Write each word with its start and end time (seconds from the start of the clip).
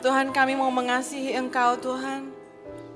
Ya 0.00 0.08
Tuhan 0.08 0.32
kami 0.32 0.56
mau 0.56 0.72
mengasihi 0.72 1.36
Engkau 1.36 1.76
Tuhan. 1.76 2.32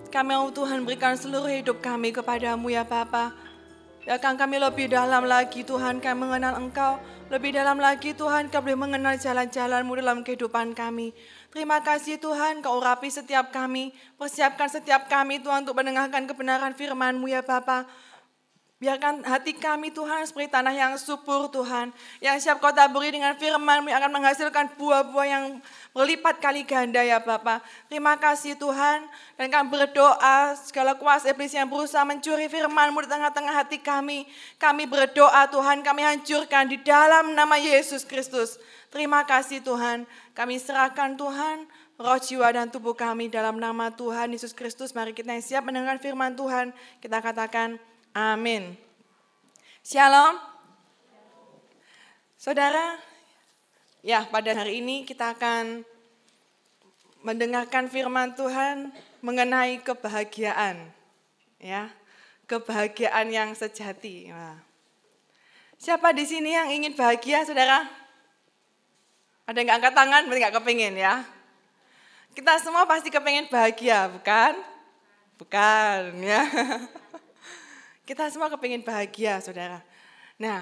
Kami 0.08 0.32
mau 0.40 0.48
Tuhan 0.48 0.88
berikan 0.88 1.12
seluruh 1.12 1.52
hidup 1.52 1.84
kami 1.84 2.16
kepadamu 2.16 2.72
ya 2.72 2.80
Bapa. 2.80 3.28
Biarkan 4.08 4.40
kami 4.40 4.56
lebih 4.56 4.88
dalam 4.88 5.28
lagi 5.28 5.68
Tuhan 5.68 6.00
kami 6.00 6.16
mengenal 6.16 6.56
Engkau. 6.56 6.96
Lebih 7.28 7.60
dalam 7.60 7.76
lagi 7.76 8.16
Tuhan 8.16 8.48
kami 8.48 8.72
mengenal 8.72 9.20
jalan-jalanmu 9.20 9.92
dalam 10.00 10.24
kehidupan 10.24 10.72
kami. 10.72 11.12
Terima 11.52 11.84
kasih 11.84 12.16
Tuhan 12.16 12.64
kau 12.64 12.80
urapi 12.80 13.12
setiap 13.12 13.52
kami. 13.52 13.92
Persiapkan 14.16 14.72
setiap 14.72 15.04
kami 15.04 15.44
Tuhan 15.44 15.68
untuk 15.68 15.76
mendengarkan 15.76 16.24
kebenaran 16.24 16.72
firman-Mu 16.72 17.28
ya 17.28 17.44
Bapak. 17.44 17.84
Biarkan 18.84 19.24
hati 19.24 19.56
kami 19.56 19.94
Tuhan 19.96 20.28
seperti 20.28 20.52
tanah 20.52 20.76
yang 20.76 20.92
subur 21.00 21.48
Tuhan. 21.48 21.88
Yang 22.20 22.44
siap 22.44 22.60
kau 22.60 22.68
taburi 22.68 23.08
dengan 23.08 23.32
firman 23.32 23.80
yang 23.88 23.96
akan 23.96 24.12
menghasilkan 24.12 24.76
buah-buah 24.76 25.24
yang 25.24 25.44
berlipat 25.94 26.42
kali 26.42 26.66
ganda 26.66 27.00
ya 27.00 27.22
Bapak. 27.22 27.62
Terima 27.86 28.18
kasih 28.18 28.58
Tuhan. 28.58 29.06
Dan 29.38 29.46
kami 29.46 29.70
berdoa 29.70 30.58
segala 30.58 30.98
kuasa 30.98 31.30
iblis 31.30 31.54
yang 31.54 31.70
berusaha 31.70 32.02
mencuri 32.02 32.50
firman-Mu 32.50 33.06
di 33.06 33.08
tengah-tengah 33.08 33.54
hati 33.54 33.78
kami. 33.78 34.26
Kami 34.58 34.84
berdoa 34.90 35.46
Tuhan 35.48 35.86
kami 35.86 36.02
hancurkan 36.02 36.66
di 36.66 36.82
dalam 36.82 37.32
nama 37.32 37.54
Yesus 37.54 38.02
Kristus. 38.02 38.58
Terima 38.90 39.22
kasih 39.22 39.62
Tuhan. 39.62 40.02
Kami 40.34 40.58
serahkan 40.58 41.14
Tuhan 41.14 41.70
roh 41.94 42.18
jiwa 42.18 42.50
dan 42.50 42.74
tubuh 42.74 42.98
kami 42.98 43.30
dalam 43.30 43.62
nama 43.62 43.94
Tuhan 43.94 44.34
Yesus 44.34 44.50
Kristus. 44.50 44.90
Mari 44.90 45.14
kita 45.14 45.30
yang 45.30 45.46
siap 45.46 45.62
mendengar 45.62 46.02
firman 46.02 46.34
Tuhan. 46.34 46.74
Kita 46.98 47.22
katakan 47.22 47.78
Amin. 48.14 48.78
Shalom. 49.82 50.38
Saudara, 52.38 53.00
ya 54.04 54.22
pada 54.28 54.52
hari 54.52 54.84
ini 54.84 55.08
kita 55.08 55.32
akan 55.32 55.80
mendengarkan 57.24 57.88
firman 57.88 58.36
Tuhan 58.36 58.92
mengenai 59.24 59.80
kebahagiaan. 59.80 60.92
Ya, 61.56 61.88
kebahagiaan 62.44 63.32
yang 63.32 63.56
sejati. 63.56 64.28
Nah. 64.28 64.60
Siapa 65.80 66.12
di 66.12 66.28
sini 66.28 66.52
yang 66.52 66.68
ingin 66.68 66.92
bahagia, 66.92 67.42
saudara? 67.48 67.88
Ada 69.48 69.64
yang 69.64 69.80
angkat 69.80 69.92
tangan, 69.96 70.22
berarti 70.28 70.40
nggak 70.44 70.56
kepingin 70.60 70.94
ya? 71.00 71.24
Kita 72.36 72.60
semua 72.60 72.84
pasti 72.84 73.08
kepingin 73.08 73.48
bahagia, 73.48 74.12
bukan? 74.12 74.54
Bukan, 75.40 76.00
ya. 76.20 76.44
Kita 78.08 78.28
semua 78.28 78.52
kepingin 78.52 78.84
bahagia, 78.84 79.40
saudara. 79.40 79.80
Nah, 80.36 80.60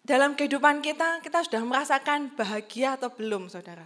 dalam 0.00 0.32
kehidupan 0.32 0.80
kita, 0.80 1.20
kita 1.20 1.44
sudah 1.44 1.60
merasakan 1.60 2.32
bahagia 2.32 2.96
atau 2.96 3.12
belum, 3.12 3.52
saudara? 3.52 3.84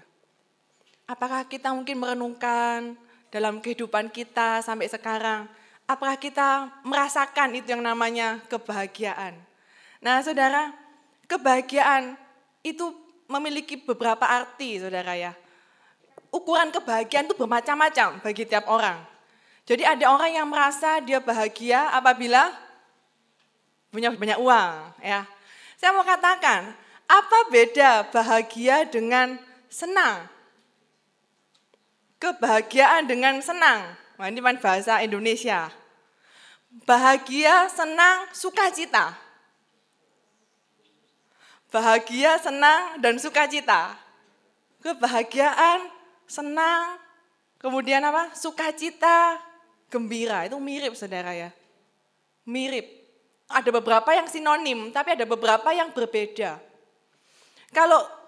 Apakah 1.13 1.45
kita 1.45 1.77
mungkin 1.77 2.01
merenungkan 2.01 2.97
dalam 3.29 3.61
kehidupan 3.61 4.09
kita 4.09 4.65
sampai 4.65 4.89
sekarang? 4.89 5.45
Apakah 5.85 6.17
kita 6.17 6.73
merasakan 6.89 7.53
itu 7.53 7.77
yang 7.77 7.85
namanya 7.85 8.41
kebahagiaan? 8.49 9.37
Nah, 10.01 10.25
saudara, 10.25 10.73
kebahagiaan 11.29 12.17
itu 12.65 12.97
memiliki 13.29 13.77
beberapa 13.77 14.25
arti, 14.25 14.81
saudara 14.81 15.13
ya. 15.13 15.37
Ukuran 16.33 16.73
kebahagiaan 16.73 17.29
itu 17.29 17.37
bermacam-macam 17.37 18.25
bagi 18.25 18.49
tiap 18.49 18.65
orang. 18.73 18.97
Jadi 19.69 19.85
ada 19.85 20.17
orang 20.17 20.33
yang 20.33 20.49
merasa 20.49 20.97
dia 21.05 21.21
bahagia 21.21 21.93
apabila 21.93 22.57
punya 23.93 24.09
banyak 24.17 24.41
uang, 24.41 24.73
ya. 25.05 25.29
Saya 25.77 25.93
mau 25.93 26.09
katakan, 26.09 26.73
apa 27.05 27.39
beda 27.53 28.09
bahagia 28.09 28.89
dengan 28.89 29.37
senang? 29.69 30.33
Kebahagiaan 32.23 33.11
dengan 33.11 33.43
senang. 33.43 33.99
Wah, 34.15 34.31
ini 34.31 34.39
kan 34.39 34.55
bahasa 34.63 35.03
Indonesia. 35.03 35.67
Bahagia, 36.87 37.67
senang, 37.67 38.31
sukacita. 38.31 39.19
Bahagia, 41.75 42.39
senang, 42.39 43.03
dan 43.03 43.19
sukacita. 43.19 43.99
Kebahagiaan, 44.87 45.91
senang, 46.31 47.03
kemudian 47.59 48.07
apa? 48.07 48.31
Sukacita, 48.39 49.43
gembira. 49.91 50.47
Itu 50.47 50.63
mirip 50.63 50.95
saudara 50.95 51.35
ya. 51.35 51.51
Mirip. 52.47 53.03
Ada 53.51 53.75
beberapa 53.75 54.15
yang 54.15 54.31
sinonim, 54.31 54.95
tapi 54.95 55.19
ada 55.19 55.27
beberapa 55.27 55.75
yang 55.75 55.91
berbeda. 55.91 56.63
Kalau 57.75 58.22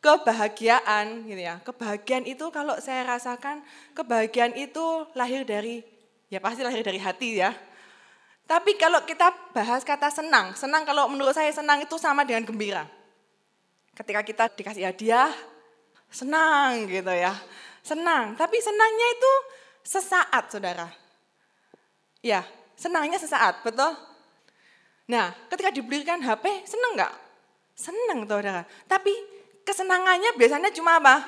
kebahagiaan 0.00 1.28
gitu 1.28 1.40
ya, 1.44 1.60
kebahagiaan 1.60 2.24
itu 2.24 2.48
kalau 2.48 2.76
saya 2.80 3.04
rasakan 3.04 3.60
kebahagiaan 3.92 4.56
itu 4.56 5.04
lahir 5.12 5.44
dari 5.44 5.84
ya 6.32 6.40
pasti 6.40 6.64
lahir 6.64 6.80
dari 6.80 6.96
hati 6.96 7.40
ya. 7.40 7.52
Tapi 8.48 8.74
kalau 8.74 9.04
kita 9.06 9.30
bahas 9.54 9.86
kata 9.86 10.10
senang, 10.10 10.58
senang 10.58 10.82
kalau 10.82 11.06
menurut 11.06 11.30
saya 11.36 11.52
senang 11.54 11.86
itu 11.86 11.94
sama 12.00 12.26
dengan 12.26 12.42
gembira. 12.42 12.82
Ketika 13.94 14.26
kita 14.26 14.44
dikasih 14.50 14.90
hadiah, 14.90 15.30
senang 16.10 16.90
gitu 16.90 17.14
ya. 17.14 17.30
Senang, 17.84 18.34
tapi 18.34 18.58
senangnya 18.58 19.06
itu 19.14 19.32
sesaat 19.86 20.50
saudara. 20.50 20.88
Ya, 22.20 22.42
senangnya 22.74 23.22
sesaat, 23.22 23.62
betul? 23.62 23.94
Nah, 25.08 25.30
ketika 25.46 25.70
dibelikan 25.70 26.18
HP, 26.20 26.66
senang 26.66 26.98
nggak? 26.98 27.14
Senang, 27.78 28.18
saudara. 28.28 28.66
Tapi 28.84 29.14
kesenangannya 29.70 30.34
biasanya 30.34 30.74
cuma 30.74 30.98
apa? 30.98 31.22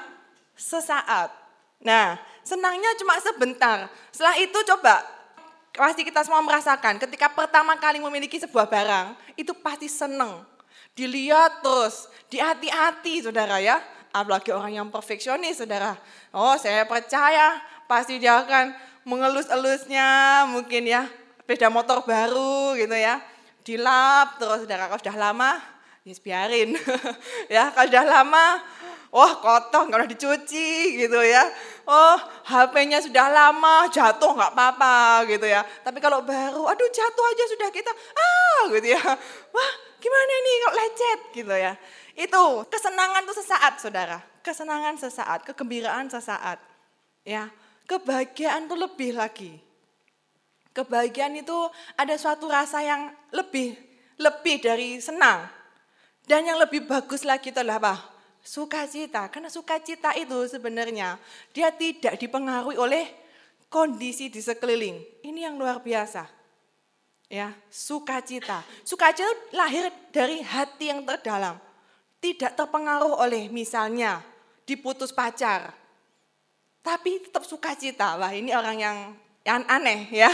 Sesaat. 0.59 1.31
Nah, 1.79 2.19
senangnya 2.43 2.91
cuma 2.99 3.15
sebentar. 3.23 3.87
Setelah 4.11 4.37
itu 4.43 4.59
coba, 4.67 5.07
pasti 5.71 6.03
kita 6.03 6.27
semua 6.27 6.43
merasakan 6.43 6.99
ketika 6.99 7.31
pertama 7.31 7.79
kali 7.79 8.03
memiliki 8.03 8.43
sebuah 8.43 8.67
barang, 8.67 9.15
itu 9.39 9.55
pasti 9.63 9.87
senang. 9.87 10.43
Dilihat 10.99 11.63
terus, 11.63 12.11
dihati-hati 12.27 13.23
saudara 13.23 13.63
ya. 13.63 13.79
Apalagi 14.13 14.53
orang 14.53 14.77
yang 14.77 14.89
perfeksionis 14.93 15.65
saudara. 15.65 15.97
Oh 16.37 16.53
saya 16.61 16.85
percaya 16.85 17.57
pasti 17.89 18.21
dia 18.21 18.45
akan 18.45 18.77
mengelus-elusnya 19.09 20.45
mungkin 20.53 20.85
ya 20.85 21.09
beda 21.49 21.73
motor 21.73 22.07
baru 22.07 22.77
gitu 22.79 22.95
ya 22.95 23.19
dilap 23.67 24.39
terus 24.39 24.63
udah 24.67 24.77
kalau 24.87 24.99
sudah 24.99 25.17
lama 25.19 25.51
ya 26.03 26.15
biarin. 26.19 26.75
Ya 27.53 27.71
kalau 27.71 27.89
sudah 27.89 28.07
lama 28.07 28.47
oh 29.13 29.33
kotor 29.45 29.87
nggak 29.87 29.99
udah 30.03 30.11
dicuci 30.11 30.99
gitu 30.99 31.21
ya. 31.23 31.45
Oh 31.87 32.17
HP-nya 32.49 32.99
sudah 33.05 33.29
lama 33.29 33.87
jatuh 33.93 34.33
nggak 34.35 34.53
apa-apa 34.57 35.29
gitu 35.31 35.47
ya. 35.47 35.63
Tapi 35.85 35.99
kalau 36.01 36.25
baru 36.25 36.65
aduh 36.67 36.89
jatuh 36.91 37.25
aja 37.29 37.45
sudah 37.53 37.69
kita 37.71 37.93
ah 37.93 38.63
gitu 38.73 38.97
ya. 38.97 39.03
Wah 39.53 39.73
gimana 40.01 40.33
ini 40.33 40.51
kok 40.65 40.75
lecet? 40.75 41.21
Gitu 41.37 41.55
ya. 41.55 41.73
Itu 42.17 42.67
kesenangan 42.67 43.23
tuh 43.29 43.37
sesaat 43.37 43.75
saudara. 43.79 44.19
Kesenangan 44.43 44.99
sesaat 44.99 45.47
kegembiraan 45.47 46.11
sesaat 46.11 46.59
ya. 47.23 47.53
Kebahagiaan 47.87 48.71
itu 48.71 48.77
lebih 48.79 49.11
lagi. 49.19 49.53
Kebahagiaan 50.73 51.37
itu 51.37 51.69
ada 52.01 52.17
suatu 52.17 52.49
rasa 52.49 52.81
yang 52.81 53.13
lebih 53.29 53.77
lebih 54.17 54.63
dari 54.65 54.97
senang. 55.03 55.62
Dan 56.27 56.47
yang 56.47 56.59
lebih 56.59 56.87
bagus 56.87 57.27
lagi 57.27 57.51
itu 57.51 57.59
adalah 57.59 57.83
apa? 57.83 57.95
Sukacita. 58.43 59.27
Karena 59.31 59.51
sukacita 59.51 60.15
itu 60.19 60.35
sebenarnya 60.47 61.19
dia 61.51 61.71
tidak 61.75 62.19
dipengaruhi 62.19 62.79
oleh 62.79 63.11
kondisi 63.73 64.31
di 64.31 64.39
sekeliling. 64.39 65.03
Ini 65.27 65.51
yang 65.51 65.59
luar 65.59 65.83
biasa. 65.83 66.29
Ya, 67.33 67.57
sukacita. 67.73 68.61
Sukacita 68.85 69.31
lahir 69.57 69.89
dari 70.13 70.45
hati 70.45 70.93
yang 70.93 71.03
terdalam. 71.03 71.57
Tidak 72.23 72.55
terpengaruh 72.55 73.19
oleh 73.19 73.51
misalnya 73.51 74.23
diputus 74.63 75.11
pacar, 75.11 75.75
tapi 76.83 77.23
tetap 77.23 77.47
suka 77.47 77.75
cita. 77.79 78.19
Wah 78.19 78.31
ini 78.35 78.51
orang 78.55 78.77
yang 78.79 78.97
yang 79.43 79.63
aneh 79.71 80.11
ya. 80.11 80.31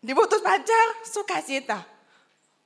Diputus 0.00 0.40
pacar, 0.40 0.86
suka 1.04 1.44
cita. 1.44 1.84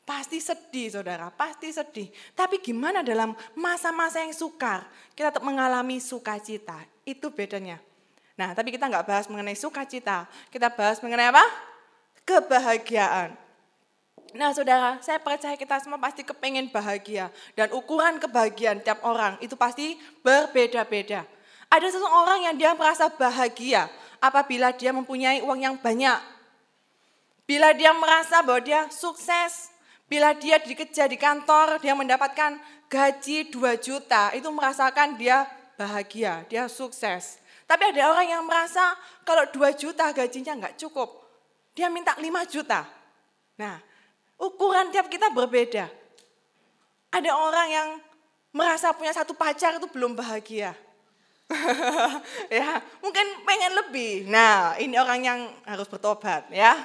Pasti 0.05 0.37
sedih 0.37 0.93
saudara, 0.93 1.33
pasti 1.33 1.73
sedih. 1.73 2.12
Tapi 2.37 2.61
gimana 2.61 3.01
dalam 3.01 3.33
masa-masa 3.56 4.21
yang 4.21 4.37
sukar, 4.37 4.85
kita 5.17 5.33
tetap 5.33 5.41
mengalami 5.41 5.97
sukacita. 5.97 6.77
Itu 7.09 7.33
bedanya. 7.33 7.81
Nah 8.37 8.53
tapi 8.53 8.69
kita 8.69 8.85
nggak 8.85 9.09
bahas 9.09 9.27
mengenai 9.33 9.56
sukacita, 9.56 10.29
kita 10.53 10.69
bahas 10.77 11.01
mengenai 11.01 11.33
apa? 11.33 11.45
Kebahagiaan. 12.29 13.33
Nah 14.35 14.51
saudara, 14.51 14.99
saya 15.01 15.23
percaya 15.23 15.55
kita 15.55 15.81
semua 15.81 15.97
pasti 15.97 16.21
kepengen 16.21 16.69
bahagia. 16.69 17.33
Dan 17.57 17.73
ukuran 17.73 18.21
kebahagiaan 18.21 18.85
tiap 18.85 19.00
orang 19.07 19.41
itu 19.41 19.57
pasti 19.57 19.97
berbeda-beda. 20.21 21.25
Ada 21.73 21.89
seseorang 21.91 22.50
yang 22.50 22.57
dia 22.61 22.71
merasa 22.77 23.09
bahagia 23.09 23.89
apabila 24.21 24.75
dia 24.75 24.93
mempunyai 24.93 25.41
uang 25.41 25.61
yang 25.65 25.77
banyak. 25.79 26.19
Bila 27.45 27.73
dia 27.77 27.95
merasa 27.95 28.41
bahwa 28.43 28.61
dia 28.61 28.89
sukses, 28.91 29.74
bila 30.14 30.31
dia 30.31 30.62
dikejar 30.62 31.11
di 31.11 31.19
kantor, 31.19 31.82
dia 31.82 31.90
mendapatkan 31.90 32.55
gaji 32.87 33.50
2 33.50 33.75
juta, 33.82 34.31
itu 34.31 34.46
merasakan 34.46 35.19
dia 35.19 35.43
bahagia, 35.75 36.46
dia 36.46 36.70
sukses. 36.70 37.43
Tapi 37.66 37.90
ada 37.90 38.14
orang 38.14 38.31
yang 38.31 38.46
merasa 38.46 38.94
kalau 39.26 39.43
2 39.50 39.75
juta 39.75 40.14
gajinya 40.14 40.55
nggak 40.55 40.78
cukup. 40.78 41.19
Dia 41.75 41.90
minta 41.90 42.14
5 42.14 42.31
juta. 42.46 42.87
Nah, 43.58 43.82
ukuran 44.38 44.94
tiap 44.94 45.11
kita 45.11 45.34
berbeda. 45.34 45.90
Ada 47.11 47.34
orang 47.34 47.69
yang 47.75 47.88
merasa 48.55 48.94
punya 48.94 49.11
satu 49.11 49.34
pacar 49.34 49.82
itu 49.82 49.90
belum 49.90 50.14
bahagia. 50.14 50.78
ya, 52.55 52.78
mungkin 53.02 53.43
pengen 53.43 53.72
lebih. 53.82 54.31
Nah, 54.31 54.78
ini 54.78 54.94
orang 54.94 55.20
yang 55.26 55.40
harus 55.66 55.90
bertobat 55.90 56.46
ya. 56.55 56.78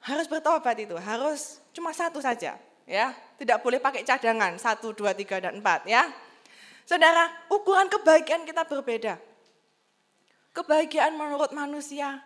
Harus 0.00 0.24
bertobat 0.24 0.80
itu, 0.80 0.96
harus 0.96 1.60
cuma 1.78 1.94
satu 1.94 2.18
saja 2.18 2.58
ya. 2.88 3.14
Tidak 3.38 3.62
boleh 3.62 3.78
pakai 3.78 4.02
cadangan, 4.02 4.58
satu, 4.58 4.90
dua, 4.90 5.14
tiga, 5.14 5.38
dan 5.38 5.62
empat 5.62 5.86
ya. 5.86 6.10
Saudara, 6.82 7.30
ukuran 7.52 7.86
kebahagiaan 7.86 8.42
kita 8.42 8.66
berbeda. 8.66 9.14
Kebahagiaan 10.56 11.14
menurut 11.14 11.54
manusia, 11.54 12.18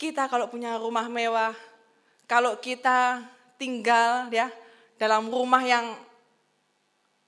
kita 0.00 0.30
kalau 0.32 0.48
punya 0.48 0.80
rumah 0.80 1.04
mewah, 1.10 1.52
kalau 2.24 2.56
kita 2.62 3.20
tinggal 3.60 4.32
ya 4.32 4.48
dalam 4.96 5.28
rumah 5.28 5.60
yang 5.60 5.92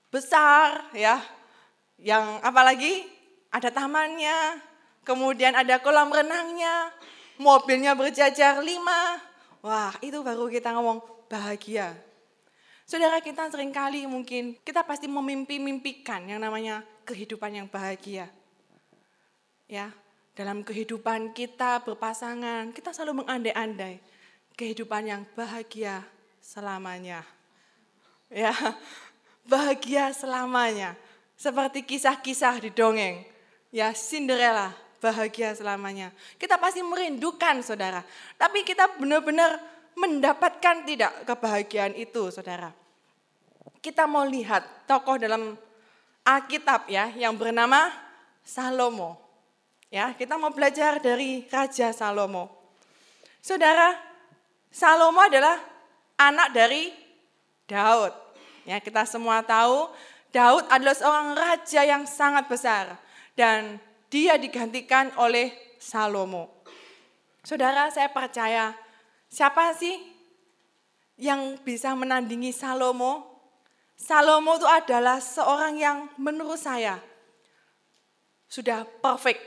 besar 0.09 0.89
ya, 0.97 1.21
yang 2.01 2.41
apalagi 2.41 3.05
ada 3.53 3.69
tamannya, 3.69 4.57
kemudian 5.05 5.53
ada 5.53 5.77
kolam 5.77 6.09
renangnya, 6.09 6.89
mobilnya 7.37 7.93
berjajar 7.93 8.63
lima, 8.65 9.21
wah 9.61 9.93
itu 10.01 10.25
baru 10.25 10.49
kita 10.49 10.73
ngomong 10.73 11.18
bahagia. 11.29 11.93
Saudara 12.89 13.21
kita 13.21 13.45
sering 13.53 13.69
kali 13.69 14.09
mungkin 14.09 14.57
kita 14.65 14.81
pasti 14.81 15.05
memimpi-mimpikan 15.05 16.25
yang 16.25 16.41
namanya 16.41 16.81
kehidupan 17.05 17.53
yang 17.53 17.67
bahagia. 17.69 18.25
Ya, 19.69 19.93
dalam 20.33 20.65
kehidupan 20.65 21.37
kita 21.37 21.85
berpasangan, 21.85 22.73
kita 22.73 22.89
selalu 22.89 23.21
mengandai-andai 23.21 24.01
kehidupan 24.57 25.05
yang 25.05 25.21
bahagia 25.37 26.01
selamanya. 26.41 27.21
Ya, 28.33 28.49
bahagia 29.53 30.09
selamanya. 30.17 30.97
Seperti 31.37 31.85
kisah-kisah 31.85 32.57
di 32.57 32.73
dongeng. 32.73 33.21
Ya, 33.69 33.93
Cinderella 33.93 34.73
bahagia 34.99 35.55
selamanya. 35.55 36.11
Kita 36.41 36.59
pasti 36.59 36.83
merindukan 36.83 37.63
saudara. 37.63 38.03
Tapi 38.35 38.67
kita 38.67 38.99
benar-benar 38.99 39.78
mendapatkan 39.99 40.87
tidak 40.87 41.27
kebahagiaan 41.27 41.91
itu 41.99 42.31
saudara. 42.31 42.71
Kita 43.83 44.07
mau 44.07 44.23
lihat 44.23 44.87
tokoh 44.87 45.19
dalam 45.19 45.59
Alkitab 46.23 46.87
ya 46.87 47.11
yang 47.15 47.35
bernama 47.35 47.91
Salomo. 48.43 49.19
Ya, 49.89 50.13
kita 50.13 50.37
mau 50.37 50.53
belajar 50.53 51.01
dari 51.01 51.43
Raja 51.49 51.91
Salomo. 51.91 52.47
Saudara, 53.43 53.97
Salomo 54.69 55.19
adalah 55.19 55.57
anak 56.15 56.53
dari 56.53 56.93
Daud. 57.65 58.13
Ya, 58.69 58.77
kita 58.77 59.03
semua 59.09 59.41
tahu 59.41 59.89
Daud 60.29 60.69
adalah 60.69 60.93
seorang 60.93 61.29
raja 61.33 61.81
yang 61.81 62.05
sangat 62.05 62.45
besar 62.45 63.01
dan 63.33 63.81
dia 64.13 64.37
digantikan 64.37 65.09
oleh 65.17 65.49
Salomo. 65.81 66.61
Saudara, 67.41 67.89
saya 67.89 68.13
percaya 68.13 68.77
siapa 69.29 69.77
sih 69.77 69.95
yang 71.15 71.55
bisa 71.61 71.93
menandingi 71.93 72.51
Salomo? 72.51 73.29
Salomo 73.99 74.57
itu 74.57 74.67
adalah 74.67 75.21
seorang 75.21 75.75
yang 75.77 75.97
menurut 76.17 76.57
saya 76.57 76.97
sudah 78.49 78.83
perfect. 78.99 79.39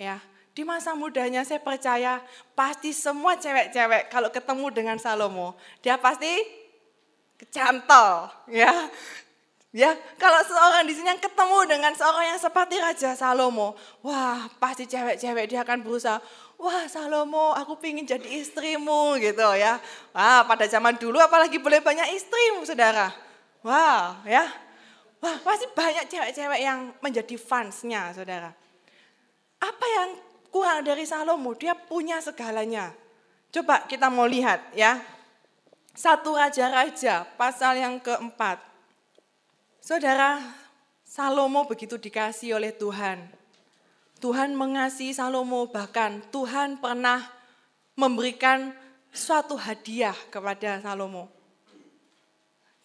Ya, 0.00 0.18
di 0.52 0.66
masa 0.66 0.92
mudanya 0.98 1.46
saya 1.46 1.62
percaya 1.62 2.18
pasti 2.58 2.90
semua 2.90 3.38
cewek-cewek 3.38 4.10
kalau 4.10 4.28
ketemu 4.28 4.66
dengan 4.74 4.96
Salomo, 4.98 5.54
dia 5.80 5.94
pasti 5.96 6.28
kecantol, 7.38 8.28
ya. 8.50 8.90
Ya, 9.72 9.96
kalau 10.20 10.36
seorang 10.44 10.84
di 10.84 10.92
sini 10.92 11.16
yang 11.16 11.22
ketemu 11.22 11.64
dengan 11.64 11.96
seorang 11.96 12.36
yang 12.36 12.36
seperti 12.36 12.76
Raja 12.76 13.16
Salomo, 13.16 13.72
wah 14.04 14.44
pasti 14.60 14.84
cewek-cewek 14.84 15.48
dia 15.48 15.64
akan 15.64 15.80
berusaha, 15.80 16.20
wah 16.62 16.86
Salomo 16.86 17.50
aku 17.58 17.74
pingin 17.82 18.06
jadi 18.06 18.38
istrimu 18.38 19.18
gitu 19.18 19.42
ya. 19.58 19.82
Wah 20.14 20.46
pada 20.46 20.70
zaman 20.70 20.94
dulu 20.94 21.18
apalagi 21.18 21.58
boleh 21.58 21.82
banyak 21.82 22.14
istrimu 22.14 22.62
saudara. 22.62 23.10
Wah 23.66 24.22
ya, 24.22 24.46
wah 25.18 25.36
pasti 25.42 25.66
banyak 25.74 26.06
cewek-cewek 26.06 26.60
yang 26.62 26.94
menjadi 27.02 27.34
fansnya 27.34 28.14
saudara. 28.14 28.54
Apa 29.58 29.86
yang 29.86 30.08
kurang 30.50 30.86
dari 30.86 31.06
Salomo? 31.06 31.54
Dia 31.54 31.74
punya 31.74 32.18
segalanya. 32.22 32.94
Coba 33.50 33.86
kita 33.86 34.10
mau 34.10 34.26
lihat 34.26 34.74
ya. 34.74 35.02
Satu 35.92 36.34
Raja-Raja 36.34 37.28
pasal 37.36 37.76
yang 37.76 38.00
keempat. 38.00 38.58
Saudara, 39.78 40.40
Salomo 41.04 41.68
begitu 41.68 42.00
dikasih 42.00 42.56
oleh 42.56 42.72
Tuhan. 42.72 43.41
Tuhan 44.22 44.54
mengasihi 44.54 45.10
Salomo, 45.10 45.66
bahkan 45.66 46.22
Tuhan 46.30 46.78
pernah 46.78 47.26
memberikan 47.98 48.70
suatu 49.10 49.58
hadiah 49.58 50.14
kepada 50.30 50.78
Salomo. 50.78 51.26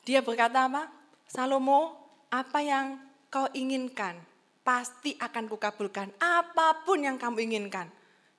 Dia 0.02 0.26
berkata 0.26 0.66
apa? 0.66 0.90
Salomo, 1.30 1.94
apa 2.34 2.58
yang 2.66 2.98
kau 3.30 3.46
inginkan, 3.54 4.18
pasti 4.66 5.14
akan 5.22 5.46
kukabulkan. 5.46 6.10
Apa 6.18 6.82
pun 6.82 7.06
yang 7.06 7.22
kamu 7.22 7.46
inginkan. 7.46 7.86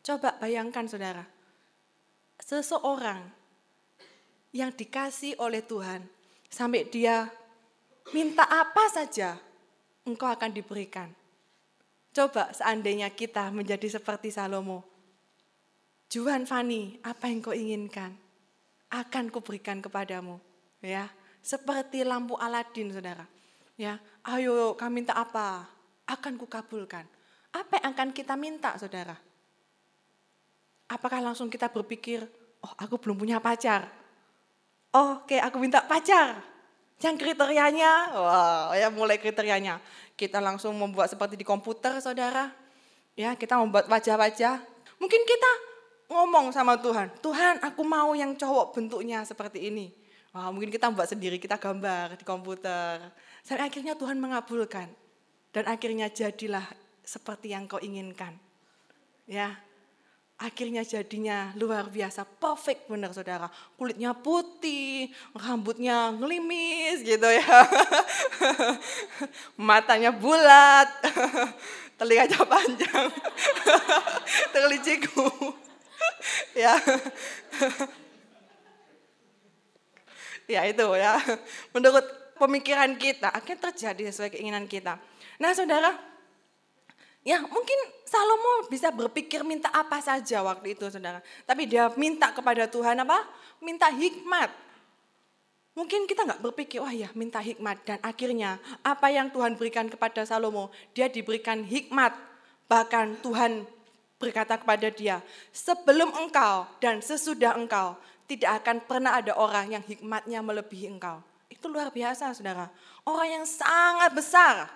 Coba 0.02 0.34
bayangkan 0.42 0.90
saudara, 0.90 1.22
seseorang 2.42 3.22
yang 4.50 4.74
dikasih 4.74 5.38
oleh 5.38 5.62
Tuhan, 5.62 6.02
sampai 6.50 6.88
dia 6.90 7.30
Minta 8.08 8.40
apa 8.48 8.88
saja, 8.88 9.36
engkau 10.08 10.32
akan 10.32 10.48
diberikan. 10.48 11.12
Coba 12.12 12.50
seandainya 12.56 13.12
kita 13.12 13.52
menjadi 13.52 14.00
seperti 14.00 14.32
Salomo. 14.32 14.84
Juan 16.08 16.48
Fani, 16.48 16.96
apa 17.04 17.28
yang 17.28 17.44
kau 17.44 17.52
inginkan? 17.52 18.16
Akan 18.88 19.28
kuberikan 19.28 19.84
kepadamu. 19.84 20.40
Ya, 20.80 21.12
seperti 21.44 22.02
lampu 22.08 22.34
Aladin, 22.40 22.88
saudara. 22.88 23.28
Ya, 23.76 24.00
ayo 24.24 24.72
kami 24.74 25.04
minta 25.04 25.14
apa? 25.14 25.68
Akan 26.08 26.40
kukabulkan. 26.40 27.04
Apa 27.52 27.78
yang 27.78 27.92
akan 27.92 28.08
kita 28.16 28.34
minta, 28.40 28.72
saudara? 28.80 29.14
Apakah 30.88 31.20
langsung 31.20 31.52
kita 31.52 31.68
berpikir, 31.68 32.24
oh 32.64 32.72
aku 32.80 32.96
belum 32.96 33.20
punya 33.20 33.36
pacar. 33.38 33.84
Oh, 34.96 35.20
oke, 35.20 35.36
aku 35.36 35.60
minta 35.60 35.84
pacar. 35.84 36.40
Yang 36.98 37.16
kriterianya, 37.22 38.10
wah 38.18 38.74
ya 38.74 38.90
mulai 38.90 39.22
kriterianya. 39.22 39.78
Kita 40.18 40.42
langsung 40.42 40.74
membuat 40.74 41.06
seperti 41.06 41.38
di 41.38 41.46
komputer 41.46 41.94
saudara. 42.02 42.50
Ya 43.14 43.38
kita 43.38 43.54
membuat 43.58 43.86
wajah-wajah. 43.86 44.58
Mungkin 44.98 45.22
kita 45.22 45.52
ngomong 46.10 46.50
sama 46.50 46.74
Tuhan, 46.80 47.12
Tuhan 47.22 47.62
aku 47.62 47.86
mau 47.86 48.16
yang 48.18 48.34
cowok 48.34 48.74
bentuknya 48.74 49.22
seperti 49.22 49.70
ini. 49.70 49.94
Wah, 50.34 50.50
mungkin 50.52 50.68
kita 50.68 50.90
buat 50.92 51.08
sendiri, 51.08 51.40
kita 51.40 51.56
gambar 51.56 52.18
di 52.18 52.24
komputer. 52.26 53.00
Sampai 53.46 53.70
akhirnya 53.70 53.96
Tuhan 53.96 54.18
mengabulkan. 54.20 54.90
Dan 55.48 55.64
akhirnya 55.64 56.12
jadilah 56.12 56.66
seperti 57.00 57.56
yang 57.56 57.64
kau 57.64 57.80
inginkan. 57.80 58.36
Ya, 59.24 59.56
Akhirnya 60.38 60.86
jadinya 60.86 61.50
luar 61.58 61.90
biasa, 61.90 62.22
perfect 62.22 62.86
benar 62.86 63.10
saudara. 63.10 63.50
Kulitnya 63.74 64.14
putih, 64.14 65.10
rambutnya 65.34 66.14
ngelimis 66.14 67.02
gitu 67.02 67.26
ya. 67.26 67.58
Matanya 69.58 70.14
bulat, 70.14 70.86
telinganya 71.98 72.38
panjang, 72.46 73.10
terliciku. 74.54 75.26
ya. 76.54 76.78
ya 80.46 80.60
itu 80.70 80.86
ya. 80.94 81.18
Menurut 81.74 82.06
pemikiran 82.38 82.94
kita, 82.94 83.34
akhirnya 83.34 83.74
terjadi 83.74 84.14
sesuai 84.14 84.38
keinginan 84.38 84.70
kita. 84.70 85.02
Nah 85.42 85.50
saudara, 85.50 85.98
Ya 87.26 87.42
mungkin 87.44 87.78
Salomo 88.08 88.70
bisa 88.72 88.88
berpikir 88.88 89.44
minta 89.44 89.68
apa 89.68 90.00
saja 90.00 90.40
waktu 90.40 90.72
itu 90.72 90.88
saudara. 90.88 91.20
Tapi 91.44 91.68
dia 91.68 91.92
minta 91.98 92.32
kepada 92.32 92.64
Tuhan 92.64 92.96
apa? 93.04 93.26
Minta 93.60 93.92
hikmat. 93.92 94.48
Mungkin 95.76 96.10
kita 96.10 96.26
nggak 96.26 96.42
berpikir, 96.42 96.82
wah 96.82 96.90
ya 96.90 97.06
minta 97.14 97.38
hikmat. 97.38 97.84
Dan 97.86 97.98
akhirnya 98.02 98.58
apa 98.82 99.14
yang 99.14 99.30
Tuhan 99.30 99.54
berikan 99.54 99.86
kepada 99.86 100.26
Salomo, 100.26 100.74
dia 100.90 101.06
diberikan 101.06 101.62
hikmat. 101.62 102.16
Bahkan 102.66 103.22
Tuhan 103.22 103.62
berkata 104.18 104.58
kepada 104.58 104.90
dia, 104.90 105.22
sebelum 105.54 106.10
engkau 106.18 106.66
dan 106.82 106.98
sesudah 106.98 107.54
engkau, 107.54 107.94
tidak 108.26 108.64
akan 108.64 108.82
pernah 108.84 109.16
ada 109.16 109.32
orang 109.38 109.78
yang 109.78 109.84
hikmatnya 109.86 110.42
melebihi 110.42 110.90
engkau. 110.98 111.22
Itu 111.46 111.70
luar 111.70 111.94
biasa 111.94 112.34
saudara. 112.34 112.68
Orang 113.06 113.40
yang 113.40 113.44
sangat 113.46 114.10
besar 114.12 114.68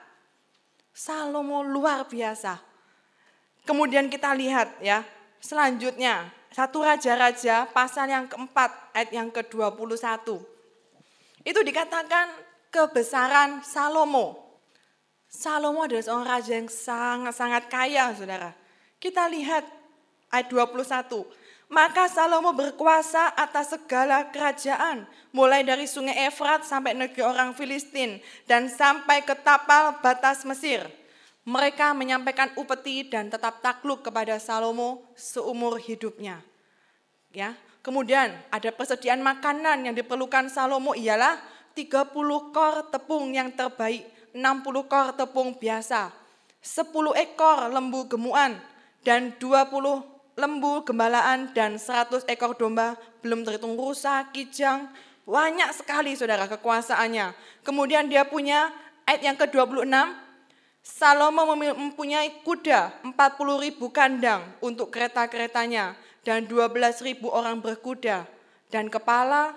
Salomo 0.92 1.64
luar 1.64 2.04
biasa. 2.04 2.61
Kemudian 3.64 4.12
kita 4.12 4.37
lihat 4.37 4.76
ya, 4.84 5.00
selanjutnya 5.40 6.28
satu 6.52 6.84
raja-raja 6.84 7.64
pasal 7.72 8.12
yang 8.12 8.28
keempat 8.28 8.92
ayat 8.92 9.11
yang 9.11 9.28
ke-21. 9.32 10.37
Itu 11.42 11.61
dikatakan 11.64 12.28
kebesaran 12.68 13.64
Salomo. 13.64 14.37
Salomo 15.32 15.88
adalah 15.88 16.04
seorang 16.04 16.28
raja 16.28 16.52
yang 16.61 16.68
sangat-sangat 16.68 17.72
kaya, 17.72 18.12
saudara. 18.12 18.52
Kita 19.00 19.26
lihat 19.32 19.64
ayat 20.28 20.46
21. 20.52 21.41
Maka 21.73 22.05
Salomo 22.05 22.52
berkuasa 22.52 23.33
atas 23.33 23.73
segala 23.73 24.29
kerajaan, 24.29 25.09
mulai 25.33 25.64
dari 25.64 25.88
sungai 25.88 26.29
Efrat 26.29 26.69
sampai 26.69 26.93
negeri 26.93 27.25
orang 27.25 27.57
Filistin, 27.57 28.21
dan 28.45 28.69
sampai 28.69 29.25
ke 29.25 29.33
tapal 29.33 29.97
batas 30.05 30.45
Mesir. 30.45 30.85
Mereka 31.49 31.97
menyampaikan 31.97 32.52
upeti 32.61 33.09
dan 33.09 33.33
tetap 33.33 33.64
takluk 33.64 34.05
kepada 34.05 34.37
Salomo 34.37 35.00
seumur 35.17 35.81
hidupnya. 35.81 36.45
Ya, 37.33 37.57
kemudian 37.81 38.37
ada 38.52 38.69
persediaan 38.69 39.25
makanan 39.25 39.88
yang 39.88 39.97
diperlukan 39.97 40.52
Salomo 40.52 40.93
ialah 40.93 41.41
30 41.73 42.12
kor 42.52 42.93
tepung 42.93 43.33
yang 43.33 43.49
terbaik, 43.49 44.05
60 44.37 44.93
kor 44.93 45.17
tepung 45.17 45.57
biasa, 45.57 46.12
10 46.61 47.17
ekor 47.17 47.73
lembu 47.73 48.05
gemuan, 48.12 48.61
dan 49.09 49.33
20 49.41 50.12
lembu 50.37 50.85
gembalaan 50.85 51.53
dan 51.53 51.77
100 51.77 52.25
ekor 52.29 52.57
domba, 52.57 52.97
belum 53.21 53.45
terhitung 53.45 53.77
rusa, 53.77 54.29
kijang, 54.33 54.89
banyak 55.29 55.71
sekali 55.77 56.17
saudara 56.19 56.51
kekuasaannya. 56.51 57.37
Kemudian 57.62 58.11
dia 58.11 58.27
punya 58.27 58.73
ayat 59.07 59.23
yang 59.23 59.37
ke-26, 59.39 59.93
Salomo 60.83 61.47
mempunyai 61.55 62.43
kuda 62.43 63.07
40 63.07 63.15
ribu 63.62 63.95
kandang 63.95 64.43
untuk 64.59 64.91
kereta-keretanya 64.91 65.95
dan 66.27 66.43
12 66.43 66.75
ribu 67.07 67.31
orang 67.31 67.62
berkuda. 67.62 68.27
Dan 68.67 68.91
kepala 68.91 69.55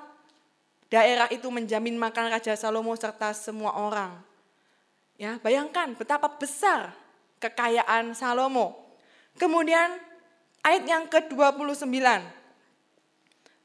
daerah 0.93 1.25
itu 1.33 1.49
menjamin 1.49 1.97
makan 1.97 2.29
Raja 2.29 2.53
Salomo 2.53 2.93
serta 2.93 3.33
semua 3.33 3.73
orang. 3.73 4.13
Ya, 5.17 5.41
bayangkan 5.41 5.97
betapa 5.97 6.29
besar 6.29 6.93
kekayaan 7.41 8.13
Salomo. 8.13 8.85
Kemudian 9.41 9.97
Ayat 10.65 10.89
yang 10.89 11.05
ke-29. 11.05 11.93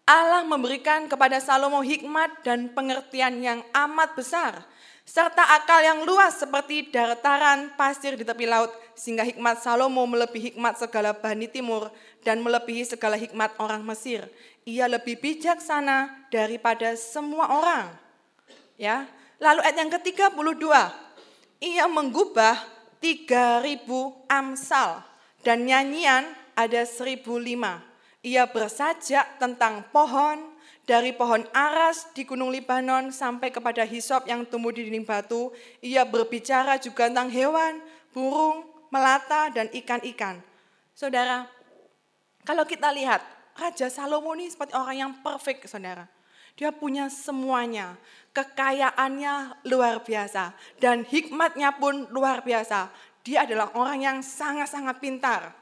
Allah 0.05 0.45
memberikan 0.45 1.09
kepada 1.09 1.41
Salomo 1.41 1.81
hikmat 1.81 2.45
dan 2.45 2.69
pengertian 2.77 3.41
yang 3.41 3.65
amat 3.73 4.13
besar, 4.13 4.61
serta 5.09 5.41
akal 5.57 5.81
yang 5.81 6.05
luas 6.05 6.37
seperti 6.37 6.93
dataran 6.93 7.73
pasir 7.73 8.21
di 8.21 8.25
tepi 8.27 8.45
laut, 8.45 8.69
sehingga 8.93 9.25
hikmat 9.25 9.65
Salomo 9.65 10.05
melebihi 10.05 10.53
hikmat 10.53 10.77
segala 10.77 11.17
Bani 11.17 11.49
Timur 11.49 11.89
dan 12.21 12.45
melebihi 12.45 12.85
segala 12.85 13.17
hikmat 13.17 13.57
orang 13.57 13.81
Mesir. 13.81 14.29
Ia 14.69 14.85
lebih 14.85 15.17
bijaksana 15.25 16.29
daripada 16.29 16.93
semua 17.01 17.49
orang. 17.49 17.97
Ya. 18.77 19.09
Lalu 19.41 19.65
ayat 19.65 19.77
yang 19.81 19.89
ke-32, 19.97 20.69
ia 21.65 21.89
menggubah 21.89 22.61
3000 23.01 23.89
amsal 24.29 25.01
dan 25.41 25.65
nyanyian 25.65 26.29
ada 26.61 26.85
seribu 26.85 27.41
lima. 27.41 27.81
Ia 28.21 28.45
bersajak 28.45 29.41
tentang 29.41 29.89
pohon, 29.89 30.53
dari 30.85 31.15
pohon 31.15 31.47
aras 31.55 32.11
di 32.13 32.27
Gunung 32.27 32.51
Libanon 32.51 33.15
sampai 33.15 33.55
kepada 33.55 33.87
hisop 33.87 34.27
yang 34.27 34.45
tumbuh 34.45 34.75
di 34.75 34.85
dinding 34.85 35.07
batu. 35.07 35.55
Ia 35.81 36.05
berbicara 36.05 36.77
juga 36.83 37.07
tentang 37.07 37.31
hewan, 37.33 37.81
burung, 38.11 38.67
melata, 38.91 39.49
dan 39.55 39.71
ikan-ikan. 39.71 40.43
Saudara, 40.93 41.47
kalau 42.45 42.67
kita 42.67 42.91
lihat, 42.93 43.23
Raja 43.55 43.87
Salomo 43.87 44.35
ini 44.35 44.51
seperti 44.51 44.75
orang 44.75 44.97
yang 44.99 45.13
perfect, 45.23 45.71
saudara. 45.71 46.11
Dia 46.59 46.75
punya 46.75 47.07
semuanya, 47.09 47.95
kekayaannya 48.35 49.65
luar 49.71 50.03
biasa, 50.03 50.53
dan 50.83 51.07
hikmatnya 51.07 51.73
pun 51.79 52.11
luar 52.11 52.43
biasa. 52.45 52.91
Dia 53.23 53.49
adalah 53.49 53.73
orang 53.79 53.99
yang 54.03 54.19
sangat-sangat 54.21 54.99
pintar. 54.99 55.60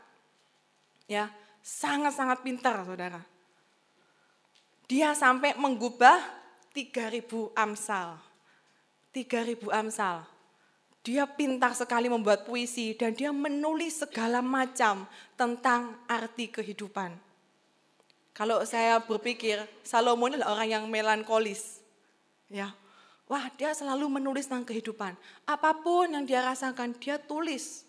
Ya, 1.08 1.32
sangat-sangat 1.64 2.44
pintar 2.44 2.84
saudara. 2.84 3.24
Dia 4.84 5.16
sampai 5.16 5.56
menggubah 5.56 6.20
3000 6.76 7.52
amsal. 7.56 8.20
3000 9.16 9.72
amsal. 9.72 10.28
Dia 11.00 11.24
pintar 11.24 11.72
sekali 11.72 12.12
membuat 12.12 12.44
puisi 12.44 12.92
dan 12.92 13.16
dia 13.16 13.32
menulis 13.32 14.04
segala 14.04 14.44
macam 14.44 15.08
tentang 15.40 15.96
arti 16.04 16.52
kehidupan. 16.52 17.16
Kalau 18.36 18.60
saya 18.68 19.00
berpikir 19.00 19.64
Salomo 19.80 20.28
adalah 20.28 20.52
orang 20.52 20.68
yang 20.68 20.84
melankolis. 20.86 21.80
Ya. 22.52 22.76
Wah, 23.28 23.48
dia 23.56 23.72
selalu 23.72 24.20
menulis 24.20 24.48
tentang 24.48 24.68
kehidupan. 24.68 25.16
Apa 25.48 25.80
pun 25.80 26.12
yang 26.12 26.24
dia 26.28 26.44
rasakan, 26.44 26.96
dia 27.00 27.16
tulis. 27.16 27.87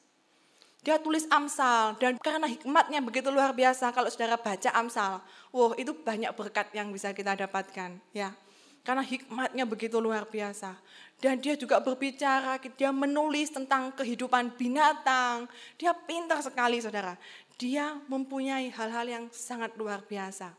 Dia 0.80 0.96
tulis 0.96 1.28
Amsal 1.28 2.00
dan 2.00 2.16
karena 2.24 2.48
hikmatnya 2.48 3.04
begitu 3.04 3.28
luar 3.28 3.52
biasa 3.52 3.92
kalau 3.92 4.08
saudara 4.08 4.40
baca 4.40 4.72
Amsal, 4.72 5.20
wow 5.52 5.76
itu 5.76 5.92
banyak 5.92 6.32
berkat 6.32 6.72
yang 6.72 6.88
bisa 6.96 7.12
kita 7.12 7.36
dapatkan 7.36 8.00
ya. 8.16 8.32
Karena 8.80 9.04
hikmatnya 9.04 9.68
begitu 9.68 10.00
luar 10.00 10.24
biasa. 10.24 10.80
Dan 11.20 11.44
dia 11.44 11.60
juga 11.60 11.84
berbicara, 11.84 12.56
dia 12.64 12.96
menulis 12.96 13.52
tentang 13.52 13.92
kehidupan 13.92 14.56
binatang. 14.56 15.52
Dia 15.76 15.92
pintar 15.92 16.40
sekali 16.40 16.80
saudara. 16.80 17.20
Dia 17.60 18.00
mempunyai 18.08 18.72
hal-hal 18.72 19.06
yang 19.06 19.26
sangat 19.36 19.76
luar 19.76 20.00
biasa. 20.08 20.56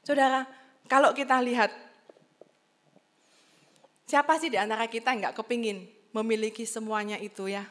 Saudara, 0.00 0.48
kalau 0.88 1.12
kita 1.12 1.36
lihat, 1.44 1.68
siapa 4.08 4.40
sih 4.40 4.48
di 4.48 4.56
antara 4.56 4.88
kita 4.88 5.12
nggak 5.12 5.36
kepingin 5.36 5.84
memiliki 6.16 6.64
semuanya 6.64 7.20
itu 7.20 7.52
ya? 7.52 7.68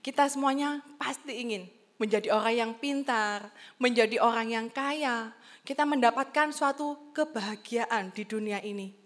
Kita 0.00 0.24
semuanya 0.32 0.80
pasti 0.96 1.36
ingin 1.36 1.68
menjadi 2.00 2.32
orang 2.32 2.56
yang 2.56 2.72
pintar, 2.80 3.52
menjadi 3.76 4.16
orang 4.24 4.48
yang 4.48 4.66
kaya. 4.72 5.36
Kita 5.60 5.84
mendapatkan 5.84 6.56
suatu 6.56 7.12
kebahagiaan 7.12 8.08
di 8.16 8.24
dunia 8.24 8.64
ini. 8.64 8.96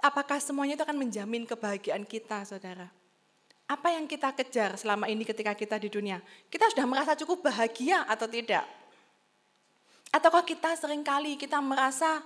Apakah 0.00 0.38
semuanya 0.38 0.78
itu 0.78 0.84
akan 0.86 0.96
menjamin 0.96 1.42
kebahagiaan 1.42 2.06
kita, 2.06 2.46
saudara? 2.46 2.86
Apa 3.66 3.98
yang 3.98 4.06
kita 4.06 4.30
kejar 4.30 4.78
selama 4.78 5.10
ini 5.10 5.26
ketika 5.26 5.52
kita 5.58 5.76
di 5.82 5.90
dunia? 5.90 6.22
Kita 6.46 6.70
sudah 6.70 6.86
merasa 6.86 7.18
cukup 7.18 7.50
bahagia 7.50 8.06
atau 8.06 8.30
tidak? 8.30 8.62
Ataukah 10.14 10.46
kita 10.46 10.78
sering 10.78 11.02
kali 11.02 11.34
kita 11.34 11.58
merasa 11.58 12.22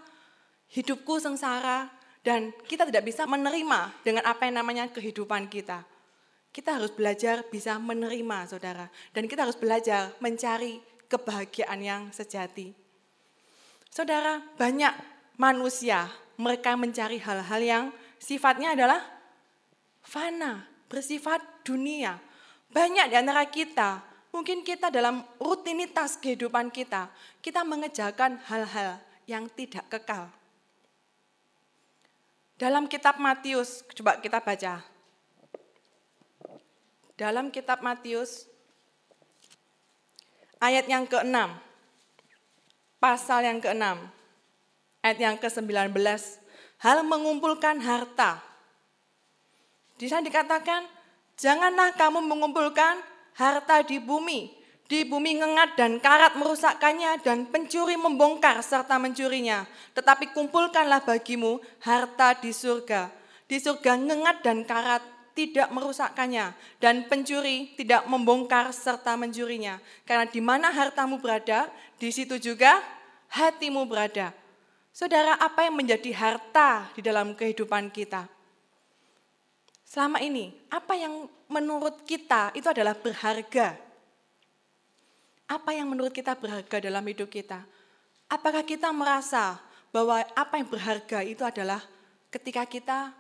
hidupku 0.69 1.17
sengsara 1.17 1.89
dan 2.21 2.53
kita 2.69 2.85
tidak 2.87 3.09
bisa 3.09 3.25
menerima 3.25 3.89
dengan 4.05 4.29
apa 4.29 4.47
yang 4.47 4.61
namanya 4.61 4.85
kehidupan 4.93 5.49
kita? 5.49 5.81
Kita 6.51 6.83
harus 6.83 6.91
belajar 6.91 7.47
bisa 7.47 7.79
menerima, 7.79 8.51
saudara. 8.51 8.91
Dan 9.15 9.31
kita 9.31 9.47
harus 9.47 9.55
belajar 9.55 10.11
mencari 10.19 10.83
kebahagiaan 11.07 11.79
yang 11.79 12.03
sejati. 12.11 12.75
Saudara, 13.91 14.43
banyak 14.59 14.91
manusia, 15.39 16.11
mereka 16.39 16.75
mencari 16.75 17.23
hal-hal 17.23 17.63
yang 17.63 17.85
sifatnya 18.19 18.75
adalah 18.75 19.03
fana, 20.03 20.67
bersifat 20.91 21.39
dunia. 21.63 22.19
Banyak 22.71 23.11
di 23.11 23.17
antara 23.19 23.47
kita, 23.47 24.03
mungkin 24.35 24.63
kita 24.67 24.91
dalam 24.91 25.23
rutinitas 25.39 26.19
kehidupan 26.19 26.71
kita, 26.71 27.11
kita 27.43 27.63
mengejarkan 27.63 28.43
hal-hal 28.47 28.99
yang 29.27 29.47
tidak 29.55 29.87
kekal. 29.91 30.31
Dalam 32.59 32.91
kitab 32.91 33.17
Matius, 33.23 33.87
coba 33.97 34.21
kita 34.21 34.43
baca 34.43 34.90
dalam 37.21 37.53
kitab 37.53 37.85
Matius 37.85 38.49
ayat 40.57 40.89
yang 40.89 41.05
ke-6, 41.05 41.37
pasal 42.97 43.45
yang 43.45 43.61
ke-6, 43.61 43.85
ayat 45.05 45.19
yang 45.21 45.37
ke-19, 45.37 45.93
hal 46.81 46.99
mengumpulkan 47.05 47.77
harta. 47.85 48.41
Di 50.01 50.09
sana 50.09 50.25
dikatakan, 50.25 50.89
janganlah 51.37 51.93
kamu 51.93 52.25
mengumpulkan 52.25 53.05
harta 53.37 53.85
di 53.85 54.01
bumi, 54.01 54.57
di 54.89 55.05
bumi 55.05 55.45
ngengat 55.45 55.77
dan 55.77 56.01
karat 56.01 56.41
merusakkannya 56.41 57.21
dan 57.21 57.53
pencuri 57.53 58.01
membongkar 58.01 58.65
serta 58.65 58.97
mencurinya. 58.97 59.69
Tetapi 59.93 60.33
kumpulkanlah 60.33 61.05
bagimu 61.05 61.61
harta 61.85 62.33
di 62.41 62.49
surga. 62.49 63.13
Di 63.45 63.61
surga 63.61 64.01
ngengat 64.01 64.41
dan 64.41 64.65
karat 64.65 65.05
tidak 65.33 65.71
merusakkannya 65.71 66.53
dan 66.83 67.07
pencuri 67.07 67.73
tidak 67.79 68.05
membongkar 68.11 68.75
serta 68.75 69.15
mencurinya. 69.15 69.79
Karena 70.05 70.27
di 70.27 70.41
mana 70.43 70.71
hartamu 70.71 71.19
berada, 71.23 71.71
di 71.97 72.11
situ 72.11 72.37
juga 72.37 72.83
hatimu 73.33 73.87
berada. 73.87 74.35
Saudara, 74.91 75.39
apa 75.39 75.65
yang 75.65 75.79
menjadi 75.79 76.11
harta 76.13 76.91
di 76.93 77.01
dalam 77.01 77.33
kehidupan 77.39 77.89
kita? 77.95 78.27
selama 79.91 80.23
ini, 80.23 80.55
apa 80.71 80.95
yang 80.95 81.27
menurut 81.51 82.07
kita 82.07 82.55
itu 82.55 82.71
adalah 82.71 82.95
berharga? 82.95 83.75
Apa 85.51 85.75
yang 85.75 85.91
menurut 85.91 86.15
kita 86.15 86.39
berharga 86.39 86.79
dalam 86.79 87.03
hidup 87.11 87.27
kita? 87.27 87.67
Apakah 88.31 88.63
kita 88.63 88.95
merasa 88.95 89.59
bahwa 89.91 90.23
apa 90.39 90.63
yang 90.63 90.71
berharga 90.71 91.27
itu 91.27 91.43
adalah 91.43 91.83
ketika 92.31 92.63
kita 92.63 93.11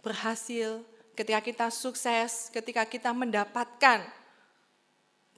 berhasil, 0.00 0.80
ketika 1.14 1.40
kita 1.40 1.66
sukses, 1.70 2.50
ketika 2.50 2.82
kita 2.84 3.14
mendapatkan 3.14 4.02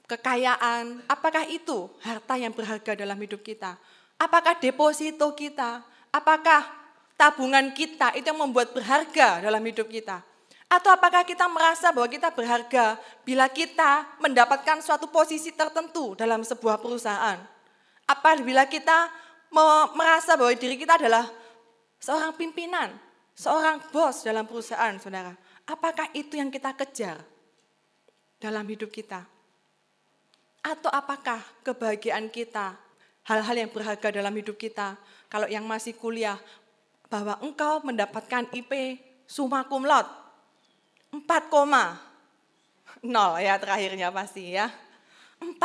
kekayaan, 0.09 1.04
apakah 1.06 1.45
itu 1.47 1.92
harta 2.00 2.35
yang 2.40 2.50
berharga 2.50 2.97
dalam 2.97 3.18
hidup 3.21 3.45
kita? 3.45 3.76
Apakah 4.16 4.56
deposito 4.56 5.28
kita? 5.37 5.85
Apakah 6.09 6.64
tabungan 7.21 7.73
kita 7.76 8.16
itu 8.16 8.25
yang 8.25 8.40
membuat 8.40 8.73
berharga 8.73 9.45
dalam 9.45 9.61
hidup 9.61 9.87
kita? 9.92 10.25
Atau 10.66 10.90
apakah 10.90 11.23
kita 11.23 11.47
merasa 11.47 11.95
bahwa 11.95 12.11
kita 12.11 12.35
berharga 12.35 12.99
bila 13.23 13.47
kita 13.47 14.18
mendapatkan 14.18 14.83
suatu 14.83 15.06
posisi 15.06 15.54
tertentu 15.54 16.18
dalam 16.18 16.42
sebuah 16.42 16.83
perusahaan? 16.83 17.38
Apabila 18.09 18.66
kita 18.66 19.12
merasa 19.95 20.35
bahwa 20.35 20.50
diri 20.59 20.75
kita 20.75 20.99
adalah 20.99 21.30
seorang 22.02 22.35
pimpinan, 22.35 22.90
seorang 23.37 23.78
bos 23.95 24.26
dalam 24.26 24.42
perusahaan, 24.49 24.97
saudara. 24.99 25.37
Apakah 25.66 26.06
itu 26.14 26.38
yang 26.38 26.46
kita 26.46 26.70
kejar 26.78 27.18
dalam 28.38 28.62
hidup 28.70 28.87
kita? 28.94 29.26
Atau 30.62 30.90
apakah 30.94 31.42
kebahagiaan 31.66 32.30
kita, 32.30 32.78
hal-hal 33.26 33.66
yang 33.66 33.70
berharga 33.75 34.14
dalam 34.14 34.30
hidup 34.38 34.54
kita, 34.54 34.94
kalau 35.26 35.50
yang 35.50 35.66
masih 35.66 35.99
kuliah, 35.99 36.38
bahwa 37.11 37.38
engkau 37.42 37.82
mendapatkan 37.82 38.46
IP 38.54 39.02
summa 39.26 39.66
cum 39.66 39.82
laude, 39.82 40.11
4, 41.11 41.50
nol 43.02 43.38
ya 43.42 43.58
terakhirnya 43.58 44.14
pasti 44.14 44.54
ya. 44.54 44.70
4, 45.42 45.58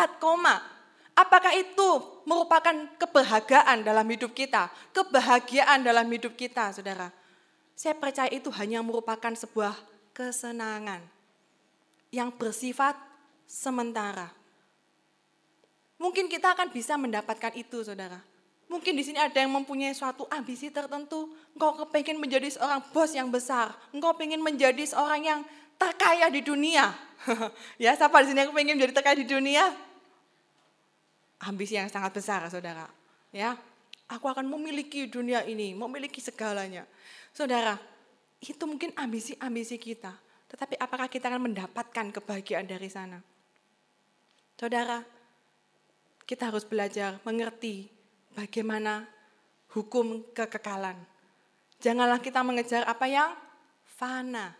apakah 1.13 1.53
itu 1.53 1.89
merupakan 2.25 2.73
kebahagiaan 2.97 3.85
dalam 3.85 4.05
hidup 4.09 4.33
kita? 4.33 4.69
Kebahagiaan 4.97 5.85
dalam 5.85 6.09
hidup 6.09 6.33
kita, 6.33 6.73
saudara. 6.73 7.13
Saya 7.77 7.97
percaya 7.97 8.29
itu 8.29 8.53
hanya 8.53 8.85
merupakan 8.85 9.33
sebuah 9.33 9.90
kesenangan 10.11 11.01
yang 12.11 12.31
bersifat 12.35 12.95
sementara. 13.47 14.31
Mungkin 16.01 16.27
kita 16.27 16.57
akan 16.57 16.73
bisa 16.73 16.97
mendapatkan 16.97 17.53
itu, 17.53 17.85
saudara. 17.85 18.19
Mungkin 18.71 18.95
di 18.95 19.03
sini 19.03 19.19
ada 19.19 19.35
yang 19.35 19.51
mempunyai 19.51 19.91
suatu 19.91 20.23
ambisi 20.31 20.71
tertentu. 20.71 21.27
Engkau 21.51 21.75
kepengen 21.83 22.17
menjadi 22.17 22.47
seorang 22.55 22.79
bos 22.95 23.11
yang 23.11 23.27
besar. 23.27 23.75
Engkau 23.91 24.15
pengen 24.15 24.39
menjadi 24.39 24.79
seorang 24.87 25.21
yang 25.21 25.39
terkaya 25.75 26.31
di 26.31 26.39
dunia. 26.39 26.95
ya, 27.83 27.91
siapa 27.99 28.23
di 28.23 28.31
sini 28.31 28.47
yang 28.47 28.55
pengen 28.55 28.79
menjadi 28.79 28.95
terkaya 28.95 29.19
di 29.19 29.27
dunia? 29.27 29.75
Ambisi 31.43 31.75
yang 31.75 31.91
sangat 31.91 32.15
besar, 32.15 32.47
saudara. 32.47 32.87
Ya, 33.35 33.59
aku 34.07 34.31
akan 34.31 34.47
memiliki 34.47 35.05
dunia 35.11 35.43
ini, 35.43 35.75
memiliki 35.75 36.23
segalanya. 36.23 36.87
Saudara, 37.35 37.75
itu 38.41 38.63
mungkin 38.65 38.89
ambisi-ambisi 38.97 39.77
kita. 39.77 40.17
Tetapi 40.49 40.75
apakah 40.81 41.07
kita 41.07 41.29
akan 41.29 41.53
mendapatkan 41.53 42.09
kebahagiaan 42.09 42.65
dari 42.65 42.89
sana? 42.89 43.21
Saudara, 44.57 45.05
kita 46.25 46.49
harus 46.49 46.65
belajar 46.65 47.21
mengerti 47.23 47.87
bagaimana 48.33 49.05
hukum 49.71 50.25
kekekalan. 50.33 50.97
Janganlah 51.81 52.21
kita 52.21 52.45
mengejar 52.45 52.85
apa 52.85 53.05
yang 53.09 53.31
fana. 53.97 54.53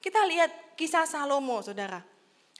Kita 0.00 0.24
lihat 0.28 0.76
kisah 0.76 1.04
Salomo, 1.08 1.60
saudara. 1.60 2.04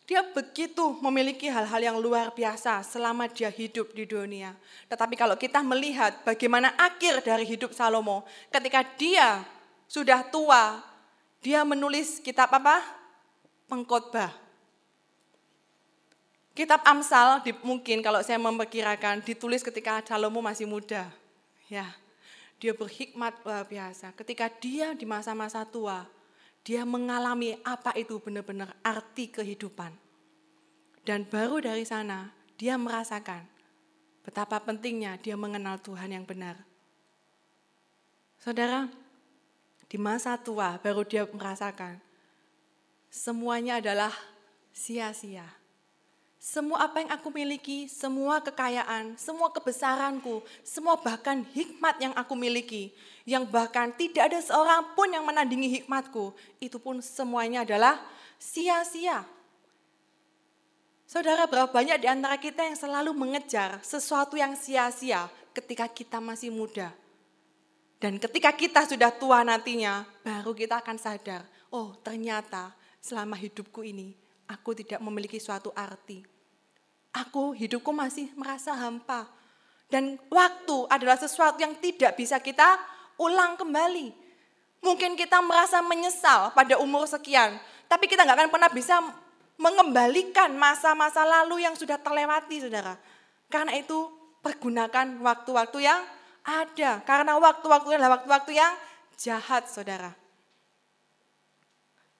Dia 0.08 0.26
begitu 0.26 0.98
memiliki 0.98 1.46
hal-hal 1.46 1.78
yang 1.78 1.98
luar 2.02 2.34
biasa 2.34 2.82
selama 2.82 3.30
dia 3.30 3.46
hidup 3.46 3.94
di 3.94 4.08
dunia. 4.08 4.56
Tetapi 4.90 5.14
kalau 5.14 5.38
kita 5.38 5.62
melihat 5.62 6.26
bagaimana 6.26 6.74
akhir 6.74 7.22
dari 7.22 7.46
hidup 7.46 7.70
Salomo, 7.70 8.26
ketika 8.50 8.82
dia 8.98 9.46
sudah 9.90 10.22
tua, 10.22 10.78
dia 11.42 11.66
menulis 11.66 12.22
kitab 12.22 12.46
apa? 12.54 12.78
Pengkhotbah. 13.66 14.30
Kitab 16.54 16.86
Amsal 16.86 17.42
mungkin 17.66 17.98
kalau 17.98 18.22
saya 18.22 18.38
memperkirakan 18.38 19.26
ditulis 19.26 19.66
ketika 19.66 19.98
Salomo 20.06 20.38
masih 20.38 20.70
muda. 20.70 21.10
Ya, 21.66 21.90
dia 22.62 22.70
berhikmat 22.70 23.34
luar 23.42 23.66
biasa. 23.66 24.14
Ketika 24.14 24.46
dia 24.46 24.94
di 24.94 25.02
masa-masa 25.02 25.66
tua, 25.66 26.06
dia 26.62 26.86
mengalami 26.86 27.58
apa 27.66 27.90
itu 27.98 28.22
benar-benar 28.22 28.70
arti 28.86 29.26
kehidupan. 29.26 29.90
Dan 31.02 31.26
baru 31.26 31.66
dari 31.66 31.82
sana 31.82 32.30
dia 32.54 32.78
merasakan 32.78 33.42
betapa 34.22 34.62
pentingnya 34.62 35.18
dia 35.18 35.34
mengenal 35.34 35.82
Tuhan 35.82 36.14
yang 36.14 36.22
benar. 36.28 36.60
Saudara, 38.38 38.86
di 39.90 39.98
masa 39.98 40.38
tua 40.38 40.78
baru 40.78 41.02
dia 41.02 41.26
merasakan 41.26 41.98
semuanya 43.10 43.82
adalah 43.82 44.14
sia-sia 44.70 45.60
semua 46.40 46.88
apa 46.88 47.04
yang 47.04 47.12
aku 47.12 47.28
miliki, 47.28 47.84
semua 47.84 48.40
kekayaan, 48.40 49.12
semua 49.20 49.52
kebesaranku, 49.52 50.40
semua 50.64 50.96
bahkan 50.96 51.44
hikmat 51.52 52.00
yang 52.00 52.16
aku 52.16 52.32
miliki, 52.32 52.96
yang 53.28 53.44
bahkan 53.44 53.92
tidak 53.92 54.32
ada 54.32 54.40
seorang 54.40 54.96
pun 54.96 55.12
yang 55.12 55.20
menandingi 55.20 55.68
hikmatku, 55.84 56.32
itu 56.56 56.80
pun 56.80 57.04
semuanya 57.04 57.60
adalah 57.60 58.00
sia-sia. 58.40 59.28
Saudara, 61.04 61.44
berapa 61.44 61.68
banyak 61.68 62.00
di 62.00 62.08
antara 62.08 62.40
kita 62.40 62.64
yang 62.64 62.78
selalu 62.78 63.12
mengejar 63.12 63.76
sesuatu 63.84 64.40
yang 64.40 64.56
sia-sia 64.56 65.28
ketika 65.52 65.92
kita 65.92 66.24
masih 66.24 66.48
muda. 66.48 66.88
Dan 68.00 68.16
ketika 68.16 68.56
kita 68.56 68.88
sudah 68.88 69.12
tua 69.12 69.44
nantinya, 69.44 70.08
baru 70.24 70.56
kita 70.56 70.80
akan 70.80 70.96
sadar, 70.96 71.44
oh 71.68 71.92
ternyata 72.00 72.72
selama 72.96 73.36
hidupku 73.36 73.84
ini 73.84 74.16
aku 74.48 74.72
tidak 74.72 75.04
memiliki 75.04 75.36
suatu 75.36 75.68
arti. 75.76 76.24
Aku 77.12 77.52
hidupku 77.52 77.92
masih 77.92 78.32
merasa 78.40 78.72
hampa. 78.72 79.28
Dan 79.92 80.16
waktu 80.32 80.88
adalah 80.88 81.20
sesuatu 81.20 81.60
yang 81.60 81.76
tidak 81.76 82.16
bisa 82.16 82.40
kita 82.40 82.80
ulang 83.20 83.60
kembali. 83.60 84.16
Mungkin 84.80 85.12
kita 85.12 85.44
merasa 85.44 85.84
menyesal 85.84 86.56
pada 86.56 86.80
umur 86.80 87.04
sekian, 87.04 87.60
tapi 87.84 88.08
kita 88.08 88.24
nggak 88.24 88.38
akan 88.38 88.50
pernah 88.54 88.70
bisa 88.72 88.96
mengembalikan 89.60 90.56
masa-masa 90.56 91.20
lalu 91.20 91.68
yang 91.68 91.76
sudah 91.76 92.00
terlewati, 92.00 92.64
saudara. 92.64 92.96
Karena 93.52 93.76
itu 93.76 94.08
pergunakan 94.40 95.20
waktu-waktu 95.20 95.84
yang 95.84 96.00
ada. 96.44 97.00
Karena 97.04 97.36
waktu-waktu 97.36 97.96
adalah 97.96 98.20
waktu-waktu 98.20 98.56
yang 98.56 98.72
jahat, 99.16 99.68
saudara. 99.68 100.12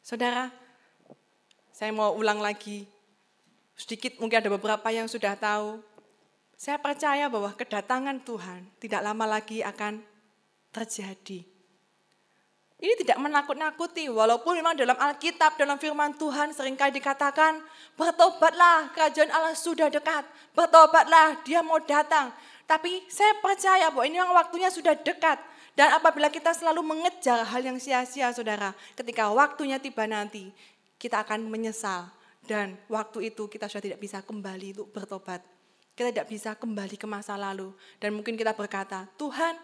Saudara, 0.00 0.48
saya 1.70 1.94
mau 1.94 2.12
ulang 2.16 2.42
lagi. 2.42 2.84
Sedikit 3.78 4.20
mungkin 4.20 4.44
ada 4.44 4.50
beberapa 4.52 4.88
yang 4.92 5.08
sudah 5.08 5.32
tahu. 5.38 5.80
Saya 6.60 6.76
percaya 6.76 7.24
bahwa 7.32 7.56
kedatangan 7.56 8.20
Tuhan 8.20 8.68
tidak 8.76 9.00
lama 9.00 9.24
lagi 9.24 9.64
akan 9.64 10.04
terjadi. 10.68 11.40
Ini 12.80 12.96
tidak 12.96 13.20
menakut-nakuti, 13.20 14.08
walaupun 14.08 14.56
memang 14.56 14.72
dalam 14.72 14.96
Alkitab, 14.96 15.60
dalam 15.60 15.76
firman 15.76 16.16
Tuhan 16.16 16.56
sering 16.56 16.80
kali 16.80 16.96
dikatakan, 16.96 17.60
bertobatlah, 17.92 18.88
kerajaan 18.96 19.28
Allah 19.28 19.52
sudah 19.52 19.92
dekat, 19.92 20.24
bertobatlah, 20.56 21.44
dia 21.44 21.60
mau 21.60 21.76
datang. 21.84 22.32
Tapi 22.70 23.02
saya 23.10 23.34
percaya 23.42 23.90
bahwa 23.90 24.06
ini 24.06 24.22
memang 24.22 24.38
waktunya 24.38 24.70
sudah 24.70 24.94
dekat. 24.94 25.42
Dan 25.74 25.90
apabila 25.90 26.30
kita 26.30 26.54
selalu 26.54 26.86
mengejar 26.86 27.42
hal 27.42 27.62
yang 27.66 27.82
sia-sia, 27.82 28.30
saudara, 28.30 28.70
ketika 28.94 29.26
waktunya 29.26 29.82
tiba 29.82 30.06
nanti, 30.06 30.54
kita 30.94 31.26
akan 31.26 31.50
menyesal. 31.50 32.06
Dan 32.46 32.78
waktu 32.86 33.34
itu 33.34 33.50
kita 33.50 33.66
sudah 33.66 33.82
tidak 33.82 33.98
bisa 33.98 34.22
kembali 34.22 34.78
untuk 34.78 34.94
bertobat. 34.94 35.42
Kita 35.98 36.14
tidak 36.14 36.30
bisa 36.30 36.54
kembali 36.54 36.94
ke 36.94 37.10
masa 37.10 37.34
lalu. 37.34 37.74
Dan 37.98 38.14
mungkin 38.14 38.38
kita 38.38 38.54
berkata, 38.54 39.10
Tuhan 39.18 39.58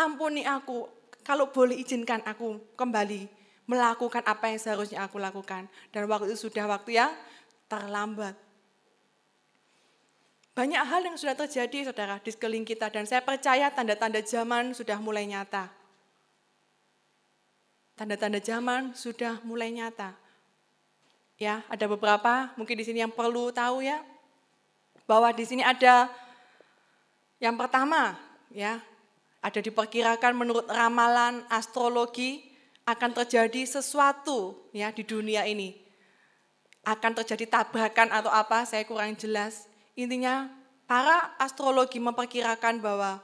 ampuni 0.00 0.48
aku, 0.48 0.88
kalau 1.20 1.52
boleh 1.52 1.76
izinkan 1.76 2.24
aku 2.24 2.72
kembali 2.72 3.28
melakukan 3.68 4.24
apa 4.24 4.48
yang 4.48 4.60
seharusnya 4.62 5.04
aku 5.04 5.20
lakukan. 5.20 5.68
Dan 5.92 6.08
waktu 6.08 6.32
itu 6.32 6.48
sudah 6.48 6.64
waktu 6.64 7.04
yang 7.04 7.12
terlambat. 7.68 8.45
Banyak 10.56 10.82
hal 10.88 11.04
yang 11.04 11.20
sudah 11.20 11.36
terjadi 11.36 11.92
saudara 11.92 12.16
di 12.16 12.32
sekeliling 12.32 12.64
kita 12.64 12.88
dan 12.88 13.04
saya 13.04 13.20
percaya 13.20 13.68
tanda-tanda 13.68 14.24
zaman 14.24 14.72
sudah 14.72 14.96
mulai 14.96 15.28
nyata. 15.28 15.68
Tanda-tanda 17.92 18.40
zaman 18.40 18.96
sudah 18.96 19.36
mulai 19.44 19.68
nyata. 19.68 20.16
Ya, 21.36 21.60
ada 21.68 21.84
beberapa 21.84 22.56
mungkin 22.56 22.80
di 22.80 22.88
sini 22.88 23.04
yang 23.04 23.12
perlu 23.12 23.52
tahu 23.52 23.84
ya. 23.84 24.00
Bahwa 25.04 25.28
di 25.36 25.44
sini 25.44 25.60
ada 25.60 26.08
yang 27.36 27.60
pertama 27.60 28.16
ya, 28.48 28.80
ada 29.44 29.60
diperkirakan 29.60 30.32
menurut 30.32 30.64
ramalan 30.72 31.44
astrologi 31.52 32.48
akan 32.88 33.12
terjadi 33.12 33.76
sesuatu 33.76 34.56
ya 34.72 34.88
di 34.88 35.04
dunia 35.04 35.44
ini. 35.44 35.76
Akan 36.80 37.12
terjadi 37.12 37.44
tabrakan 37.44 38.08
atau 38.08 38.32
apa, 38.32 38.64
saya 38.64 38.88
kurang 38.88 39.12
jelas. 39.20 39.75
Intinya 39.96 40.52
para 40.84 41.34
astrologi 41.40 41.96
memperkirakan 41.96 42.84
bahwa 42.84 43.18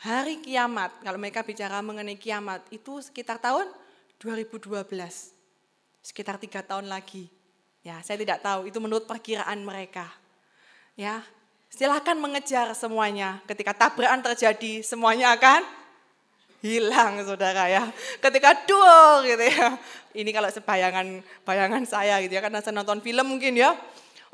hari 0.00 0.40
kiamat, 0.40 0.90
kalau 1.04 1.20
mereka 1.20 1.44
bicara 1.44 1.84
mengenai 1.84 2.16
kiamat, 2.16 2.64
itu 2.72 3.04
sekitar 3.04 3.36
tahun 3.36 3.68
2012. 4.18 4.88
Sekitar 6.00 6.40
tiga 6.40 6.64
tahun 6.64 6.88
lagi. 6.88 7.28
Ya, 7.84 8.00
saya 8.00 8.16
tidak 8.16 8.40
tahu, 8.40 8.66
itu 8.66 8.80
menurut 8.80 9.04
perkiraan 9.04 9.60
mereka. 9.62 10.08
Ya, 10.96 11.20
silahkan 11.68 12.16
mengejar 12.16 12.72
semuanya. 12.72 13.44
Ketika 13.44 13.76
tabrakan 13.76 14.24
terjadi, 14.24 14.80
semuanya 14.80 15.36
akan 15.36 15.62
hilang 16.64 17.20
saudara 17.22 17.68
ya. 17.68 17.84
Ketika 18.18 18.66
duel 18.66 19.28
gitu 19.28 19.44
ya. 19.44 19.76
Ini 20.16 20.30
kalau 20.32 20.48
sebayangan 20.48 21.20
bayangan 21.44 21.84
saya 21.84 22.18
gitu 22.24 22.32
ya 22.32 22.42
karena 22.42 22.64
saya 22.64 22.74
nonton 22.74 23.04
film 23.04 23.26
mungkin 23.28 23.54
ya. 23.54 23.76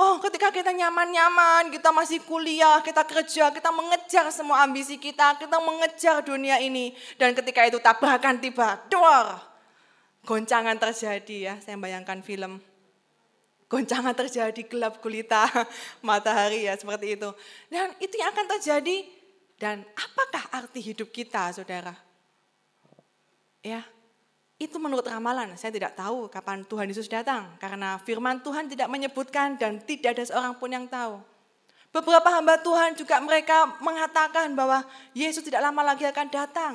Oh 0.03 0.19
ketika 0.19 0.51
kita 0.51 0.75
nyaman-nyaman, 0.75 1.71
kita 1.71 1.95
masih 1.95 2.19
kuliah, 2.27 2.83
kita 2.83 3.07
kerja, 3.07 3.55
kita 3.55 3.71
mengejar 3.71 4.27
semua 4.35 4.67
ambisi 4.67 4.99
kita, 4.99 5.39
kita 5.39 5.63
mengejar 5.63 6.27
dunia 6.27 6.59
ini. 6.59 6.91
Dan 7.15 7.39
ketika 7.39 7.63
itu 7.71 7.79
tabrakan 7.79 8.43
tiba, 8.43 8.83
duel. 8.91 9.39
Goncangan 10.27 10.75
terjadi 10.75 11.37
ya, 11.39 11.55
saya 11.63 11.79
bayangkan 11.79 12.19
film. 12.19 12.59
Goncangan 13.71 14.11
terjadi 14.19 14.59
gelap 14.67 14.99
gulita 14.99 15.47
matahari 16.03 16.67
ya 16.67 16.75
seperti 16.75 17.15
itu. 17.15 17.31
Dan 17.71 17.95
itu 18.03 18.19
yang 18.19 18.35
akan 18.35 18.59
terjadi 18.59 19.07
dan 19.55 19.87
apakah 19.95 20.51
arti 20.51 20.83
hidup 20.83 21.15
kita 21.15 21.55
saudara? 21.55 21.95
Ya, 23.63 23.87
itu 24.63 24.79
menurut 24.79 25.03
ramalan, 25.03 25.59
saya 25.59 25.75
tidak 25.75 25.99
tahu 25.99 26.31
kapan 26.31 26.63
Tuhan 26.63 26.87
Yesus 26.87 27.11
datang. 27.11 27.51
Karena 27.59 27.99
firman 27.99 28.39
Tuhan 28.39 28.71
tidak 28.71 28.87
menyebutkan 28.87 29.59
dan 29.59 29.83
tidak 29.83 30.15
ada 30.15 30.25
seorang 30.25 30.55
pun 30.55 30.71
yang 30.71 30.87
tahu. 30.87 31.19
Beberapa 31.93 32.31
hamba 32.33 32.57
Tuhan 32.63 32.97
juga 32.97 33.21
mereka 33.21 33.69
mengatakan 33.83 34.55
bahwa 34.57 34.81
Yesus 35.13 35.45
tidak 35.45 35.61
lama 35.61 35.93
lagi 35.93 36.09
akan 36.09 36.27
datang. 36.31 36.75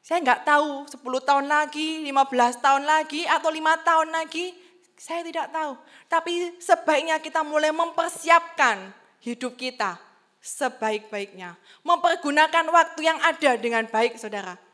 Saya 0.00 0.22
nggak 0.22 0.46
tahu 0.46 0.86
10 0.86 1.02
tahun 1.02 1.46
lagi, 1.50 2.06
15 2.06 2.62
tahun 2.62 2.82
lagi, 2.86 3.26
atau 3.26 3.50
5 3.50 3.76
tahun 3.82 4.08
lagi. 4.14 4.54
Saya 4.96 5.20
tidak 5.26 5.50
tahu. 5.52 5.76
Tapi 6.08 6.56
sebaiknya 6.62 7.20
kita 7.20 7.42
mulai 7.44 7.74
mempersiapkan 7.74 8.94
hidup 9.20 9.58
kita 9.58 9.98
sebaik-baiknya. 10.40 11.58
Mempergunakan 11.82 12.64
waktu 12.70 13.00
yang 13.02 13.18
ada 13.18 13.58
dengan 13.58 13.84
baik 13.90 14.14
saudara. 14.14 14.65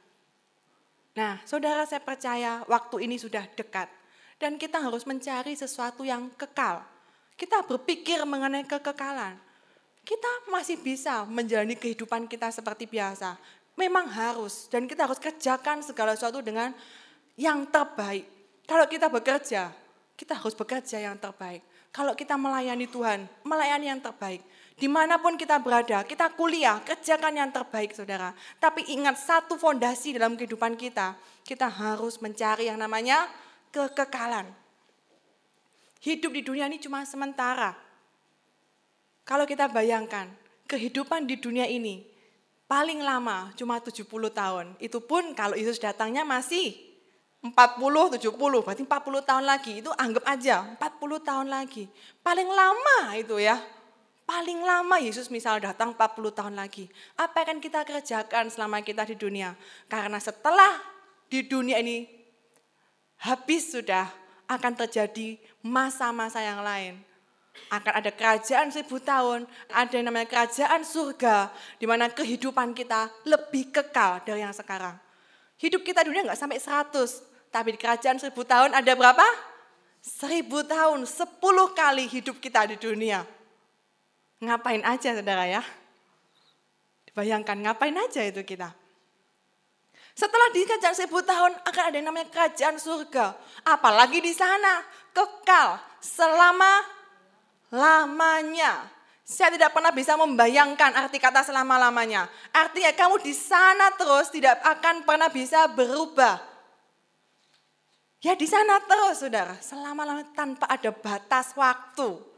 Nah, 1.12 1.36
saudara 1.44 1.84
saya 1.84 2.00
percaya 2.00 2.64
waktu 2.64 3.04
ini 3.04 3.20
sudah 3.20 3.44
dekat. 3.52 3.88
Dan 4.40 4.56
kita 4.58 4.80
harus 4.80 5.04
mencari 5.04 5.52
sesuatu 5.54 6.02
yang 6.02 6.32
kekal. 6.34 6.82
Kita 7.36 7.62
berpikir 7.62 8.24
mengenai 8.24 8.64
kekekalan. 8.64 9.36
Kita 10.02 10.50
masih 10.50 10.82
bisa 10.82 11.22
menjalani 11.28 11.78
kehidupan 11.78 12.26
kita 12.26 12.50
seperti 12.50 12.90
biasa. 12.90 13.38
Memang 13.78 14.10
harus, 14.10 14.66
dan 14.66 14.84
kita 14.90 15.06
harus 15.06 15.22
kerjakan 15.22 15.80
segala 15.80 16.18
sesuatu 16.18 16.42
dengan 16.42 16.74
yang 17.38 17.64
terbaik. 17.70 18.26
Kalau 18.66 18.84
kita 18.90 19.06
bekerja, 19.06 19.70
kita 20.18 20.34
harus 20.36 20.52
bekerja 20.58 20.98
yang 21.00 21.16
terbaik. 21.16 21.62
Kalau 21.92 22.16
kita 22.16 22.34
melayani 22.34 22.88
Tuhan, 22.88 23.28
melayani 23.44 23.86
yang 23.94 24.00
terbaik. 24.00 24.42
Di 24.72 24.88
mana 24.88 25.20
pun 25.20 25.36
kita 25.36 25.60
berada, 25.60 26.02
kita 26.02 26.32
kuliah, 26.32 26.80
kerjakan 26.80 27.38
yang 27.38 27.50
terbaik 27.52 27.92
saudara. 27.92 28.32
Tapi 28.56 28.88
ingat 28.92 29.20
satu 29.20 29.60
fondasi 29.60 30.16
dalam 30.16 30.34
kehidupan 30.34 30.74
kita, 30.74 31.14
kita 31.44 31.68
harus 31.68 32.18
mencari 32.18 32.72
yang 32.72 32.80
namanya 32.80 33.28
kekekalan. 33.70 34.48
Hidup 36.02 36.34
di 36.34 36.42
dunia 36.42 36.66
ini 36.66 36.82
cuma 36.82 37.06
sementara. 37.06 37.78
Kalau 39.22 39.46
kita 39.46 39.70
bayangkan, 39.70 40.26
kehidupan 40.66 41.30
di 41.30 41.38
dunia 41.38 41.68
ini 41.68 42.02
paling 42.66 43.04
lama 43.04 43.52
cuma 43.54 43.78
70 43.78 44.08
tahun. 44.32 44.66
Itu 44.80 45.04
pun 45.04 45.36
kalau 45.36 45.54
Yesus 45.54 45.78
datangnya 45.78 46.24
masih 46.24 46.74
40, 47.42 48.18
70, 48.18 48.64
berarti 48.64 48.82
40 48.86 49.28
tahun 49.28 49.44
lagi. 49.44 49.72
Itu 49.84 49.90
anggap 49.92 50.24
aja 50.24 50.74
40 50.80 51.20
tahun 51.20 51.46
lagi. 51.52 51.90
Paling 52.24 52.48
lama 52.48 52.98
itu 53.18 53.36
ya. 53.36 53.60
Paling 54.22 54.62
lama 54.62 54.96
Yesus 55.02 55.26
misal 55.28 55.58
datang 55.58 55.98
40 55.98 56.30
tahun 56.30 56.54
lagi. 56.54 56.86
Apa 57.18 57.42
yang 57.42 57.58
akan 57.58 57.58
kita 57.58 57.80
kerjakan 57.82 58.48
selama 58.48 58.78
kita 58.80 59.02
di 59.02 59.18
dunia? 59.18 59.58
Karena 59.90 60.22
setelah 60.22 60.78
di 61.26 61.42
dunia 61.42 61.82
ini 61.82 62.06
habis 63.22 63.74
sudah 63.74 64.06
akan 64.46 64.72
terjadi 64.78 65.38
masa-masa 65.64 66.38
yang 66.38 66.62
lain. 66.62 66.98
Akan 67.68 67.92
ada 67.92 68.08
kerajaan 68.08 68.72
seribu 68.72 68.96
tahun, 68.96 69.44
ada 69.68 69.92
yang 69.92 70.08
namanya 70.08 70.24
kerajaan 70.24 70.80
surga, 70.86 71.52
di 71.76 71.84
mana 71.84 72.08
kehidupan 72.08 72.72
kita 72.72 73.12
lebih 73.28 73.68
kekal 73.68 74.24
dari 74.24 74.40
yang 74.40 74.56
sekarang. 74.56 74.96
Hidup 75.60 75.84
kita 75.84 76.00
dunia 76.00 76.24
nggak 76.24 76.40
sampai 76.40 76.56
100, 76.56 77.52
tapi 77.52 77.76
di 77.76 77.78
kerajaan 77.78 78.16
seribu 78.16 78.42
tahun 78.48 78.72
ada 78.72 78.92
berapa? 78.96 79.26
Seribu 80.00 80.64
tahun, 80.64 81.04
sepuluh 81.04 81.76
kali 81.76 82.08
hidup 82.08 82.40
kita 82.40 82.66
di 82.66 82.80
dunia. 82.80 83.22
Ngapain 84.42 84.82
aja 84.82 85.14
saudara 85.14 85.46
ya? 85.46 85.62
Bayangkan 87.14 87.54
ngapain 87.62 87.94
aja 87.94 88.26
itu 88.26 88.42
kita. 88.42 88.74
Setelah 90.12 90.48
di 90.52 90.66
kerajaan 90.66 90.96
seribu 90.96 91.22
tahun 91.22 91.56
akan 91.62 91.82
ada 91.88 91.96
yang 91.96 92.08
namanya 92.10 92.28
kerajaan 92.28 92.76
surga. 92.76 93.38
Apalagi 93.64 94.18
di 94.18 94.34
sana 94.34 94.82
kekal 95.14 95.78
selama 96.02 96.82
lamanya. 97.70 98.90
Saya 99.22 99.54
tidak 99.54 99.72
pernah 99.72 99.94
bisa 99.94 100.18
membayangkan 100.18 100.92
arti 100.98 101.16
kata 101.16 101.46
selama-lamanya. 101.46 102.26
Artinya 102.52 102.92
kamu 102.92 103.22
di 103.22 103.32
sana 103.32 103.94
terus 103.94 104.28
tidak 104.28 104.60
akan 104.60 105.06
pernah 105.06 105.30
bisa 105.30 105.70
berubah. 105.70 106.42
Ya 108.20 108.34
di 108.36 108.44
sana 108.44 108.82
terus 108.82 109.22
saudara, 109.22 109.56
selama-lamanya 109.62 110.34
tanpa 110.34 110.66
ada 110.68 110.90
batas 110.90 111.54
waktu. 111.54 112.31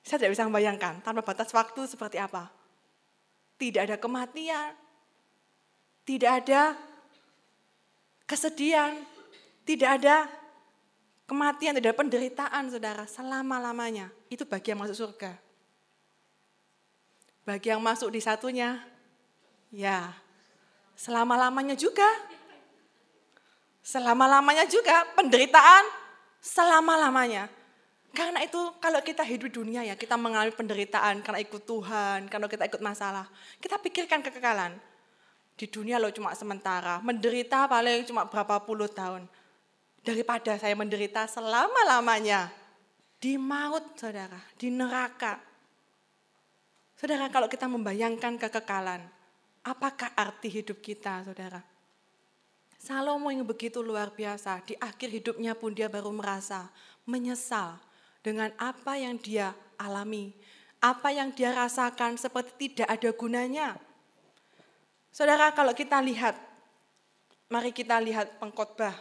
Saya 0.00 0.16
tidak 0.24 0.32
bisa 0.36 0.48
membayangkan 0.48 1.04
tanpa 1.04 1.20
batas 1.20 1.52
waktu 1.52 1.84
seperti 1.84 2.16
apa. 2.16 2.48
Tidak 3.60 3.84
ada 3.84 3.96
kematian, 4.00 4.72
tidak 6.08 6.44
ada 6.44 6.72
kesedihan, 8.24 8.96
tidak 9.68 10.00
ada 10.00 10.24
kematian, 11.28 11.76
tidak 11.76 11.92
ada 11.92 12.00
penderitaan 12.00 12.64
saudara 12.72 13.04
selama-lamanya. 13.04 14.08
Itu 14.32 14.48
bagi 14.48 14.72
yang 14.72 14.80
masuk 14.80 14.96
surga. 14.96 15.36
Bagi 17.44 17.68
yang 17.68 17.82
masuk 17.84 18.08
di 18.08 18.20
satunya, 18.24 18.80
ya 19.68 20.10
selama-lamanya 20.96 21.76
juga. 21.76 22.08
Selama-lamanya 23.80 24.68
juga 24.68 25.04
penderitaan 25.16 25.84
selama-lamanya. 26.40 27.59
Karena 28.10 28.42
itu 28.42 28.58
kalau 28.82 28.98
kita 29.06 29.22
hidup 29.22 29.46
di 29.46 29.54
dunia 29.54 29.86
ya, 29.86 29.94
kita 29.94 30.18
mengalami 30.18 30.50
penderitaan 30.50 31.22
karena 31.22 31.38
ikut 31.46 31.62
Tuhan, 31.62 32.26
kalau 32.26 32.50
kita 32.50 32.66
ikut 32.66 32.82
masalah. 32.82 33.30
Kita 33.62 33.78
pikirkan 33.78 34.18
kekekalan. 34.18 34.74
Di 35.54 35.70
dunia 35.70 36.00
lo 36.00 36.10
cuma 36.10 36.34
sementara, 36.34 36.98
menderita 37.04 37.70
paling 37.70 38.02
cuma 38.08 38.26
berapa 38.26 38.58
puluh 38.66 38.90
tahun. 38.90 39.30
Daripada 40.02 40.58
saya 40.58 40.74
menderita 40.74 41.28
selama-lamanya. 41.30 42.50
Di 43.20 43.36
maut 43.36 44.00
saudara, 44.00 44.40
di 44.56 44.72
neraka. 44.72 45.36
Saudara 46.96 47.28
kalau 47.28 47.52
kita 47.52 47.68
membayangkan 47.68 48.40
kekekalan, 48.40 49.04
apakah 49.60 50.10
arti 50.16 50.48
hidup 50.48 50.80
kita 50.80 51.20
saudara? 51.28 51.60
Salomo 52.80 53.28
yang 53.28 53.44
begitu 53.44 53.84
luar 53.84 54.08
biasa, 54.08 54.64
di 54.64 54.72
akhir 54.80 55.12
hidupnya 55.12 55.52
pun 55.52 55.76
dia 55.76 55.92
baru 55.92 56.08
merasa 56.16 56.72
menyesal 57.04 57.76
dengan 58.20 58.52
apa 58.60 58.96
yang 58.96 59.16
dia 59.16 59.56
alami, 59.80 60.32
apa 60.80 61.12
yang 61.12 61.32
dia 61.32 61.52
rasakan 61.52 62.16
seperti 62.20 62.72
tidak 62.72 62.88
ada 62.88 63.10
gunanya. 63.12 63.68
Saudara, 65.10 65.50
kalau 65.52 65.74
kita 65.74 65.98
lihat, 66.00 66.36
mari 67.50 67.74
kita 67.74 67.98
lihat 67.98 68.38
pengkhotbah. 68.38 68.94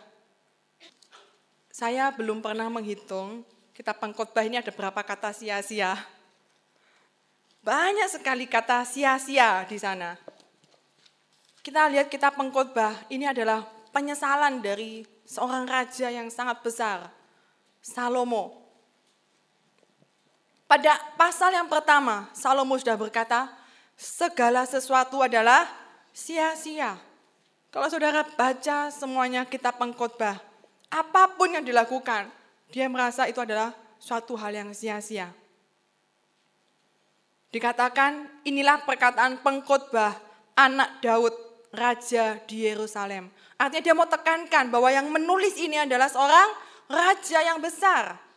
Saya 1.69 2.11
belum 2.11 2.43
pernah 2.43 2.67
menghitung 2.67 3.45
kitab 3.71 4.03
pengkhotbah 4.03 4.43
ini 4.43 4.59
ada 4.59 4.75
berapa 4.75 4.99
kata 4.99 5.31
sia-sia. 5.31 5.95
Banyak 7.63 8.11
sekali 8.11 8.43
kata 8.47 8.83
sia-sia 8.83 9.63
di 9.63 9.79
sana. 9.79 10.19
Kita 11.63 11.87
lihat 11.87 12.11
kitab 12.11 12.35
pengkhotbah, 12.35 13.07
ini 13.07 13.27
adalah 13.27 13.63
penyesalan 13.95 14.59
dari 14.59 15.03
seorang 15.27 15.63
raja 15.67 16.07
yang 16.09 16.27
sangat 16.27 16.59
besar, 16.65 17.11
Salomo. 17.79 18.68
Pada 20.69 21.01
pasal 21.17 21.57
yang 21.57 21.65
pertama, 21.65 22.29
Salomo 22.29 22.77
sudah 22.77 22.93
berkata, 22.93 23.49
segala 23.97 24.69
sesuatu 24.69 25.17
adalah 25.17 25.65
sia-sia. 26.13 26.93
Kalau 27.73 27.89
saudara 27.89 28.21
baca 28.21 28.93
semuanya 28.93 29.49
kitab 29.49 29.81
pengkhotbah, 29.81 30.37
apa 30.93 31.23
pun 31.33 31.57
yang 31.57 31.65
dilakukan, 31.65 32.29
dia 32.69 32.85
merasa 32.85 33.25
itu 33.25 33.41
adalah 33.41 33.73
suatu 33.97 34.37
hal 34.37 34.53
yang 34.53 34.69
sia-sia. 34.69 35.33
Dikatakan 37.49 38.45
inilah 38.45 38.85
perkataan 38.85 39.41
pengkhotbah 39.41 40.21
anak 40.53 41.01
Daud, 41.01 41.33
raja 41.73 42.37
di 42.45 42.69
Yerusalem. 42.69 43.33
Artinya 43.57 43.81
dia 43.89 43.97
mau 43.97 44.05
tekankan 44.05 44.69
bahwa 44.69 44.93
yang 44.93 45.09
menulis 45.09 45.57
ini 45.57 45.81
adalah 45.81 46.13
seorang 46.13 46.53
raja 46.85 47.41
yang 47.41 47.57
besar. 47.57 48.28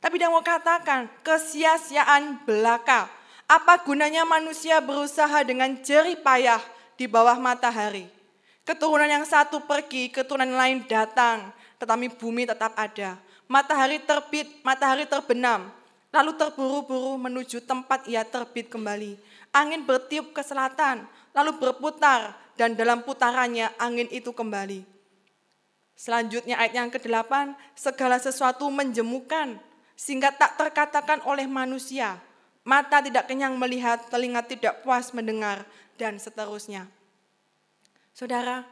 Tapi 0.00 0.16
dia 0.16 0.32
mau 0.32 0.40
katakan 0.40 1.12
kesia-siaan 1.20 2.40
belaka. 2.48 3.06
Apa 3.44 3.84
gunanya 3.84 4.24
manusia 4.24 4.80
berusaha 4.80 5.44
dengan 5.44 5.76
jerih 5.84 6.16
payah 6.24 6.62
di 6.96 7.04
bawah 7.04 7.36
matahari? 7.36 8.08
Keturunan 8.64 9.10
yang 9.10 9.26
satu 9.28 9.60
pergi, 9.68 10.08
keturunan 10.08 10.56
lain 10.56 10.86
datang, 10.88 11.52
tetapi 11.76 12.16
bumi 12.16 12.48
tetap 12.48 12.72
ada. 12.80 13.20
Matahari 13.50 13.98
terbit, 14.00 14.46
matahari 14.62 15.04
terbenam, 15.04 15.68
lalu 16.14 16.32
terburu-buru 16.38 17.18
menuju 17.18 17.60
tempat 17.66 18.06
ia 18.06 18.22
terbit 18.22 18.70
kembali. 18.70 19.18
Angin 19.50 19.82
bertiup 19.82 20.30
ke 20.30 20.40
selatan, 20.46 21.02
lalu 21.34 21.58
berputar, 21.58 22.38
dan 22.54 22.78
dalam 22.78 23.02
putarannya 23.02 23.74
angin 23.76 24.06
itu 24.14 24.30
kembali. 24.30 24.86
Selanjutnya 25.98 26.56
ayat 26.56 26.72
yang 26.78 26.88
ke-8, 26.94 27.58
segala 27.74 28.22
sesuatu 28.22 28.70
menjemukan, 28.70 29.58
sehingga 30.00 30.32
tak 30.32 30.56
terkatakan 30.56 31.20
oleh 31.28 31.44
manusia. 31.44 32.16
Mata 32.64 33.04
tidak 33.04 33.28
kenyang 33.28 33.60
melihat, 33.60 34.00
telinga 34.08 34.40
tidak 34.48 34.80
puas 34.80 35.12
mendengar, 35.12 35.68
dan 36.00 36.16
seterusnya. 36.16 36.88
Saudara, 38.16 38.64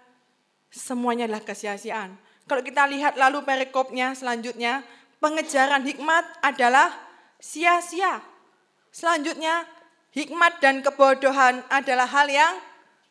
semuanya 0.72 1.28
adalah 1.28 1.44
kesia-siaan. 1.44 2.16
Kalau 2.48 2.64
kita 2.64 2.88
lihat 2.88 3.20
lalu 3.20 3.44
perikopnya 3.44 4.16
selanjutnya, 4.16 4.80
pengejaran 5.20 5.84
hikmat 5.84 6.24
adalah 6.40 6.96
sia-sia. 7.36 8.24
Selanjutnya, 8.88 9.68
hikmat 10.16 10.64
dan 10.64 10.80
kebodohan 10.80 11.60
adalah 11.68 12.08
hal 12.08 12.32
yang 12.32 12.56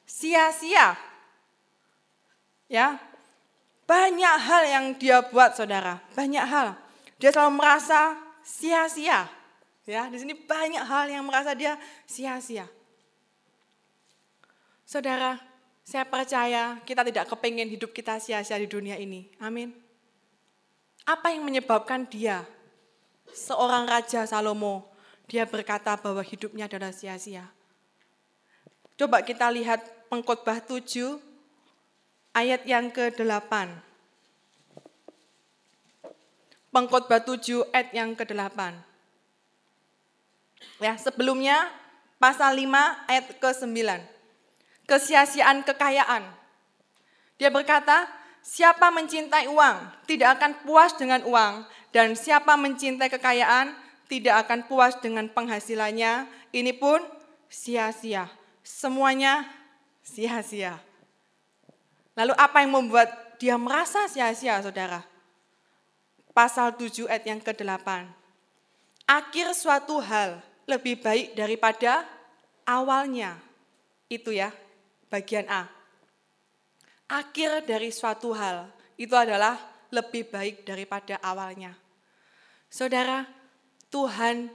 sia-sia. 0.09 0.97
Ya, 2.65 2.97
banyak 3.85 4.35
hal 4.41 4.63
yang 4.65 4.85
dia 4.97 5.21
buat, 5.21 5.53
saudara. 5.53 6.01
Banyak 6.17 6.45
hal. 6.49 6.86
Dia 7.17 7.33
selalu 7.33 7.57
merasa 7.57 8.17
sia-sia. 8.45 9.25
Ya, 9.87 10.05
di 10.11 10.19
sini 10.19 10.35
banyak 10.35 10.83
hal 10.83 11.07
yang 11.09 11.23
merasa 11.23 11.55
dia 11.55 11.79
sia-sia. 12.05 12.67
Saudara, 14.87 15.39
saya 15.87 16.03
percaya 16.03 16.79
kita 16.83 17.03
tidak 17.07 17.31
kepingin 17.31 17.71
hidup 17.71 17.95
kita 17.95 18.19
sia-sia 18.19 18.59
di 18.59 18.67
dunia 18.67 18.99
ini. 18.99 19.31
Amin. 19.39 19.71
Apa 21.07 21.31
yang 21.31 21.47
menyebabkan 21.47 22.03
dia, 22.03 22.43
seorang 23.31 23.87
Raja 23.87 24.27
Salomo, 24.27 24.91
dia 25.27 25.47
berkata 25.47 25.95
bahwa 25.95 26.19
hidupnya 26.19 26.67
adalah 26.67 26.91
sia-sia. 26.91 27.47
Coba 28.99 29.23
kita 29.23 29.47
lihat 29.47 29.79
pengkhotbah 30.11 30.59
7 30.59 30.83
ayat 32.35 32.67
yang 32.67 32.91
ke-8. 32.91 33.86
Pengkhotbah 36.77 37.25
7 37.25 37.73
ayat 37.73 37.89
yang 37.89 38.13
ke-8. 38.13 38.53
Ya, 40.77 40.93
sebelumnya 41.01 41.73
pasal 42.21 42.53
5 42.53 43.09
ayat 43.09 43.25
ke-9 43.41 43.73
kesia-siaan 44.85 45.65
kekayaan. 45.65 46.23
Dia 47.41 47.49
berkata, 47.49 48.05
siapa 48.45 48.93
mencintai 48.93 49.49
uang 49.49 50.05
tidak 50.05 50.37
akan 50.37 50.51
puas 50.61 50.93
dengan 50.93 51.25
uang, 51.25 51.65
dan 51.89 52.13
siapa 52.13 52.53
mencintai 52.53 53.09
kekayaan 53.09 53.73
tidak 54.05 54.45
akan 54.45 54.69
puas 54.69 54.93
dengan 55.01 55.27
penghasilannya. 55.33 56.29
Ini 56.53 56.77
pun 56.77 57.01
sia-sia. 57.49 58.29
Semuanya 58.61 59.49
sia-sia. 60.05 60.77
Lalu 62.13 62.37
apa 62.37 62.61
yang 62.61 62.77
membuat 62.77 63.37
dia 63.41 63.57
merasa 63.57 64.05
sia-sia, 64.05 64.61
saudara? 64.61 65.16
Pasal 66.37 66.77
7 66.77 67.09
ayat 67.09 67.25
yang 67.25 67.41
ke-8. 67.41 68.05
Akhir 69.09 69.57
suatu 69.57 69.97
hal 69.97 70.37
lebih 70.69 71.01
baik 71.01 71.33
daripada 71.33 72.05
awalnya. 72.61 73.41
Itu 74.05 74.29
ya, 74.29 74.53
bagian 75.09 75.49
A. 75.49 75.65
Akhir 77.09 77.65
dari 77.65 77.89
suatu 77.89 78.37
hal 78.37 78.69
itu 79.01 79.17
adalah 79.17 79.57
lebih 79.89 80.29
baik 80.29 80.61
daripada 80.61 81.17
awalnya. 81.25 81.73
Saudara, 82.69 83.25
Tuhan 83.89 84.53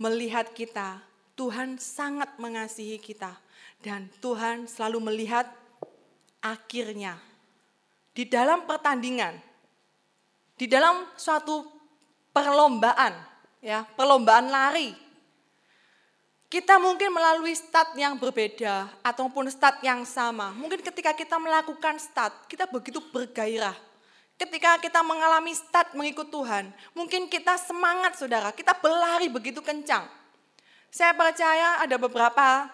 melihat 0.00 0.56
kita, 0.56 1.04
Tuhan 1.36 1.76
sangat 1.76 2.32
mengasihi 2.40 2.96
kita, 2.96 3.36
dan 3.84 4.08
Tuhan 4.24 4.64
selalu 4.64 5.12
melihat 5.12 5.52
akhirnya. 6.40 7.20
Di 8.16 8.24
dalam 8.24 8.64
pertandingan, 8.64 9.52
di 10.54 10.70
dalam 10.70 11.06
suatu 11.18 11.66
perlombaan, 12.30 13.14
ya, 13.58 13.82
perlombaan 13.98 14.50
lari, 14.50 14.94
kita 16.54 16.78
mungkin 16.78 17.10
melalui 17.10 17.50
stat 17.58 17.98
yang 17.98 18.14
berbeda 18.14 18.86
ataupun 19.02 19.50
stat 19.50 19.82
yang 19.82 20.06
sama. 20.06 20.54
Mungkin 20.54 20.86
ketika 20.86 21.10
kita 21.10 21.34
melakukan 21.34 21.98
stat, 21.98 22.30
kita 22.46 22.70
begitu 22.70 23.02
bergairah. 23.10 23.74
Ketika 24.38 24.78
kita 24.78 25.02
mengalami 25.02 25.50
stat 25.54 25.94
mengikut 25.98 26.30
Tuhan, 26.30 26.70
mungkin 26.94 27.26
kita 27.26 27.58
semangat 27.58 28.18
saudara, 28.18 28.54
kita 28.54 28.74
berlari 28.78 29.26
begitu 29.26 29.58
kencang. 29.62 30.06
Saya 30.94 31.10
percaya 31.14 31.82
ada 31.82 31.98
beberapa 31.98 32.70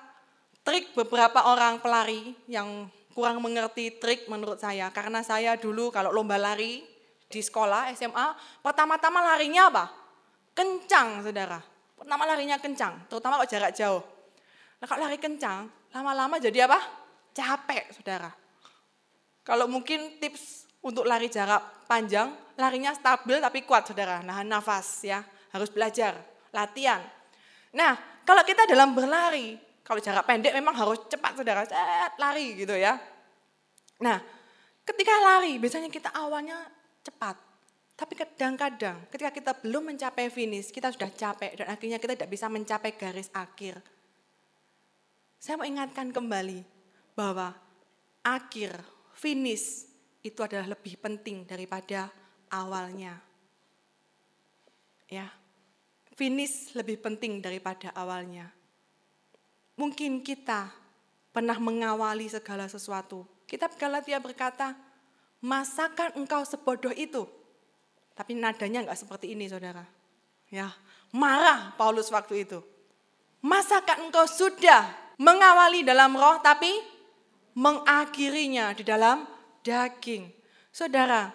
trik 0.60 0.92
beberapa 0.92 1.40
orang 1.48 1.80
pelari 1.80 2.36
yang 2.52 2.88
kurang 3.16 3.40
mengerti 3.40 3.96
trik 3.96 4.28
menurut 4.28 4.60
saya. 4.60 4.92
Karena 4.92 5.24
saya 5.24 5.56
dulu 5.56 5.88
kalau 5.88 6.12
lomba 6.12 6.36
lari 6.36 6.84
di 7.30 7.40
sekolah 7.40 7.94
SMA, 7.94 8.34
pertama-tama 8.58 9.22
larinya 9.22 9.70
apa? 9.70 9.86
Kencang 10.50 11.22
saudara. 11.22 11.62
Pertama 11.94 12.26
larinya 12.26 12.58
kencang, 12.58 13.06
terutama 13.06 13.38
kalau 13.38 13.46
jarak 13.46 13.70
jauh. 13.70 14.02
Nah 14.82 14.86
kalau 14.90 15.06
lari 15.06 15.20
kencang, 15.20 15.70
lama-lama 15.94 16.42
jadi 16.42 16.66
apa? 16.66 16.82
Capek, 17.30 17.94
saudara. 17.94 18.32
Kalau 19.46 19.70
mungkin 19.70 20.18
tips 20.18 20.66
untuk 20.82 21.06
lari 21.06 21.30
jarak 21.30 21.86
panjang, 21.86 22.34
larinya 22.58 22.90
stabil 22.96 23.38
tapi 23.38 23.62
kuat, 23.62 23.86
saudara. 23.86 24.24
Nahan 24.26 24.50
nafas 24.50 25.06
ya, 25.06 25.22
harus 25.54 25.70
belajar, 25.70 26.18
latihan. 26.50 27.04
Nah, 27.76 27.94
kalau 28.26 28.42
kita 28.42 28.66
dalam 28.66 28.96
berlari, 28.96 29.54
kalau 29.86 30.02
jarak 30.02 30.26
pendek 30.26 30.50
memang 30.56 30.74
harus 30.74 31.06
cepat, 31.06 31.38
saudara. 31.38 31.62
Cet, 31.68 32.16
lari 32.18 32.58
gitu 32.58 32.74
ya. 32.74 32.96
Nah, 34.00 34.18
ketika 34.82 35.14
lari, 35.20 35.60
biasanya 35.60 35.92
kita 35.92 36.10
awalnya 36.16 36.79
cepat, 37.00 37.36
tapi 38.00 38.16
kadang-kadang 38.16 39.04
ketika 39.12 39.28
kita 39.28 39.52
belum 39.60 39.92
mencapai 39.92 40.32
finish, 40.32 40.72
kita 40.72 40.88
sudah 40.88 41.12
capek 41.12 41.52
dan 41.60 41.68
akhirnya 41.68 42.00
kita 42.00 42.16
tidak 42.16 42.32
bisa 42.32 42.48
mencapai 42.48 42.96
garis 42.96 43.28
akhir. 43.36 43.76
Saya 45.36 45.60
mau 45.60 45.68
ingatkan 45.68 46.08
kembali 46.08 46.64
bahwa 47.12 47.52
akhir, 48.24 48.80
finish 49.12 49.84
itu 50.24 50.40
adalah 50.40 50.72
lebih 50.72 50.96
penting 50.96 51.44
daripada 51.44 52.08
awalnya. 52.48 53.20
Ya, 55.04 55.28
finish 56.16 56.72
lebih 56.72 57.04
penting 57.04 57.44
daripada 57.44 57.92
awalnya. 57.92 58.48
Mungkin 59.76 60.24
kita 60.24 60.72
pernah 61.36 61.60
mengawali 61.60 62.32
segala 62.32 62.64
sesuatu. 62.64 63.28
Kitab 63.44 63.76
Galatia 63.76 64.16
berkata, 64.16 64.72
masakan 65.40 66.16
engkau 66.16 66.44
sebodoh 66.44 66.92
itu? 66.94 67.29
Tapi 68.14 68.37
nadanya 68.37 68.85
nggak 68.85 69.00
seperti 69.00 69.33
ini 69.33 69.48
saudara. 69.48 69.85
Ya, 70.53 70.72
marah 71.12 71.72
Paulus 71.81 72.12
waktu 72.12 72.44
itu. 72.44 72.61
Masakan 73.40 74.09
engkau 74.09 74.29
sudah 74.29 74.92
mengawali 75.16 75.81
dalam 75.85 76.12
roh 76.12 76.37
tapi 76.44 76.68
mengakhirinya 77.57 78.76
di 78.76 78.85
dalam 78.85 79.24
daging. 79.64 80.29
Saudara, 80.70 81.33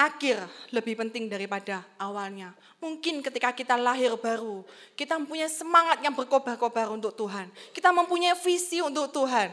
akhir 0.00 0.40
lebih 0.72 0.96
penting 0.96 1.28
daripada 1.28 1.84
awalnya. 2.00 2.56
Mungkin 2.80 3.20
ketika 3.20 3.52
kita 3.52 3.76
lahir 3.76 4.16
baru, 4.16 4.64
kita 4.96 5.20
mempunyai 5.20 5.52
semangat 5.52 6.00
yang 6.00 6.16
berkobar-kobar 6.16 6.88
untuk 6.88 7.12
Tuhan. 7.12 7.52
Kita 7.76 7.92
mempunyai 7.92 8.32
visi 8.40 8.80
untuk 8.80 9.12
Tuhan. 9.12 9.52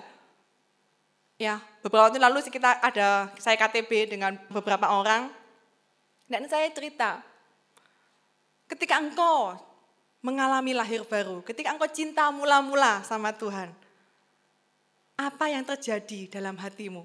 Ya, 1.38 1.62
beberapa 1.86 2.10
waktu 2.10 2.18
lalu 2.18 2.42
kita 2.50 2.82
ada 2.82 3.30
saya 3.38 3.54
KTB 3.54 4.18
dengan 4.18 4.34
beberapa 4.50 4.90
orang 4.90 5.30
dan 6.26 6.50
saya 6.50 6.66
cerita 6.74 7.22
ketika 8.66 8.98
engkau 8.98 9.54
mengalami 10.26 10.74
lahir 10.74 11.06
baru, 11.06 11.46
ketika 11.46 11.78
engkau 11.78 11.86
cinta 11.94 12.34
mula-mula 12.34 13.06
sama 13.06 13.32
Tuhan. 13.32 13.70
apa 15.18 15.50
yang 15.50 15.66
terjadi 15.66 16.30
dalam 16.30 16.54
hatimu. 16.54 17.02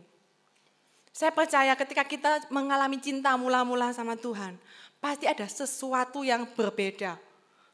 Saya 1.16 1.32
percaya 1.32 1.72
ketika 1.72 2.04
kita 2.04 2.44
mengalami 2.52 3.00
cinta 3.00 3.32
mula-mula 3.40 3.88
sama 3.96 4.20
Tuhan, 4.20 4.60
pasti 5.00 5.24
ada 5.24 5.48
sesuatu 5.48 6.20
yang 6.20 6.44
berbeda. 6.52 7.16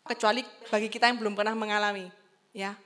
Kecuali 0.07 0.47
bagi 0.71 0.87
kita 0.87 1.11
yang 1.11 1.19
belum 1.19 1.35
pernah 1.35 1.59
mengalami, 1.59 2.07
ya. 2.55 2.79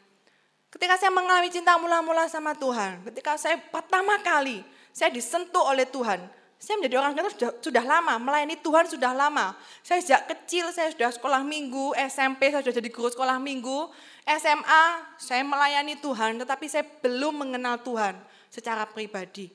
Ketika 0.72 0.96
saya 0.96 1.12
mengalami 1.12 1.52
cinta 1.52 1.76
mula-mula 1.76 2.24
sama 2.32 2.56
Tuhan, 2.56 3.04
ketika 3.12 3.36
saya 3.36 3.60
pertama 3.60 4.16
kali 4.24 4.64
saya 4.88 5.12
disentuh 5.12 5.60
oleh 5.68 5.84
Tuhan, 5.84 6.24
saya 6.56 6.80
menjadi 6.80 6.96
orang 6.96 7.12
Kristen 7.12 7.34
sudah, 7.36 7.50
sudah 7.60 7.84
lama, 7.84 8.14
melayani 8.16 8.56
Tuhan 8.56 8.88
sudah 8.88 9.12
lama. 9.12 9.52
Saya 9.84 10.00
sejak 10.00 10.32
kecil 10.32 10.72
saya 10.72 10.88
sudah 10.94 11.12
sekolah 11.12 11.44
minggu, 11.44 11.92
SMP 12.08 12.48
saya 12.48 12.64
sudah 12.64 12.76
jadi 12.80 12.88
guru 12.88 13.12
sekolah 13.12 13.36
minggu, 13.36 13.92
SMA 14.24 14.84
saya 15.20 15.42
melayani 15.44 16.00
Tuhan, 16.00 16.40
tetapi 16.40 16.64
saya 16.70 16.88
belum 17.04 17.44
mengenal 17.44 17.76
Tuhan 17.84 18.16
secara 18.48 18.88
pribadi. 18.88 19.52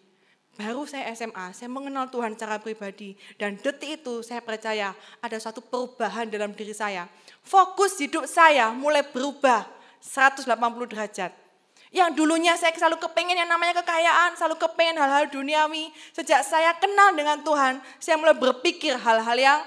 Baru 0.58 0.86
saya 0.90 1.10
SMA, 1.18 1.54
saya 1.54 1.70
mengenal 1.70 2.10
Tuhan 2.10 2.34
secara 2.34 2.58
pribadi. 2.58 3.14
Dan 3.38 3.62
detik 3.62 4.02
itu 4.02 4.26
saya 4.26 4.42
percaya 4.42 4.94
ada 5.22 5.38
suatu 5.38 5.62
perubahan 5.62 6.30
dalam 6.30 6.50
diri 6.54 6.74
saya. 6.74 7.06
Fokus 7.46 7.98
hidup 8.02 8.26
saya 8.26 8.74
mulai 8.74 9.06
berubah 9.06 9.77
180 10.08 10.48
derajat. 10.88 11.32
Yang 11.92 12.20
dulunya 12.20 12.56
saya 12.60 12.76
selalu 12.76 13.00
kepengen 13.00 13.40
yang 13.40 13.48
namanya 13.48 13.80
kekayaan, 13.80 14.36
selalu 14.36 14.60
kepengen 14.60 15.00
hal-hal 15.00 15.28
duniawi. 15.32 15.92
Sejak 16.12 16.44
saya 16.44 16.76
kenal 16.76 17.16
dengan 17.16 17.40
Tuhan, 17.44 17.80
saya 18.00 18.20
mulai 18.20 18.36
berpikir 18.36 18.96
hal-hal 19.00 19.38
yang 19.40 19.60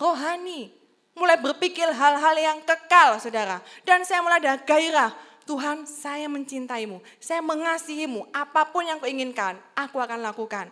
rohani. 0.00 0.72
Mulai 1.16 1.40
berpikir 1.40 1.88
hal-hal 1.88 2.36
yang 2.36 2.60
kekal, 2.64 3.16
saudara. 3.16 3.64
Dan 3.88 4.04
saya 4.04 4.20
mulai 4.20 4.40
ada 4.40 4.60
gairah. 4.60 5.12
Tuhan, 5.46 5.86
saya 5.86 6.26
mencintaimu, 6.26 6.98
saya 7.22 7.38
mengasihimu. 7.38 8.26
Apa 8.34 8.66
pun 8.68 8.82
yang 8.82 8.98
kau 8.98 9.06
inginkan, 9.06 9.56
aku 9.78 10.02
akan 10.02 10.18
lakukan. 10.18 10.68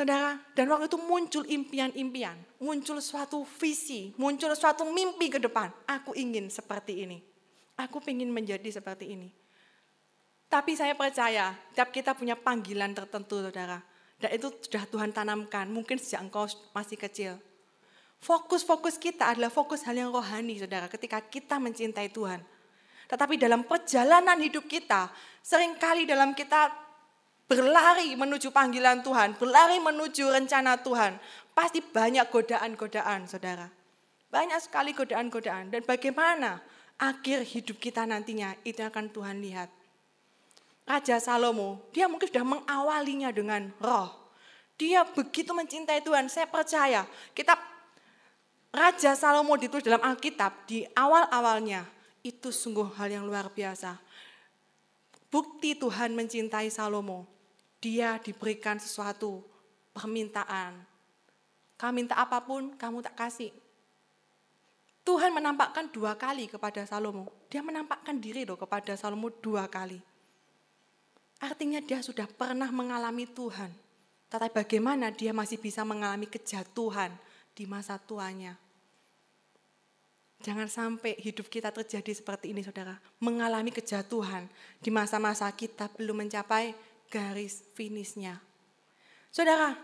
Saudara, 0.00 0.40
dan 0.56 0.64
waktu 0.72 0.88
itu 0.88 0.96
muncul 0.96 1.44
impian-impian, 1.44 2.32
muncul 2.56 3.04
suatu 3.04 3.44
visi, 3.60 4.16
muncul 4.16 4.48
suatu 4.56 4.88
mimpi 4.88 5.28
ke 5.28 5.36
depan. 5.36 5.68
Aku 5.84 6.16
ingin 6.16 6.48
seperti 6.48 7.04
ini. 7.04 7.20
Aku 7.76 8.00
ingin 8.08 8.32
menjadi 8.32 8.80
seperti 8.80 9.12
ini. 9.12 9.28
Tapi 10.48 10.72
saya 10.72 10.96
percaya, 10.96 11.52
tiap 11.76 11.92
kita 11.92 12.16
punya 12.16 12.32
panggilan 12.32 12.96
tertentu, 12.96 13.44
saudara. 13.44 13.76
Dan 14.16 14.40
itu 14.40 14.48
sudah 14.64 14.88
Tuhan 14.88 15.12
tanamkan, 15.12 15.68
mungkin 15.68 16.00
sejak 16.00 16.24
engkau 16.24 16.48
masih 16.72 16.96
kecil. 16.96 17.36
Fokus-fokus 18.24 18.96
kita 18.96 19.28
adalah 19.36 19.52
fokus 19.52 19.84
hal 19.84 20.00
yang 20.00 20.08
rohani, 20.08 20.64
saudara, 20.64 20.88
ketika 20.88 21.20
kita 21.20 21.60
mencintai 21.60 22.08
Tuhan. 22.08 22.40
Tetapi 23.04 23.36
dalam 23.36 23.68
perjalanan 23.68 24.40
hidup 24.40 24.64
kita, 24.64 25.12
sering 25.44 25.76
kali 25.76 26.08
dalam 26.08 26.32
kita 26.32 26.88
berlari 27.50 28.14
menuju 28.14 28.54
panggilan 28.54 29.02
Tuhan, 29.02 29.34
berlari 29.34 29.82
menuju 29.82 30.30
rencana 30.30 30.78
Tuhan, 30.78 31.18
pasti 31.50 31.82
banyak 31.82 32.30
godaan-godaan, 32.30 33.26
saudara. 33.26 33.66
Banyak 34.30 34.62
sekali 34.62 34.94
godaan-godaan. 34.94 35.74
Dan 35.74 35.82
bagaimana 35.82 36.62
akhir 37.02 37.42
hidup 37.42 37.82
kita 37.82 38.06
nantinya, 38.06 38.54
itu 38.62 38.78
akan 38.78 39.10
Tuhan 39.10 39.42
lihat. 39.42 39.66
Raja 40.86 41.18
Salomo, 41.18 41.82
dia 41.90 42.06
mungkin 42.06 42.30
sudah 42.30 42.46
mengawalinya 42.46 43.34
dengan 43.34 43.74
roh. 43.82 44.14
Dia 44.78 45.02
begitu 45.02 45.50
mencintai 45.50 46.06
Tuhan, 46.06 46.30
saya 46.30 46.46
percaya. 46.46 47.02
Kitab 47.34 47.58
Raja 48.70 49.18
Salomo 49.18 49.58
ditulis 49.58 49.82
dalam 49.82 50.06
Alkitab, 50.06 50.70
di 50.70 50.86
awal-awalnya, 50.94 51.82
itu 52.22 52.54
sungguh 52.54 52.94
hal 52.94 53.10
yang 53.10 53.26
luar 53.26 53.50
biasa. 53.50 53.98
Bukti 55.26 55.74
Tuhan 55.74 56.14
mencintai 56.14 56.70
Salomo, 56.70 57.39
dia 57.80 58.20
diberikan 58.20 58.76
sesuatu 58.76 59.40
permintaan. 59.96 60.76
Kamu 61.80 61.92
minta 61.96 62.14
apa 62.20 62.44
pun, 62.44 62.76
kamu 62.76 63.00
tak 63.00 63.16
kasih. 63.16 63.50
Tuhan 65.00 65.32
menampakkan 65.32 65.88
dua 65.88 66.12
kali 66.12 66.44
kepada 66.46 66.84
Salomo. 66.84 67.32
Dia 67.48 67.64
menampakkan 67.64 68.20
diri 68.20 68.44
loh 68.44 68.60
kepada 68.60 68.92
Salomo 69.00 69.32
dua 69.32 69.64
kali. 69.64 69.96
Artinya 71.40 71.80
dia 71.80 72.04
sudah 72.04 72.28
pernah 72.28 72.68
mengalami 72.68 73.24
Tuhan. 73.24 73.72
Tetapi 74.28 74.52
bagaimana 74.52 75.08
dia 75.08 75.32
masih 75.32 75.56
bisa 75.56 75.82
mengalami 75.82 76.28
kejatuhan 76.28 77.10
di 77.56 77.64
masa 77.64 77.96
tuanya. 77.96 78.60
Jangan 80.40 80.68
sampai 80.68 81.20
hidup 81.20 81.48
kita 81.52 81.72
terjadi 81.72 82.12
seperti 82.12 82.52
ini 82.52 82.60
saudara. 82.64 82.96
Mengalami 83.20 83.72
kejatuhan 83.72 84.48
di 84.80 84.88
masa-masa 84.92 85.48
kita 85.52 85.88
belum 85.96 86.28
mencapai 86.28 86.72
garis 87.10 87.66
finishnya. 87.74 88.38
Saudara, 89.34 89.74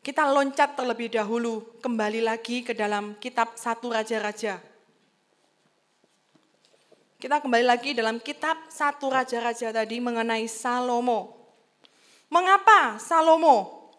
kita 0.00 0.24
loncat 0.30 0.78
terlebih 0.78 1.10
dahulu 1.10 1.66
kembali 1.82 2.22
lagi 2.22 2.62
ke 2.62 2.72
dalam 2.72 3.18
kitab 3.18 3.58
Satu 3.58 3.90
Raja-Raja. 3.90 4.62
Kita 7.20 7.36
kembali 7.42 7.66
lagi 7.66 7.92
dalam 7.92 8.16
kitab 8.16 8.56
Satu 8.72 9.12
Raja-Raja 9.12 9.74
tadi 9.76 10.00
mengenai 10.00 10.48
Salomo. 10.48 11.36
Mengapa 12.32 12.96
Salomo 12.96 13.90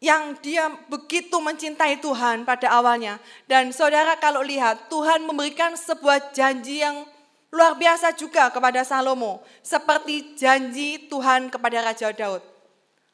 yang 0.00 0.32
dia 0.40 0.72
begitu 0.88 1.36
mencintai 1.36 2.00
Tuhan 2.00 2.48
pada 2.48 2.72
awalnya. 2.72 3.20
Dan 3.44 3.74
saudara 3.74 4.16
kalau 4.16 4.40
lihat 4.40 4.88
Tuhan 4.88 5.28
memberikan 5.28 5.76
sebuah 5.76 6.32
janji 6.32 6.80
yang 6.80 7.04
Luar 7.50 7.74
biasa 7.74 8.14
juga 8.14 8.46
kepada 8.54 8.86
Salomo, 8.86 9.42
seperti 9.58 10.38
janji 10.38 11.10
Tuhan 11.10 11.50
kepada 11.50 11.82
Raja 11.82 12.14
Daud. 12.14 12.42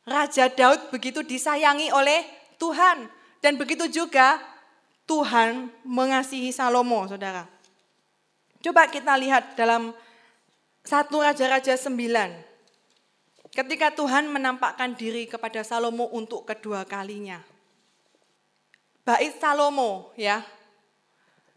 Raja 0.05 0.53
Daud 0.53 0.93
begitu 0.93 1.25
disayangi 1.25 1.89
oleh 1.89 2.23
Tuhan, 2.61 3.09
dan 3.41 3.57
begitu 3.57 3.89
juga 3.89 4.37
Tuhan 5.09 5.73
mengasihi 5.89 6.53
Salomo, 6.53 7.09
saudara. 7.09 7.49
Coba 8.61 8.91
kita 8.93 9.17
lihat 9.17 9.57
dalam 9.57 9.97
satu 10.85 11.25
Raja-Raja 11.25 11.79
9. 11.79 11.97
Ketika 13.57 13.89
Tuhan 13.95 14.29
menampakkan 14.29 14.93
diri 14.93 15.25
kepada 15.25 15.65
Salomo 15.65 16.13
untuk 16.13 16.45
kedua 16.45 16.85
kalinya. 16.85 17.41
Bait 19.07 19.39
Salomo 19.39 20.13
ya, 20.19 20.43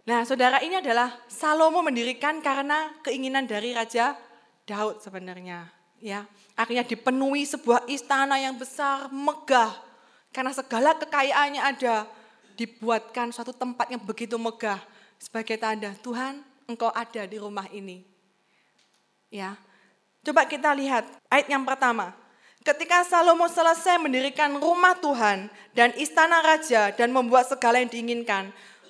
Nah, 0.09 0.25
saudara 0.25 0.57
ini 0.65 0.73
adalah 0.73 1.21
Salomo 1.29 1.85
mendirikan 1.85 2.41
karena 2.41 2.89
keinginan 3.05 3.45
dari 3.45 3.77
Raja 3.77 4.17
Daud 4.65 5.05
sebenarnya. 5.05 5.69
Ya, 6.01 6.25
akhirnya 6.57 6.81
dipenuhi 6.81 7.45
sebuah 7.45 7.85
istana 7.85 8.41
yang 8.41 8.57
besar, 8.57 9.05
megah, 9.13 9.69
karena 10.33 10.49
segala 10.49 10.97
kekayaannya 10.97 11.61
ada. 11.61 12.09
Dibuatkan 12.57 13.29
suatu 13.29 13.53
tempat 13.53 13.93
yang 13.93 14.01
begitu 14.01 14.33
megah 14.41 14.81
sebagai 15.21 15.61
tanda 15.61 15.93
Tuhan, 16.01 16.41
Engkau 16.65 16.89
ada 16.89 17.29
di 17.29 17.37
rumah 17.37 17.69
ini. 17.69 18.01
Ya, 19.29 19.61
coba 20.25 20.49
kita 20.49 20.73
lihat 20.73 21.05
ayat 21.29 21.53
yang 21.53 21.61
pertama. 21.61 22.17
Ketika 22.65 23.05
Salomo 23.05 23.45
selesai 23.45 24.01
mendirikan 24.01 24.57
rumah 24.57 24.97
Tuhan 24.97 25.53
dan 25.77 25.93
istana 26.01 26.41
raja 26.41 26.89
dan 26.97 27.13
membuat 27.13 27.45
segala 27.45 27.77
yang 27.77 27.87
diinginkan, 27.87 28.49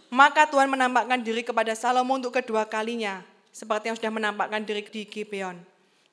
maka 0.10 0.50
Tuhan 0.50 0.70
menampakkan 0.70 1.22
diri 1.22 1.46
kepada 1.46 1.78
Salomo 1.78 2.18
untuk 2.18 2.34
kedua 2.34 2.66
kalinya, 2.66 3.22
seperti 3.54 3.94
yang 3.94 3.98
sudah 3.98 4.14
menampakkan 4.14 4.66
diri 4.66 4.82
di 4.86 5.06
Gibeon. 5.06 5.58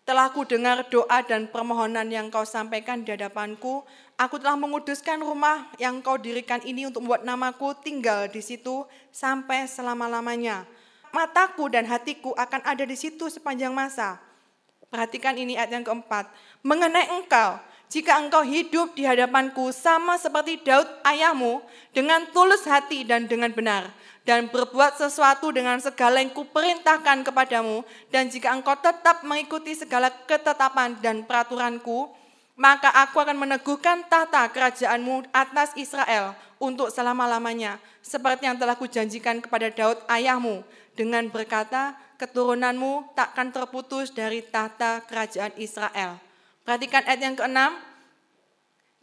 Telah 0.06 0.30
ku 0.30 0.46
dengar 0.46 0.86
doa 0.86 1.18
dan 1.26 1.50
permohonan 1.50 2.06
yang 2.06 2.30
kau 2.30 2.46
sampaikan 2.46 3.02
di 3.02 3.10
hadapanku. 3.10 3.82
Aku 4.14 4.38
telah 4.38 4.54
menguduskan 4.54 5.18
rumah 5.18 5.66
yang 5.82 5.98
kau 5.98 6.14
dirikan 6.14 6.62
ini 6.62 6.86
untuk 6.86 7.02
membuat 7.02 7.26
namaku 7.26 7.74
tinggal 7.82 8.30
di 8.30 8.38
situ 8.38 8.86
sampai 9.10 9.66
selama-lamanya. 9.66 10.62
Mataku 11.10 11.66
dan 11.66 11.90
hatiku 11.90 12.30
akan 12.38 12.62
ada 12.62 12.86
di 12.86 12.94
situ 12.94 13.26
sepanjang 13.26 13.74
masa. 13.74 14.22
Perhatikan 14.94 15.34
ini 15.34 15.58
ayat 15.58 15.74
yang 15.74 15.82
keempat. 15.82 16.30
Mengenai 16.62 17.10
engkau, 17.18 17.58
jika 17.86 18.18
engkau 18.18 18.42
hidup 18.42 18.98
di 18.98 19.06
hadapanku 19.06 19.70
sama 19.70 20.18
seperti 20.18 20.58
Daud 20.66 20.86
ayahmu 21.06 21.62
dengan 21.94 22.26
tulus 22.34 22.66
hati 22.66 23.06
dan 23.06 23.30
dengan 23.30 23.54
benar 23.54 23.86
dan 24.26 24.50
berbuat 24.50 24.98
sesuatu 24.98 25.54
dengan 25.54 25.78
segala 25.78 26.18
yang 26.18 26.34
kuperintahkan 26.34 27.22
kepadamu 27.22 27.86
dan 28.10 28.26
jika 28.26 28.50
engkau 28.50 28.74
tetap 28.74 29.22
mengikuti 29.22 29.78
segala 29.78 30.10
ketetapan 30.26 30.98
dan 30.98 31.22
peraturanku 31.22 32.10
maka 32.56 32.88
aku 32.90 33.20
akan 33.22 33.36
meneguhkan 33.36 34.02
tahta 34.08 34.48
kerajaanmu 34.48 35.28
atas 35.30 35.76
Israel 35.76 36.32
untuk 36.56 36.88
selama-lamanya 36.88 37.76
seperti 38.00 38.48
yang 38.48 38.56
telah 38.56 38.74
kujanjikan 38.80 39.44
kepada 39.44 39.68
Daud 39.68 40.00
ayahmu. 40.08 40.64
Dengan 40.96 41.28
berkata 41.28 41.92
keturunanmu 42.16 43.12
takkan 43.12 43.52
terputus 43.52 44.08
dari 44.08 44.40
tahta 44.40 45.04
kerajaan 45.04 45.52
Israel 45.60 46.25
Perhatikan 46.66 47.06
ayat 47.06 47.22
yang 47.22 47.38
keenam. 47.38 47.78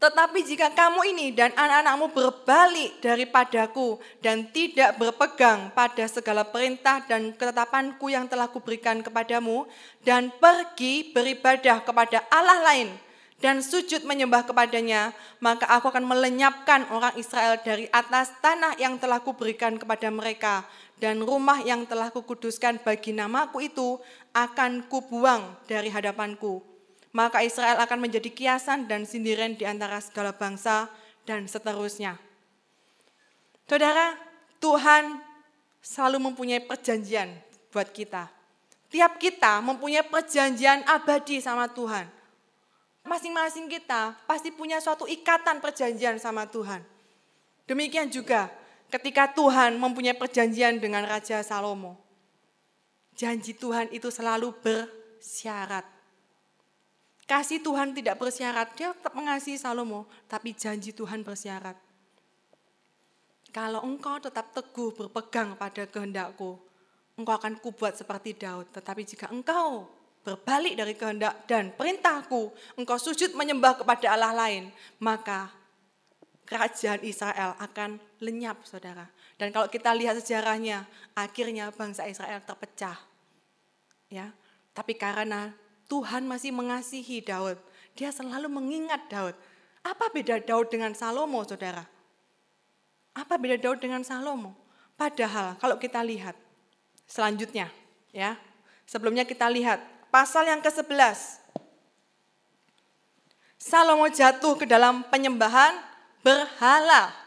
Tetapi 0.03 0.43
jika 0.43 0.67
kamu 0.75 1.15
ini 1.15 1.31
dan 1.31 1.55
anak-anakmu 1.55 2.11
berbalik 2.11 2.99
daripadaku 2.99 4.03
dan 4.19 4.51
tidak 4.51 4.99
berpegang 4.99 5.71
pada 5.71 6.03
segala 6.11 6.43
perintah 6.43 7.07
dan 7.07 7.31
ketetapanku 7.31 8.11
yang 8.11 8.27
telah 8.27 8.51
kuberikan 8.51 8.99
kepadamu 8.99 9.63
dan 10.03 10.27
pergi 10.43 11.15
beribadah 11.15 11.79
kepada 11.87 12.19
Allah 12.27 12.59
lain 12.67 12.91
dan 13.39 13.63
sujud 13.63 14.03
menyembah 14.03 14.43
kepadanya, 14.43 15.15
maka 15.39 15.63
aku 15.71 15.87
akan 15.87 16.03
melenyapkan 16.03 16.83
orang 16.91 17.15
Israel 17.15 17.63
dari 17.63 17.87
atas 17.95 18.35
tanah 18.43 18.75
yang 18.75 18.99
telah 18.99 19.23
kuberikan 19.23 19.79
kepada 19.79 20.11
mereka 20.11 20.67
dan 20.99 21.23
rumah 21.23 21.63
yang 21.63 21.87
telah 21.87 22.11
kukuduskan 22.11 22.83
bagi 22.83 23.15
namaku 23.15 23.71
itu 23.71 24.03
akan 24.35 24.83
kubuang 24.91 25.63
dari 25.63 25.87
hadapanku 25.87 26.72
maka 27.13 27.45
Israel 27.45 27.77
akan 27.77 28.09
menjadi 28.09 28.29
kiasan 28.33 28.89
dan 28.89 29.05
sindiran 29.05 29.53
di 29.53 29.63
antara 29.63 30.01
segala 30.01 30.33
bangsa 30.33 30.89
dan 31.23 31.45
seterusnya. 31.45 32.17
Saudara, 33.69 34.17
Tuhan 34.57 35.21
selalu 35.79 36.33
mempunyai 36.33 36.61
perjanjian 36.65 37.29
buat 37.69 37.93
kita. 37.93 38.27
Tiap 38.89 39.17
kita 39.17 39.61
mempunyai 39.61 40.05
perjanjian 40.05 40.85
abadi 40.85 41.41
sama 41.41 41.69
Tuhan. 41.69 42.05
Masing-masing 43.03 43.65
kita 43.67 44.15
pasti 44.29 44.53
punya 44.53 44.77
suatu 44.77 45.09
ikatan 45.09 45.59
perjanjian 45.59 46.21
sama 46.21 46.45
Tuhan. 46.45 46.85
Demikian 47.65 48.07
juga 48.11 48.47
ketika 48.93 49.31
Tuhan 49.33 49.75
mempunyai 49.81 50.13
perjanjian 50.13 50.77
dengan 50.77 51.03
Raja 51.03 51.41
Salomo. 51.41 51.97
Janji 53.13 53.53
Tuhan 53.53 53.89
itu 53.93 54.09
selalu 54.09 54.53
bersyarat. 54.61 55.85
Kasih 57.23 57.63
Tuhan 57.63 57.95
tidak 57.95 58.19
bersyarat, 58.19 58.75
dia 58.75 58.91
tetap 58.91 59.15
mengasihi 59.15 59.55
Salomo, 59.55 60.03
tapi 60.27 60.51
janji 60.51 60.91
Tuhan 60.91 61.23
bersyarat. 61.23 61.79
Kalau 63.53 63.85
engkau 63.85 64.19
tetap 64.19 64.51
teguh 64.51 64.91
berpegang 64.91 65.55
pada 65.55 65.87
kehendakku, 65.87 66.59
engkau 67.15 67.35
akan 67.37 67.61
kubuat 67.61 67.95
seperti 67.95 68.35
Daud. 68.35 68.67
Tetapi 68.73 69.01
jika 69.05 69.29
engkau 69.29 69.87
berbalik 70.25 70.73
dari 70.73 70.97
kehendak 70.97 71.45
dan 71.45 71.69
perintahku, 71.71 72.49
engkau 72.75 72.97
sujud 72.97 73.37
menyembah 73.37 73.77
kepada 73.79 74.17
Allah 74.17 74.33
lain, 74.33 74.73
maka 74.99 75.53
kerajaan 76.49 77.05
Israel 77.07 77.55
akan 77.61 78.01
lenyap, 78.19 78.65
saudara. 78.67 79.07
Dan 79.39 79.53
kalau 79.53 79.71
kita 79.71 79.95
lihat 79.95 80.19
sejarahnya, 80.19 80.83
akhirnya 81.15 81.71
bangsa 81.71 82.09
Israel 82.09 82.41
terpecah. 82.43 82.99
Ya, 84.11 84.33
tapi 84.73 84.97
karena 84.97 85.53
Tuhan 85.87 86.25
masih 86.27 86.51
mengasihi 86.55 87.23
Daud. 87.23 87.59
Dia 87.93 88.09
selalu 88.09 88.49
mengingat 88.49 89.05
Daud. 89.11 89.35
Apa 89.83 90.09
beda 90.09 90.39
Daud 90.39 90.71
dengan 90.71 90.95
Salomo, 90.95 91.43
saudara? 91.43 91.83
Apa 93.13 93.37
beda 93.37 93.59
Daud 93.61 93.83
dengan 93.83 94.01
Salomo? 94.01 94.55
Padahal 94.97 95.59
kalau 95.59 95.77
kita 95.77 96.01
lihat 96.01 96.33
selanjutnya, 97.05 97.69
ya, 98.15 98.39
sebelumnya 98.87 99.27
kita 99.27 99.49
lihat 99.51 99.81
pasal 100.09 100.47
yang 100.49 100.61
ke-11. 100.61 101.41
Salomo 103.59 104.11
jatuh 104.11 104.59
ke 104.59 104.67
dalam 104.67 105.07
penyembahan 105.07 105.71
berhala. 106.19 107.22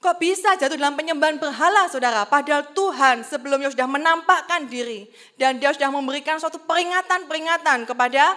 Kok 0.00 0.16
bisa 0.16 0.56
jatuh 0.56 0.80
dalam 0.80 0.96
penyembahan 0.96 1.36
berhala 1.36 1.84
saudara? 1.92 2.24
Padahal 2.24 2.72
Tuhan 2.72 3.20
sebelumnya 3.20 3.68
sudah 3.68 3.84
menampakkan 3.84 4.64
diri. 4.64 5.04
Dan 5.36 5.60
dia 5.60 5.76
sudah 5.76 5.92
memberikan 5.92 6.40
suatu 6.40 6.56
peringatan-peringatan 6.64 7.84
kepada 7.84 8.32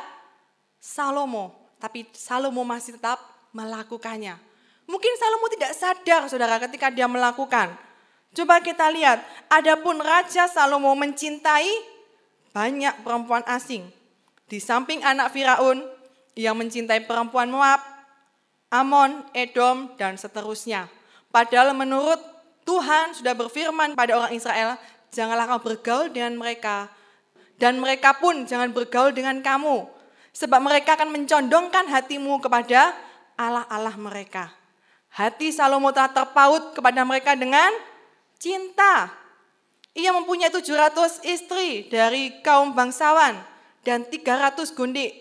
Salomo. 0.84 1.56
Tapi 1.80 2.04
Salomo 2.12 2.68
masih 2.68 3.00
tetap 3.00 3.16
melakukannya. 3.56 4.36
Mungkin 4.92 5.16
Salomo 5.16 5.48
tidak 5.56 5.72
sadar 5.72 6.28
saudara 6.28 6.60
ketika 6.68 6.92
dia 6.92 7.08
melakukan. 7.08 7.72
Coba 8.36 8.60
kita 8.60 8.92
lihat, 8.92 9.24
adapun 9.48 10.04
Raja 10.04 10.52
Salomo 10.52 10.92
mencintai 11.00 11.72
banyak 12.52 13.08
perempuan 13.08 13.48
asing. 13.48 13.88
Di 14.52 14.60
samping 14.60 15.00
anak 15.00 15.32
Firaun 15.32 15.80
yang 16.36 16.60
mencintai 16.60 17.08
perempuan 17.08 17.48
Moab, 17.48 17.80
Amon, 18.68 19.24
Edom, 19.32 19.96
dan 19.96 20.20
seterusnya. 20.20 20.92
Padahal 21.34 21.74
menurut 21.74 22.22
Tuhan 22.62 23.18
sudah 23.18 23.34
berfirman 23.34 23.98
pada 23.98 24.22
orang 24.22 24.38
Israel, 24.38 24.78
janganlah 25.10 25.50
kau 25.50 25.66
bergaul 25.66 26.14
dengan 26.14 26.38
mereka. 26.38 26.94
Dan 27.58 27.82
mereka 27.82 28.14
pun 28.22 28.46
jangan 28.46 28.70
bergaul 28.70 29.10
dengan 29.10 29.42
kamu. 29.42 29.90
Sebab 30.30 30.62
mereka 30.62 30.94
akan 30.94 31.10
mencondongkan 31.10 31.90
hatimu 31.90 32.38
kepada 32.38 32.94
Allah-Allah 33.34 33.98
mereka. 33.98 34.54
Hati 35.10 35.50
Salomo 35.50 35.90
telah 35.90 36.14
terpaut 36.14 36.78
kepada 36.78 37.02
mereka 37.02 37.34
dengan 37.34 37.70
cinta. 38.38 39.10
Ia 39.94 40.10
mempunyai 40.14 40.50
700 40.50 41.22
istri 41.26 41.90
dari 41.90 42.42
kaum 42.42 42.74
bangsawan 42.74 43.38
dan 43.86 44.06
300 44.06 44.74
gundik. 44.74 45.14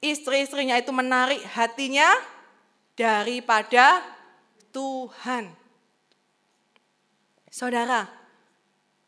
Istri-istrinya 0.00 0.76
itu 0.80 0.92
menarik 0.92 1.40
hatinya 1.56 2.08
daripada 2.96 4.00
Tuhan. 4.74 5.54
Saudara, 7.46 8.10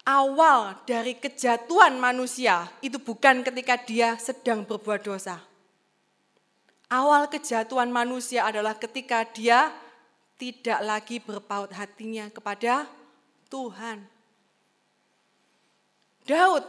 awal 0.06 0.78
dari 0.86 1.18
kejatuhan 1.18 1.98
manusia 1.98 2.70
itu 2.78 3.02
bukan 3.02 3.42
ketika 3.42 3.74
dia 3.82 4.14
sedang 4.22 4.62
berbuat 4.62 5.02
dosa. 5.02 5.42
Awal 6.86 7.26
kejatuhan 7.26 7.90
manusia 7.90 8.46
adalah 8.46 8.78
ketika 8.78 9.26
dia 9.26 9.74
tidak 10.38 10.78
lagi 10.86 11.18
berpaut 11.18 11.74
hatinya 11.74 12.30
kepada 12.30 12.86
Tuhan. 13.50 14.06
Daud, 16.22 16.62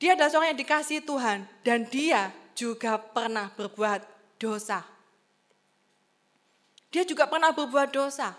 dia 0.00 0.16
adalah 0.16 0.32
seorang 0.32 0.56
yang 0.56 0.62
dikasih 0.64 1.04
Tuhan 1.04 1.44
dan 1.60 1.84
dia 1.92 2.32
juga 2.56 2.96
pernah 2.96 3.52
berbuat 3.52 4.00
dosa. 4.40 4.93
Dia 6.94 7.02
juga 7.02 7.26
pernah 7.26 7.50
berbuat 7.50 7.90
dosa. 7.90 8.30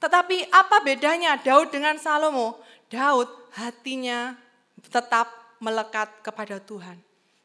Tetapi 0.00 0.48
apa 0.48 0.80
bedanya 0.80 1.36
Daud 1.36 1.68
dengan 1.68 2.00
Salomo? 2.00 2.56
Daud 2.88 3.28
hatinya 3.52 4.32
tetap 4.88 5.28
melekat 5.60 6.08
kepada 6.24 6.56
Tuhan. 6.56 6.96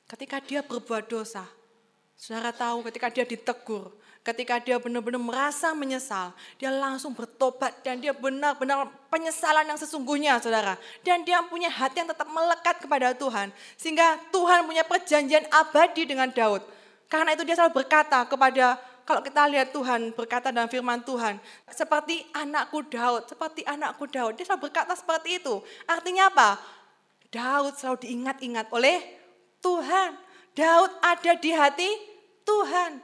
Ketika 0.08 0.40
dia 0.40 0.64
berbuat 0.64 1.12
dosa, 1.12 1.44
saudara 2.16 2.56
tahu 2.56 2.88
ketika 2.88 3.12
dia 3.12 3.28
ditegur, 3.28 3.92
ketika 4.24 4.56
dia 4.64 4.80
benar-benar 4.80 5.20
merasa 5.20 5.76
menyesal, 5.76 6.32
dia 6.56 6.72
langsung 6.72 7.12
bertobat 7.12 7.76
dan 7.84 8.00
dia 8.00 8.16
benar-benar 8.16 8.88
penyesalan 9.12 9.68
yang 9.68 9.76
sesungguhnya 9.76 10.40
saudara. 10.40 10.80
Dan 11.04 11.28
dia 11.28 11.44
punya 11.44 11.68
hati 11.68 12.00
yang 12.00 12.08
tetap 12.08 12.32
melekat 12.32 12.80
kepada 12.80 13.12
Tuhan. 13.12 13.52
Sehingga 13.76 14.16
Tuhan 14.32 14.64
punya 14.64 14.88
perjanjian 14.88 15.44
abadi 15.52 16.08
dengan 16.08 16.32
Daud. 16.32 16.64
Karena 17.12 17.36
itu 17.36 17.44
dia 17.44 17.60
selalu 17.60 17.84
berkata 17.84 18.24
kepada 18.24 18.80
kalau 19.08 19.24
kita 19.24 19.48
lihat 19.48 19.72
Tuhan 19.72 20.12
berkata 20.12 20.52
dalam 20.52 20.68
firman 20.68 21.00
Tuhan, 21.00 21.40
seperti 21.72 22.28
anakku 22.36 22.84
Daud, 22.92 23.32
seperti 23.32 23.64
anakku 23.64 24.04
Daud. 24.04 24.36
Dia 24.36 24.44
selalu 24.44 24.68
berkata 24.68 25.00
seperti 25.00 25.40
itu. 25.40 25.64
Artinya 25.88 26.28
apa? 26.28 26.60
Daud 27.32 27.80
selalu 27.80 28.04
diingat-ingat 28.04 28.68
oleh 28.68 29.00
Tuhan. 29.64 30.12
Daud 30.52 30.92
ada 31.00 31.32
di 31.40 31.52
hati 31.56 31.88
Tuhan. 32.44 33.00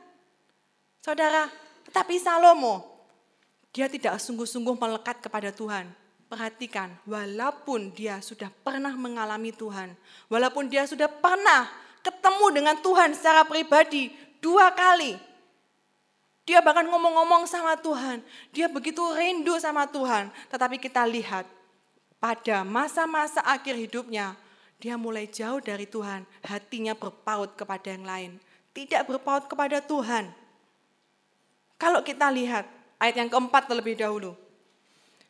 Saudara, 0.99 1.47
tetapi 1.87 2.19
Salomo, 2.19 2.83
dia 3.71 3.87
tidak 3.87 4.19
sungguh-sungguh 4.19 4.75
melekat 4.75 5.23
kepada 5.23 5.55
Tuhan. 5.55 5.87
Perhatikan, 6.27 6.99
walaupun 7.07 7.95
dia 7.95 8.19
sudah 8.19 8.51
pernah 8.51 8.91
mengalami 8.91 9.55
Tuhan, 9.55 9.95
walaupun 10.27 10.67
dia 10.67 10.83
sudah 10.83 11.07
pernah 11.07 11.71
ketemu 12.03 12.59
dengan 12.59 12.75
Tuhan 12.83 13.15
secara 13.15 13.47
pribadi 13.47 14.11
dua 14.43 14.75
kali, 14.75 15.15
dia 16.43 16.59
bahkan 16.59 16.83
ngomong-ngomong 16.83 17.47
sama 17.47 17.79
Tuhan. 17.79 18.19
Dia 18.51 18.67
begitu 18.67 18.99
rindu 19.15 19.55
sama 19.63 19.87
Tuhan. 19.87 20.27
Tetapi 20.51 20.75
kita 20.75 21.07
lihat 21.07 21.47
pada 22.19 22.67
masa-masa 22.67 23.39
akhir 23.47 23.79
hidupnya, 23.79 24.35
dia 24.75 24.99
mulai 24.99 25.23
jauh 25.31 25.63
dari 25.63 25.87
Tuhan. 25.87 26.27
Hatinya 26.43 26.91
berpaut 26.99 27.55
kepada 27.55 27.95
yang 27.95 28.03
lain. 28.03 28.31
Tidak 28.75 29.07
berpaut 29.07 29.47
kepada 29.47 29.79
Tuhan. 29.79 30.27
Kalau 31.79 32.03
kita 32.03 32.27
lihat 32.27 32.67
ayat 32.99 33.15
yang 33.23 33.31
keempat 33.31 33.71
terlebih 33.71 33.95
dahulu. 33.95 34.35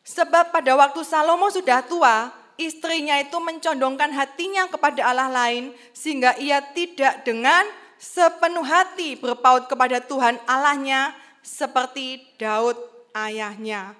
Sebab 0.02 0.50
pada 0.50 0.74
waktu 0.74 1.00
Salomo 1.06 1.46
sudah 1.48 1.80
tua, 1.86 2.34
istrinya 2.58 3.18
itu 3.22 3.38
mencondongkan 3.38 4.10
hatinya 4.14 4.66
kepada 4.66 5.00
Allah 5.14 5.30
lain 5.30 5.74
sehingga 5.94 6.34
ia 6.42 6.58
tidak 6.74 7.22
dengan 7.22 7.66
sepenuh 8.04 8.60
hati 8.60 9.16
berpaut 9.16 9.64
kepada 9.64 9.96
Tuhan 10.04 10.36
Allahnya 10.44 11.16
seperti 11.40 12.20
Daud 12.36 12.76
ayahnya. 13.16 13.96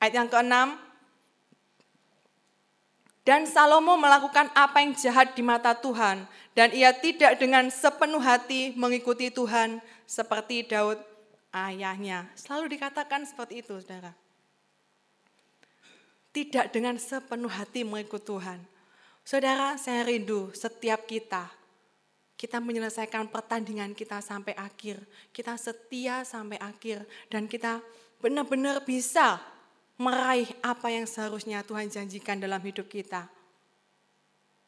Ayat 0.00 0.24
yang 0.24 0.28
keenam, 0.32 0.68
dan 3.22 3.46
Salomo 3.46 3.94
melakukan 4.00 4.50
apa 4.56 4.82
yang 4.82 4.96
jahat 4.98 5.36
di 5.36 5.44
mata 5.44 5.76
Tuhan, 5.76 6.26
dan 6.56 6.68
ia 6.74 6.90
tidak 6.90 7.38
dengan 7.38 7.70
sepenuh 7.70 8.18
hati 8.18 8.74
mengikuti 8.74 9.30
Tuhan, 9.30 9.78
seperti 10.08 10.66
Daud 10.66 10.98
ayahnya. 11.54 12.26
Selalu 12.34 12.74
dikatakan 12.80 13.22
seperti 13.28 13.62
itu, 13.62 13.78
saudara. 13.78 14.10
Tidak 16.32 16.72
dengan 16.72 16.98
sepenuh 16.98 17.52
hati 17.52 17.84
mengikut 17.86 18.24
Tuhan. 18.24 18.58
Saudara, 19.22 19.78
saya 19.78 20.02
rindu 20.02 20.50
setiap 20.50 21.06
kita 21.06 21.61
kita 22.42 22.58
menyelesaikan 22.58 23.30
pertandingan 23.30 23.94
kita 23.94 24.18
sampai 24.18 24.58
akhir. 24.58 24.98
Kita 25.30 25.54
setia 25.54 26.26
sampai 26.26 26.58
akhir. 26.58 27.06
Dan 27.30 27.46
kita 27.46 27.78
benar-benar 28.18 28.82
bisa 28.82 29.38
meraih 29.94 30.50
apa 30.58 30.90
yang 30.90 31.06
seharusnya 31.06 31.62
Tuhan 31.62 31.86
janjikan 31.86 32.42
dalam 32.42 32.58
hidup 32.58 32.90
kita. 32.90 33.30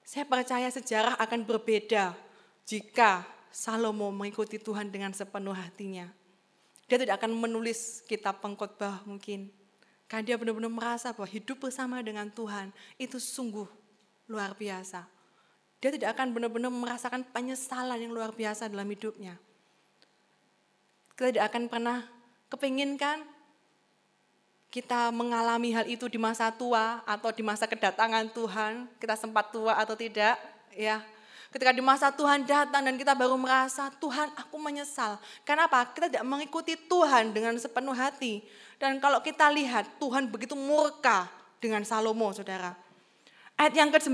Saya 0.07 0.23
percaya 0.23 0.71
sejarah 0.71 1.19
akan 1.19 1.43
berbeda 1.43 2.15
jika 2.63 3.27
Salomo 3.51 4.15
mengikuti 4.15 4.63
Tuhan 4.63 4.95
dengan 4.95 5.11
sepenuh 5.11 5.59
hatinya. 5.59 6.07
Dia 6.87 7.03
tidak 7.03 7.19
akan 7.19 7.35
menulis 7.35 8.07
kitab 8.07 8.39
pengkhotbah 8.39 9.03
mungkin. 9.03 9.51
Karena 10.07 10.23
dia 10.23 10.37
benar-benar 10.39 10.71
merasa 10.71 11.11
bahwa 11.11 11.27
hidup 11.27 11.59
bersama 11.59 11.99
dengan 12.07 12.31
Tuhan 12.31 12.71
itu 13.03 13.19
sungguh 13.19 13.67
luar 14.31 14.55
biasa. 14.55 15.14
Dia 15.85 15.93
tidak 15.93 16.17
akan 16.17 16.33
benar-benar 16.33 16.73
merasakan 16.73 17.29
penyesalan 17.29 18.01
yang 18.01 18.17
luar 18.17 18.33
biasa 18.33 18.73
dalam 18.73 18.89
hidupnya. 18.89 19.37
Kita 21.13 21.29
tidak 21.29 21.53
akan 21.53 21.69
pernah 21.69 22.09
kepinginkan 22.49 23.21
kita 24.73 25.13
mengalami 25.13 25.77
hal 25.77 25.85
itu 25.85 26.09
di 26.09 26.17
masa 26.17 26.49
tua 26.49 27.05
atau 27.05 27.29
di 27.37 27.45
masa 27.45 27.69
kedatangan 27.69 28.33
Tuhan, 28.33 28.89
kita 28.97 29.13
sempat 29.15 29.53
tua 29.53 29.77
atau 29.77 29.93
tidak, 29.93 30.41
ya. 30.73 31.05
Ketika 31.53 31.71
di 31.71 31.85
masa 31.85 32.11
Tuhan 32.11 32.43
datang 32.49 32.83
dan 32.83 32.97
kita 32.97 33.15
baru 33.15 33.37
merasa, 33.37 33.93
Tuhan 34.01 34.33
aku 34.35 34.57
menyesal. 34.59 35.21
Kenapa? 35.47 35.85
Kita 35.93 36.11
tidak 36.11 36.27
mengikuti 36.27 36.75
Tuhan 36.75 37.31
dengan 37.31 37.55
sepenuh 37.61 37.95
hati. 37.95 38.43
Dan 38.81 38.99
kalau 38.99 39.23
kita 39.23 39.53
lihat, 39.53 39.87
Tuhan 40.01 40.27
begitu 40.33 40.59
murka 40.59 41.31
dengan 41.63 41.87
Salomo, 41.87 42.35
saudara. 42.35 42.75
Ayat 43.55 43.79
yang 43.79 43.95
ke-9, 43.95 44.11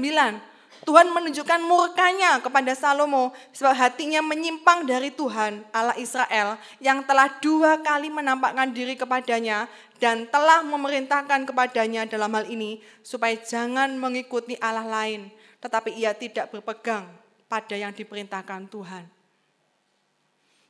Tuhan 0.87 1.12
menunjukkan 1.12 1.61
murkanya 1.66 2.41
kepada 2.41 2.73
Salomo 2.73 3.37
sebab 3.53 3.77
hatinya 3.77 4.25
menyimpang 4.25 4.89
dari 4.89 5.12
Tuhan 5.12 5.61
Allah 5.77 5.99
Israel 6.01 6.57
yang 6.81 7.05
telah 7.05 7.29
dua 7.43 7.83
kali 7.85 8.09
menampakkan 8.09 8.73
diri 8.73 8.97
kepadanya 8.97 9.68
dan 10.01 10.25
telah 10.33 10.64
memerintahkan 10.64 11.45
kepadanya 11.45 12.09
dalam 12.09 12.33
hal 12.33 12.49
ini 12.49 12.81
supaya 13.05 13.37
jangan 13.37 13.93
mengikuti 14.01 14.57
Allah 14.57 14.89
lain 14.89 15.29
tetapi 15.61 15.93
ia 16.01 16.16
tidak 16.16 16.49
berpegang 16.49 17.05
pada 17.51 17.77
yang 17.77 17.93
diperintahkan 17.93 18.71
Tuhan. 18.73 19.05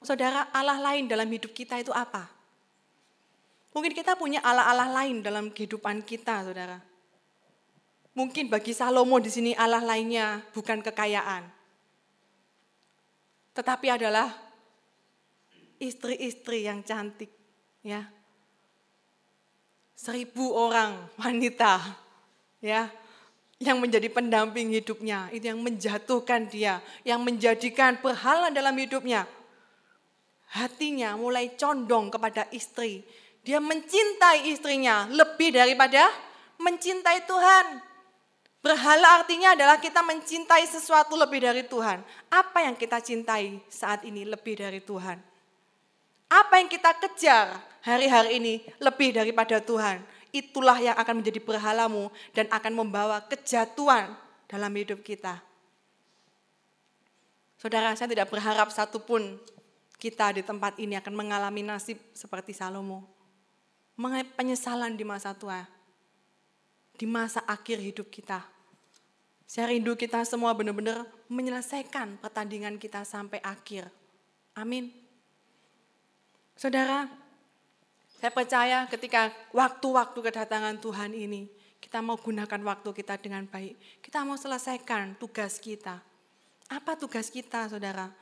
Saudara, 0.01 0.49
Allah 0.51 0.81
lain 0.81 1.07
dalam 1.07 1.29
hidup 1.29 1.53
kita 1.53 1.77
itu 1.77 1.93
apa? 1.93 2.25
Mungkin 3.71 3.95
kita 3.95 4.19
punya 4.19 4.43
Allah-Allah 4.43 4.91
lain 4.91 5.23
dalam 5.23 5.53
kehidupan 5.53 6.03
kita, 6.03 6.43
saudara. 6.43 6.90
Mungkin 8.15 8.51
bagi 8.51 8.75
Salomo 8.75 9.23
di 9.23 9.31
sini 9.31 9.53
Allah 9.55 9.83
lainnya 9.83 10.43
bukan 10.51 10.83
kekayaan. 10.83 11.47
Tetapi 13.55 13.87
adalah 13.91 14.31
istri-istri 15.79 16.67
yang 16.67 16.83
cantik. 16.83 17.31
ya 17.81 18.05
Seribu 19.97 20.57
orang 20.57 20.97
wanita 21.21 21.77
ya 22.65 22.89
yang 23.61 23.77
menjadi 23.77 24.09
pendamping 24.09 24.73
hidupnya, 24.73 25.29
itu 25.29 25.53
yang 25.53 25.61
menjatuhkan 25.61 26.49
dia, 26.49 26.81
yang 27.05 27.21
menjadikan 27.21 28.01
berhala 28.01 28.49
dalam 28.49 28.73
hidupnya. 28.73 29.29
Hatinya 30.57 31.13
mulai 31.21 31.53
condong 31.61 32.09
kepada 32.09 32.49
istri. 32.57 33.05
Dia 33.45 33.61
mencintai 33.61 34.49
istrinya 34.49 35.05
lebih 35.13 35.53
daripada 35.53 36.09
mencintai 36.57 37.29
Tuhan. 37.29 37.67
Berhala 38.61 39.25
artinya 39.25 39.57
adalah 39.57 39.81
kita 39.81 40.05
mencintai 40.05 40.69
sesuatu 40.69 41.17
lebih 41.17 41.41
dari 41.41 41.65
Tuhan. 41.65 42.05
Apa 42.29 42.69
yang 42.69 42.77
kita 42.77 43.01
cintai 43.01 43.57
saat 43.73 44.05
ini 44.05 44.29
lebih 44.29 44.61
dari 44.61 44.85
Tuhan? 44.85 45.17
Apa 46.29 46.61
yang 46.61 46.69
kita 46.69 46.93
kejar 47.01 47.57
hari-hari 47.81 48.37
ini 48.37 48.55
lebih 48.77 49.17
daripada 49.17 49.65
Tuhan? 49.65 50.05
Itulah 50.29 50.77
yang 50.77 50.93
akan 51.01 51.25
menjadi 51.25 51.41
berhalamu 51.41 52.13
dan 52.37 52.53
akan 52.53 52.73
membawa 52.77 53.25
kejatuhan 53.33 54.13
dalam 54.45 54.71
hidup 54.77 55.01
kita. 55.01 55.41
Saudara, 57.57 57.97
saya 57.97 58.13
tidak 58.13 58.29
berharap 58.29 58.69
satupun 58.69 59.41
kita 59.97 60.37
di 60.37 60.45
tempat 60.45 60.77
ini 60.77 61.01
akan 61.01 61.17
mengalami 61.17 61.65
nasib 61.65 61.97
seperti 62.13 62.53
Salomo. 62.53 63.09
Mengenai 63.97 64.29
penyesalan 64.37 64.97
di 64.97 65.05
masa 65.05 65.33
tua 65.33 65.80
di 67.01 67.09
masa 67.09 67.41
akhir 67.49 67.81
hidup 67.81 68.13
kita. 68.13 68.45
Saya 69.49 69.73
rindu 69.73 69.97
kita 69.97 70.21
semua 70.29 70.53
benar-benar 70.53 71.09
menyelesaikan 71.33 72.21
pertandingan 72.21 72.77
kita 72.77 73.09
sampai 73.09 73.41
akhir. 73.41 73.89
Amin. 74.53 74.93
Saudara, 76.53 77.09
saya 78.21 78.29
percaya 78.37 78.85
ketika 78.85 79.33
waktu-waktu 79.57 80.21
kedatangan 80.21 80.77
Tuhan 80.77 81.17
ini, 81.17 81.49
kita 81.81 82.05
mau 82.05 82.21
gunakan 82.21 82.61
waktu 82.69 82.93
kita 82.93 83.17
dengan 83.17 83.49
baik. 83.49 84.05
Kita 84.05 84.21
mau 84.29 84.37
selesaikan 84.37 85.17
tugas 85.17 85.57
kita. 85.57 86.05
Apa 86.69 87.01
tugas 87.01 87.33
kita, 87.33 87.65
saudara? 87.73 88.13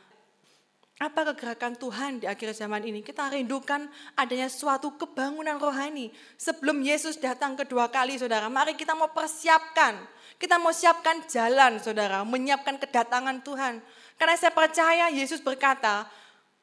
Apa 0.99 1.31
kegerakan 1.31 1.79
Tuhan 1.79 2.19
di 2.19 2.27
akhir 2.27 2.59
zaman 2.59 2.83
ini? 2.83 3.07
Kita 3.07 3.31
rindukan 3.31 3.87
adanya 4.19 4.51
suatu 4.51 4.99
kebangunan 4.99 5.55
rohani. 5.55 6.11
Sebelum 6.35 6.83
Yesus 6.83 7.23
datang 7.23 7.55
kedua 7.55 7.87
kali, 7.87 8.19
saudara, 8.19 8.51
mari 8.51 8.75
kita 8.75 8.99
mau 8.99 9.07
persiapkan. 9.15 9.95
Kita 10.43 10.59
mau 10.59 10.75
siapkan 10.75 11.23
jalan, 11.31 11.79
saudara, 11.79 12.27
menyiapkan 12.27 12.83
kedatangan 12.83 13.47
Tuhan. 13.47 13.79
Karena 14.19 14.35
saya 14.35 14.51
percaya 14.51 15.07
Yesus 15.15 15.39
berkata, 15.39 16.11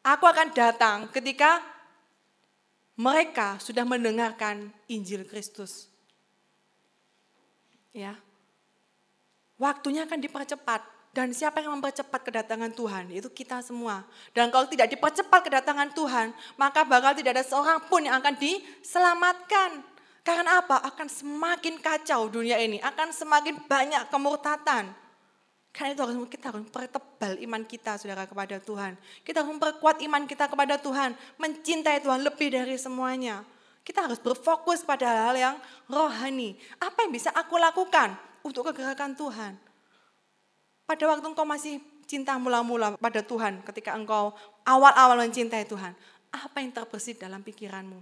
aku 0.03 0.27
akan 0.27 0.51
datang 0.51 1.07
ketika 1.15 1.63
mereka 2.99 3.55
sudah 3.63 3.87
mendengarkan 3.87 4.67
Injil 4.91 5.23
Kristus. 5.23 5.87
Ya. 7.95 8.19
Waktunya 9.55 10.03
akan 10.03 10.19
dipercepat. 10.19 10.94
Dan 11.15 11.31
siapa 11.31 11.63
yang 11.63 11.79
mempercepat 11.79 12.27
kedatangan 12.27 12.75
Tuhan? 12.75 13.07
Itu 13.07 13.31
kita 13.31 13.63
semua. 13.63 14.03
Dan 14.35 14.51
kalau 14.51 14.67
tidak 14.67 14.91
dipercepat 14.91 15.47
kedatangan 15.47 15.95
Tuhan, 15.95 16.35
maka 16.59 16.83
bakal 16.83 17.15
tidak 17.15 17.39
ada 17.39 17.45
seorang 17.47 17.79
pun 17.87 18.03
yang 18.03 18.19
akan 18.19 18.35
diselamatkan. 18.35 19.79
Karena 20.27 20.59
apa? 20.59 20.83
Akan 20.83 21.07
semakin 21.07 21.79
kacau 21.79 22.27
dunia 22.27 22.59
ini, 22.59 22.83
akan 22.83 23.15
semakin 23.15 23.63
banyak 23.63 24.11
kemurtatan. 24.11 24.91
Karena 25.71 25.95
itu 25.95 26.03
harus 26.03 26.15
kita 26.27 26.51
harus 26.51 26.67
mempertebal 26.67 27.31
iman 27.47 27.63
kita 27.63 27.95
saudara 27.95 28.27
kepada 28.27 28.59
Tuhan. 28.59 28.99
Kita 29.23 29.39
harus 29.39 29.55
memperkuat 29.55 30.03
iman 30.03 30.23
kita 30.27 30.51
kepada 30.51 30.75
Tuhan. 30.83 31.15
Mencintai 31.39 32.03
Tuhan 32.03 32.27
lebih 32.27 32.51
dari 32.59 32.75
semuanya. 32.75 33.47
Kita 33.87 34.03
harus 34.03 34.19
berfokus 34.19 34.83
pada 34.83 35.07
hal-hal 35.07 35.35
yang 35.39 35.55
rohani. 35.87 36.59
Apa 36.83 37.07
yang 37.07 37.15
bisa 37.15 37.31
aku 37.31 37.55
lakukan 37.55 38.19
untuk 38.43 38.67
kegerakan 38.67 39.15
Tuhan? 39.15 39.64
Pada 40.85 41.03
waktu 41.09 41.25
engkau 41.25 41.45
masih 41.45 41.81
cinta 42.05 42.37
mula-mula 42.37 42.93
pada 43.01 43.25
Tuhan, 43.25 43.65
ketika 43.65 43.97
engkau 43.97 44.37
awal-awal 44.61 45.17
mencintai 45.25 45.65
Tuhan, 45.65 45.97
apa 46.29 46.57
yang 46.61 46.69
terbesit 46.69 47.17
dalam 47.17 47.41
pikiranmu? 47.41 47.97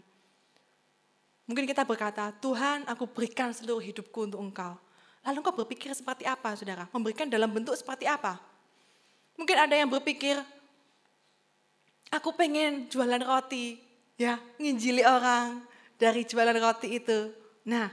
Mungkin 1.47 1.67
kita 1.67 1.83
berkata, 1.83 2.31
Tuhan 2.39 2.87
aku 2.87 3.07
berikan 3.07 3.51
seluruh 3.51 3.83
hidupku 3.83 4.27
untuk 4.27 4.39
engkau. 4.39 4.75
Lalu 5.23 5.37
engkau 5.39 5.55
berpikir 5.63 5.91
seperti 5.95 6.27
apa 6.27 6.55
saudara? 6.55 6.87
Memberikan 6.91 7.27
dalam 7.31 7.51
bentuk 7.51 7.75
seperti 7.75 8.07
apa? 8.07 8.39
Mungkin 9.39 9.55
ada 9.55 9.75
yang 9.75 9.87
berpikir, 9.87 10.39
aku 12.11 12.35
pengen 12.35 12.91
jualan 12.91 13.23
roti, 13.23 13.79
ya 14.19 14.39
nginjili 14.59 15.03
orang 15.07 15.63
dari 15.95 16.27
jualan 16.27 16.55
roti 16.59 16.99
itu. 16.99 17.31
Nah, 17.67 17.87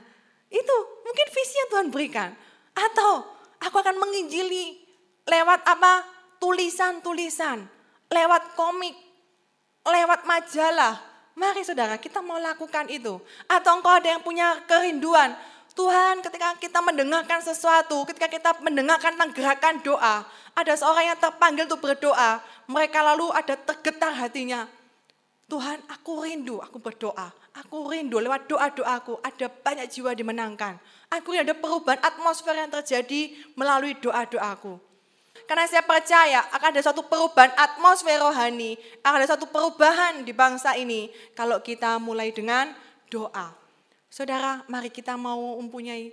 itu 0.50 0.76
mungkin 1.06 1.26
visi 1.30 1.54
yang 1.54 1.68
Tuhan 1.70 1.88
berikan. 1.94 2.30
Atau 2.74 3.26
aku 3.62 3.76
akan 3.78 3.96
menginjili 3.98 4.79
lewat 5.30 5.62
apa? 5.62 6.02
Tulisan-tulisan, 6.42 7.62
lewat 8.10 8.58
komik, 8.58 8.96
lewat 9.86 10.26
majalah. 10.26 10.98
Mari 11.38 11.62
saudara, 11.62 11.94
kita 11.96 12.18
mau 12.20 12.42
lakukan 12.42 12.90
itu. 12.90 13.22
Atau 13.46 13.78
engkau 13.78 13.94
ada 13.94 14.18
yang 14.18 14.20
punya 14.20 14.58
kerinduan. 14.66 15.32
Tuhan 15.78 16.18
ketika 16.20 16.58
kita 16.58 16.82
mendengarkan 16.82 17.38
sesuatu, 17.40 18.02
ketika 18.10 18.26
kita 18.26 18.50
mendengarkan 18.58 19.14
gerakan 19.30 19.78
doa, 19.86 20.26
ada 20.58 20.72
seorang 20.74 21.14
yang 21.14 21.18
terpanggil 21.22 21.70
untuk 21.70 21.80
berdoa, 21.80 22.42
mereka 22.66 23.00
lalu 23.06 23.30
ada 23.30 23.54
tergetar 23.54 24.12
hatinya. 24.18 24.66
Tuhan 25.46 25.78
aku 25.86 26.26
rindu, 26.26 26.58
aku 26.58 26.82
berdoa. 26.82 27.30
Aku 27.64 27.90
rindu 27.90 28.22
lewat 28.22 28.46
doa-doaku, 28.46 29.18
ada 29.22 29.46
banyak 29.50 29.86
jiwa 29.90 30.14
dimenangkan. 30.14 30.78
Aku 31.10 31.34
ada 31.34 31.54
perubahan 31.54 31.98
atmosfer 32.02 32.54
yang 32.54 32.70
terjadi 32.70 33.34
melalui 33.58 33.98
doa-doaku. 33.98 34.89
Karena 35.48 35.64
saya 35.68 35.84
percaya 35.84 36.40
akan 36.52 36.68
ada 36.74 36.82
suatu 36.82 37.04
perubahan 37.06 37.52
atmosfer 37.54 38.18
rohani, 38.18 38.76
akan 39.04 39.16
ada 39.22 39.28
suatu 39.36 39.46
perubahan 39.48 40.24
di 40.24 40.32
bangsa 40.32 40.76
ini 40.76 41.12
kalau 41.36 41.60
kita 41.60 42.00
mulai 42.02 42.32
dengan 42.34 42.72
doa. 43.12 43.52
Saudara, 44.10 44.66
mari 44.66 44.90
kita 44.90 45.14
mau 45.14 45.58
mempunyai 45.62 46.10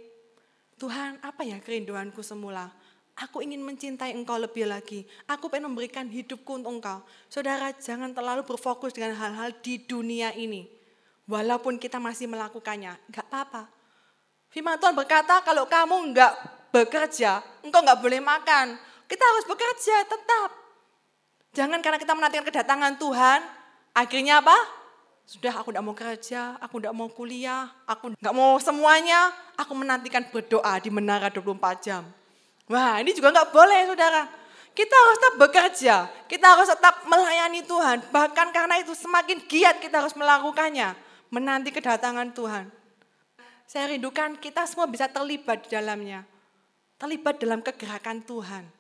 Tuhan, 0.78 1.18
apa 1.26 1.42
ya 1.42 1.58
kerinduanku 1.58 2.22
semula? 2.22 2.70
Aku 3.18 3.42
ingin 3.42 3.66
mencintai 3.66 4.14
engkau 4.14 4.38
lebih 4.38 4.70
lagi. 4.70 5.02
Aku 5.26 5.50
pengen 5.50 5.74
memberikan 5.74 6.06
hidupku 6.06 6.62
untuk 6.62 6.78
engkau. 6.78 7.02
Saudara, 7.34 7.74
jangan 7.74 8.14
terlalu 8.14 8.46
berfokus 8.46 8.94
dengan 8.94 9.18
hal-hal 9.18 9.58
di 9.66 9.82
dunia 9.82 10.38
ini. 10.38 10.70
Walaupun 11.26 11.82
kita 11.82 11.98
masih 11.98 12.30
melakukannya, 12.30 12.94
enggak 13.10 13.26
apa-apa. 13.26 13.66
Firman 14.54 14.78
Tuhan 14.78 14.94
berkata, 14.94 15.42
kalau 15.42 15.66
kamu 15.66 16.14
enggak 16.14 16.34
bekerja, 16.70 17.42
engkau 17.66 17.82
enggak 17.82 18.00
boleh 18.00 18.22
makan. 18.22 18.78
Kita 19.08 19.24
harus 19.24 19.46
bekerja 19.48 20.04
tetap. 20.04 20.50
Jangan 21.56 21.80
karena 21.80 21.98
kita 21.98 22.14
menantikan 22.14 22.46
kedatangan 22.46 23.00
Tuhan, 23.00 23.40
akhirnya 23.96 24.44
apa? 24.44 24.58
Sudah 25.28 25.52
aku 25.60 25.76
tidak 25.76 25.84
mau 25.84 25.96
kerja, 25.96 26.56
aku 26.62 26.80
tidak 26.80 26.96
mau 26.96 27.10
kuliah, 27.12 27.68
aku 27.84 28.16
enggak 28.16 28.36
mau 28.36 28.56
semuanya, 28.64 29.32
aku 29.60 29.76
menantikan 29.76 30.24
berdoa 30.32 30.80
di 30.80 30.88
menara 30.88 31.28
24 31.28 31.84
jam. 31.84 32.04
Wah 32.68 33.00
ini 33.00 33.12
juga 33.12 33.32
nggak 33.36 33.52
boleh 33.52 33.82
saudara. 33.92 34.24
Kita 34.72 34.94
harus 34.94 35.18
tetap 35.18 35.36
bekerja, 35.42 35.96
kita 36.30 36.46
harus 36.54 36.70
tetap 36.70 36.96
melayani 37.10 37.66
Tuhan. 37.66 37.98
Bahkan 38.14 38.48
karena 38.54 38.78
itu 38.78 38.94
semakin 38.94 39.42
giat 39.50 39.82
kita 39.82 40.06
harus 40.06 40.14
melakukannya. 40.14 40.94
Menanti 41.28 41.74
kedatangan 41.74 42.32
Tuhan. 42.32 42.72
Saya 43.68 43.92
rindukan 43.92 44.40
kita 44.40 44.64
semua 44.64 44.88
bisa 44.88 45.12
terlibat 45.12 45.68
di 45.68 45.76
dalamnya. 45.76 46.24
Terlibat 46.96 47.36
dalam 47.42 47.60
kegerakan 47.60 48.24
Tuhan. 48.24 48.77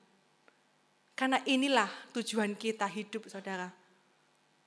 Karena 1.17 1.41
inilah 1.49 1.89
tujuan 2.13 2.53
kita 2.53 2.85
hidup 2.85 3.25
saudara. 3.25 3.73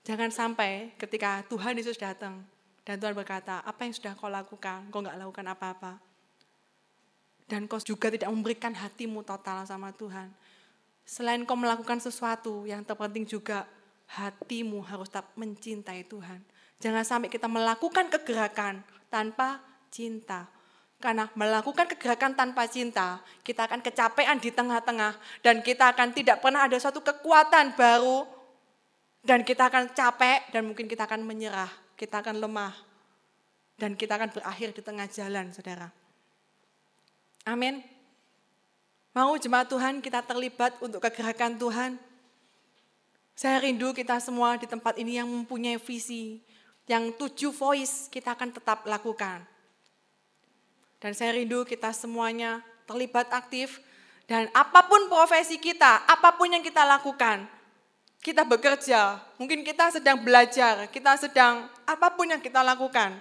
Jangan 0.03 0.35
sampai 0.35 0.99
ketika 0.99 1.47
Tuhan 1.47 1.79
Yesus 1.79 1.95
datang 1.95 2.43
dan 2.83 2.99
Tuhan 2.99 3.15
berkata, 3.15 3.63
apa 3.63 3.87
yang 3.87 3.95
sudah 3.95 4.19
kau 4.19 4.27
lakukan? 4.27 4.91
Kau 4.91 4.99
nggak 4.99 5.15
lakukan 5.15 5.47
apa-apa 5.47 6.11
dan 7.51 7.67
kau 7.67 7.83
juga 7.83 8.15
tidak 8.15 8.31
memberikan 8.31 8.71
hatimu 8.71 9.27
total 9.27 9.67
sama 9.67 9.91
Tuhan. 9.91 10.31
Selain 11.03 11.43
kau 11.43 11.59
melakukan 11.59 11.99
sesuatu, 11.99 12.63
yang 12.63 12.87
terpenting 12.87 13.27
juga 13.27 13.67
hatimu 14.07 14.87
harus 14.87 15.11
tetap 15.11 15.35
mencintai 15.35 16.07
Tuhan. 16.07 16.39
Jangan 16.79 17.03
sampai 17.03 17.27
kita 17.29 17.51
melakukan 17.51 18.07
kegerakan 18.07 18.87
tanpa 19.11 19.59
cinta. 19.91 20.47
Karena 21.01 21.33
melakukan 21.33 21.89
kegerakan 21.89 22.37
tanpa 22.37 22.69
cinta, 22.69 23.25
kita 23.41 23.65
akan 23.65 23.81
kecapean 23.81 24.37
di 24.37 24.53
tengah-tengah 24.53 25.17
dan 25.41 25.65
kita 25.65 25.97
akan 25.97 26.13
tidak 26.13 26.45
pernah 26.45 26.69
ada 26.69 26.77
suatu 26.77 27.01
kekuatan 27.01 27.73
baru 27.73 28.29
dan 29.25 29.41
kita 29.41 29.73
akan 29.73 29.97
capek 29.97 30.53
dan 30.53 30.69
mungkin 30.69 30.85
kita 30.85 31.09
akan 31.09 31.25
menyerah, 31.25 31.73
kita 31.97 32.21
akan 32.21 32.37
lemah 32.37 32.77
dan 33.81 33.97
kita 33.97 34.21
akan 34.21 34.29
berakhir 34.29 34.77
di 34.77 34.85
tengah 34.85 35.09
jalan, 35.09 35.49
Saudara. 35.57 35.89
Amin. 37.49 37.81
Mau 39.17 39.33
jemaat 39.41 39.73
Tuhan 39.73 40.05
kita 40.05 40.21
terlibat 40.21 40.77
untuk 40.85 41.01
kegerakan 41.01 41.57
Tuhan. 41.57 41.97
Saya 43.33 43.57
rindu 43.65 43.97
kita 43.97 44.21
semua 44.21 44.61
di 44.61 44.69
tempat 44.69 45.01
ini 45.01 45.17
yang 45.17 45.25
mempunyai 45.25 45.81
visi, 45.81 46.45
yang 46.85 47.09
tujuh 47.17 47.57
voice 47.57 48.13
kita 48.13 48.37
akan 48.37 48.53
tetap 48.53 48.85
lakukan. 48.85 49.41
Dan 51.01 51.17
saya 51.17 51.33
rindu 51.33 51.65
kita 51.65 51.97
semuanya 51.97 52.61
terlibat 52.85 53.33
aktif 53.33 53.81
dan 54.29 54.47
apa 54.55 54.87
pun 54.87 55.09
profesi 55.09 55.57
kita, 55.57 56.07
apa 56.07 56.37
pun 56.37 56.53
yang 56.53 56.63
kita 56.63 56.87
lakukan, 56.87 57.49
kita 58.21 58.45
bekerja, 58.47 59.19
mungkin 59.41 59.65
kita 59.65 59.97
sedang 59.97 60.21
belajar, 60.21 60.87
kita 60.93 61.17
sedang 61.17 61.67
apa 61.89 62.13
pun 62.13 62.29
yang 62.29 62.39
kita 62.39 62.61
lakukan, 62.61 63.17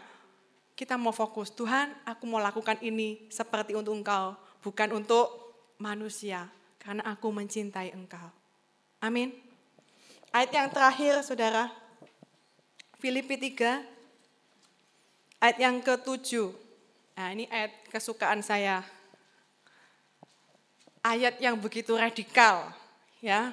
kita 0.75 0.99
mau 0.99 1.15
fokus, 1.15 1.49
Tuhan 1.55 1.95
aku 2.03 2.27
mau 2.29 2.37
lakukan 2.37 2.77
ini 2.83 3.25
seperti 3.31 3.73
untuk 3.73 3.95
engkau, 3.95 4.35
bukan 4.61 5.01
untuk 5.01 5.55
manusia, 5.79 6.45
karena 6.83 7.01
aku 7.09 7.31
mencintai 7.31 7.95
engkau. 7.95 8.29
Amin. 8.99 9.31
Ayat 10.29 10.51
yang 10.53 10.69
terakhir 10.69 11.25
saudara, 11.25 11.73
Filipi 13.01 13.39
3, 13.39 13.81
ayat 15.41 15.57
yang 15.57 15.81
ke-7. 15.81 16.68
Nah 17.19 17.35
ini 17.35 17.51
ayat 17.51 17.75
kesukaan 17.91 18.39
saya. 18.39 18.79
Ayat 21.03 21.35
yang 21.43 21.59
begitu 21.59 21.91
radikal. 21.99 22.71
ya. 23.19 23.51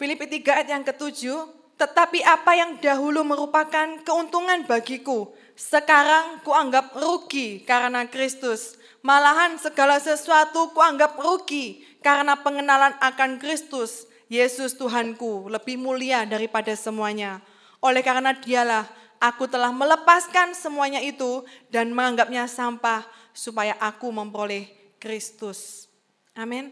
Filipi 0.00 0.24
3 0.40 0.64
ayat 0.64 0.68
yang 0.72 0.80
ke-7, 0.80 1.28
tetapi 1.76 2.24
apa 2.24 2.56
yang 2.56 2.80
dahulu 2.80 3.20
merupakan 3.20 4.00
keuntungan 4.00 4.64
bagiku, 4.64 5.36
sekarang 5.60 6.40
kuanggap 6.40 6.96
rugi 6.96 7.60
karena 7.68 8.08
Kristus. 8.08 8.80
Malahan 9.04 9.60
segala 9.60 10.00
sesuatu 10.00 10.72
kuanggap 10.72 11.20
rugi 11.20 11.84
karena 12.00 12.32
pengenalan 12.40 12.96
akan 12.96 13.36
Kristus, 13.36 14.08
Yesus 14.32 14.72
Tuhanku, 14.72 15.52
lebih 15.52 15.76
mulia 15.76 16.24
daripada 16.24 16.72
semuanya. 16.72 17.44
Oleh 17.84 18.00
karena 18.00 18.32
dialah 18.32 19.03
aku 19.20 19.50
telah 19.50 19.70
melepaskan 19.70 20.54
semuanya 20.56 21.02
itu 21.02 21.42
dan 21.68 21.90
menganggapnya 21.90 22.46
sampah 22.46 23.06
supaya 23.34 23.74
aku 23.82 24.10
memperoleh 24.10 24.70
Kristus. 25.02 25.90
Amin. 26.34 26.70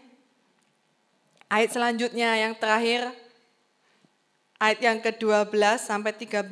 Ayat 1.52 1.76
selanjutnya 1.76 2.32
yang 2.38 2.56
terakhir 2.56 3.12
ayat 4.62 4.78
yang 4.78 4.98
ke-12 5.02 5.50
sampai 5.82 6.14
13. 6.14 6.46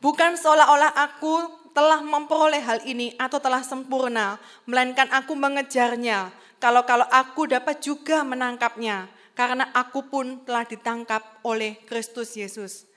Bukan 0.00 0.32
seolah-olah 0.40 0.96
aku 0.96 1.58
telah 1.76 2.00
memperoleh 2.00 2.64
hal 2.64 2.80
ini 2.88 3.12
atau 3.20 3.36
telah 3.38 3.60
sempurna, 3.60 4.40
melainkan 4.64 5.06
aku 5.12 5.36
mengejarnya. 5.36 6.32
Kalau-kalau 6.58 7.06
aku 7.12 7.46
dapat 7.46 7.78
juga 7.78 8.26
menangkapnya, 8.26 9.06
karena 9.38 9.70
aku 9.70 10.02
pun 10.10 10.42
telah 10.42 10.66
ditangkap 10.66 11.22
oleh 11.46 11.78
Kristus 11.86 12.34
Yesus. 12.34 12.88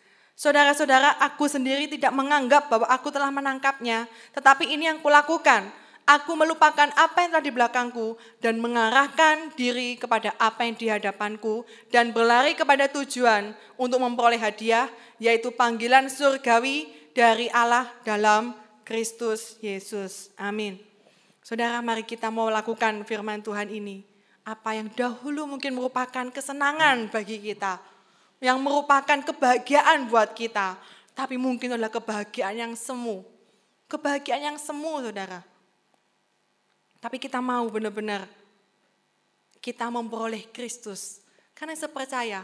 Saudara-saudara, 0.42 1.22
aku 1.22 1.46
sendiri 1.46 1.86
tidak 1.86 2.10
menganggap 2.18 2.66
bahwa 2.66 2.90
aku 2.90 3.14
telah 3.14 3.30
menangkapnya, 3.30 4.10
tetapi 4.34 4.74
ini 4.74 4.90
yang 4.90 4.98
kulakukan 4.98 5.70
Aku 6.10 6.34
melupakan 6.34 6.90
apa 6.98 7.24
yang 7.24 7.30
telah 7.30 7.46
di 7.46 7.54
belakangku 7.54 8.18
dan 8.42 8.58
mengarahkan 8.58 9.54
diri 9.54 9.96
kepada 9.96 10.34
apa 10.42 10.66
yang 10.66 10.76
di 10.76 10.90
hadapanku 10.90 11.62
dan 11.94 12.10
berlari 12.10 12.58
kepada 12.58 12.90
tujuan 12.90 13.54
untuk 13.78 14.02
memperoleh 14.02 14.42
hadiah 14.42 14.90
yaitu 15.22 15.54
panggilan 15.54 16.10
surgawi 16.10 16.90
dari 17.14 17.48
Allah 17.54 17.88
dalam 18.02 18.58
Kristus 18.82 19.62
Yesus. 19.62 20.34
Amin. 20.42 20.82
Saudara, 21.46 21.80
mari 21.86 22.02
kita 22.02 22.34
mau 22.34 22.50
lakukan 22.50 23.06
firman 23.06 23.40
Tuhan 23.46 23.70
ini. 23.70 24.02
Apa 24.42 24.74
yang 24.74 24.90
dahulu 24.92 25.46
mungkin 25.46 25.78
merupakan 25.78 26.34
kesenangan 26.34 27.14
bagi 27.14 27.38
kita, 27.38 27.78
yang 28.42 28.58
merupakan 28.58 29.22
kebahagiaan 29.22 30.10
buat 30.10 30.34
kita, 30.34 30.76
tapi 31.14 31.38
mungkin 31.38 31.78
adalah 31.78 31.94
kebahagiaan 31.94 32.58
yang 32.58 32.74
semu. 32.74 33.22
Kebahagiaan 33.86 34.52
yang 34.52 34.58
semu, 34.58 34.98
saudara. 35.06 35.46
Tapi 36.98 37.22
kita 37.22 37.38
mau 37.38 37.70
benar-benar 37.70 38.26
kita 39.62 39.88
memperoleh 39.94 40.50
Kristus. 40.50 41.22
Karena 41.54 41.78
saya 41.78 41.94
percaya 41.94 42.42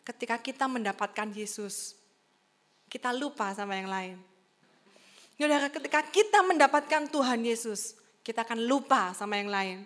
ketika 0.00 0.40
kita 0.40 0.64
mendapatkan 0.64 1.28
Yesus, 1.36 1.92
kita 2.88 3.12
lupa 3.12 3.52
sama 3.52 3.76
yang 3.76 3.92
lain. 3.92 4.16
Saudara, 5.36 5.68
ketika 5.68 6.00
kita 6.08 6.40
mendapatkan 6.40 7.04
Tuhan 7.12 7.44
Yesus, 7.44 8.00
kita 8.24 8.48
akan 8.48 8.64
lupa 8.64 9.12
sama 9.12 9.36
yang 9.36 9.52
lain. 9.52 9.78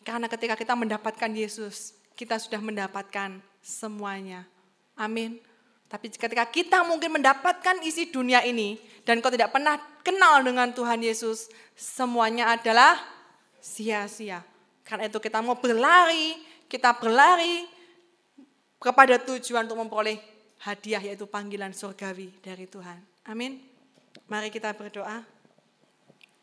Karena 0.00 0.24
ketika 0.32 0.56
kita 0.56 0.72
mendapatkan 0.72 1.28
Yesus, 1.28 1.92
kita 2.16 2.40
sudah 2.40 2.64
mendapatkan 2.64 3.44
semuanya. 3.60 4.48
Amin. 4.98 5.38
Tapi 5.88 6.12
ketika 6.12 6.44
kita 6.44 6.84
mungkin 6.84 7.16
mendapatkan 7.16 7.80
isi 7.86 8.12
dunia 8.12 8.44
ini, 8.44 8.76
dan 9.08 9.24
kau 9.24 9.32
tidak 9.32 9.56
pernah 9.56 9.80
kenal 10.04 10.44
dengan 10.44 10.68
Tuhan 10.76 11.00
Yesus, 11.00 11.48
semuanya 11.72 12.52
adalah 12.52 13.00
sia-sia. 13.56 14.44
Karena 14.84 15.08
itu 15.08 15.16
kita 15.16 15.40
mau 15.40 15.56
berlari, 15.56 16.36
kita 16.68 16.92
berlari 17.00 17.64
kepada 18.76 19.16
tujuan 19.16 19.64
untuk 19.64 19.80
memperoleh 19.80 20.20
hadiah 20.60 21.00
yaitu 21.00 21.24
panggilan 21.24 21.72
surgawi 21.72 22.28
dari 22.44 22.68
Tuhan. 22.68 23.00
Amin. 23.24 23.64
Mari 24.28 24.52
kita 24.52 24.76
berdoa. 24.76 25.24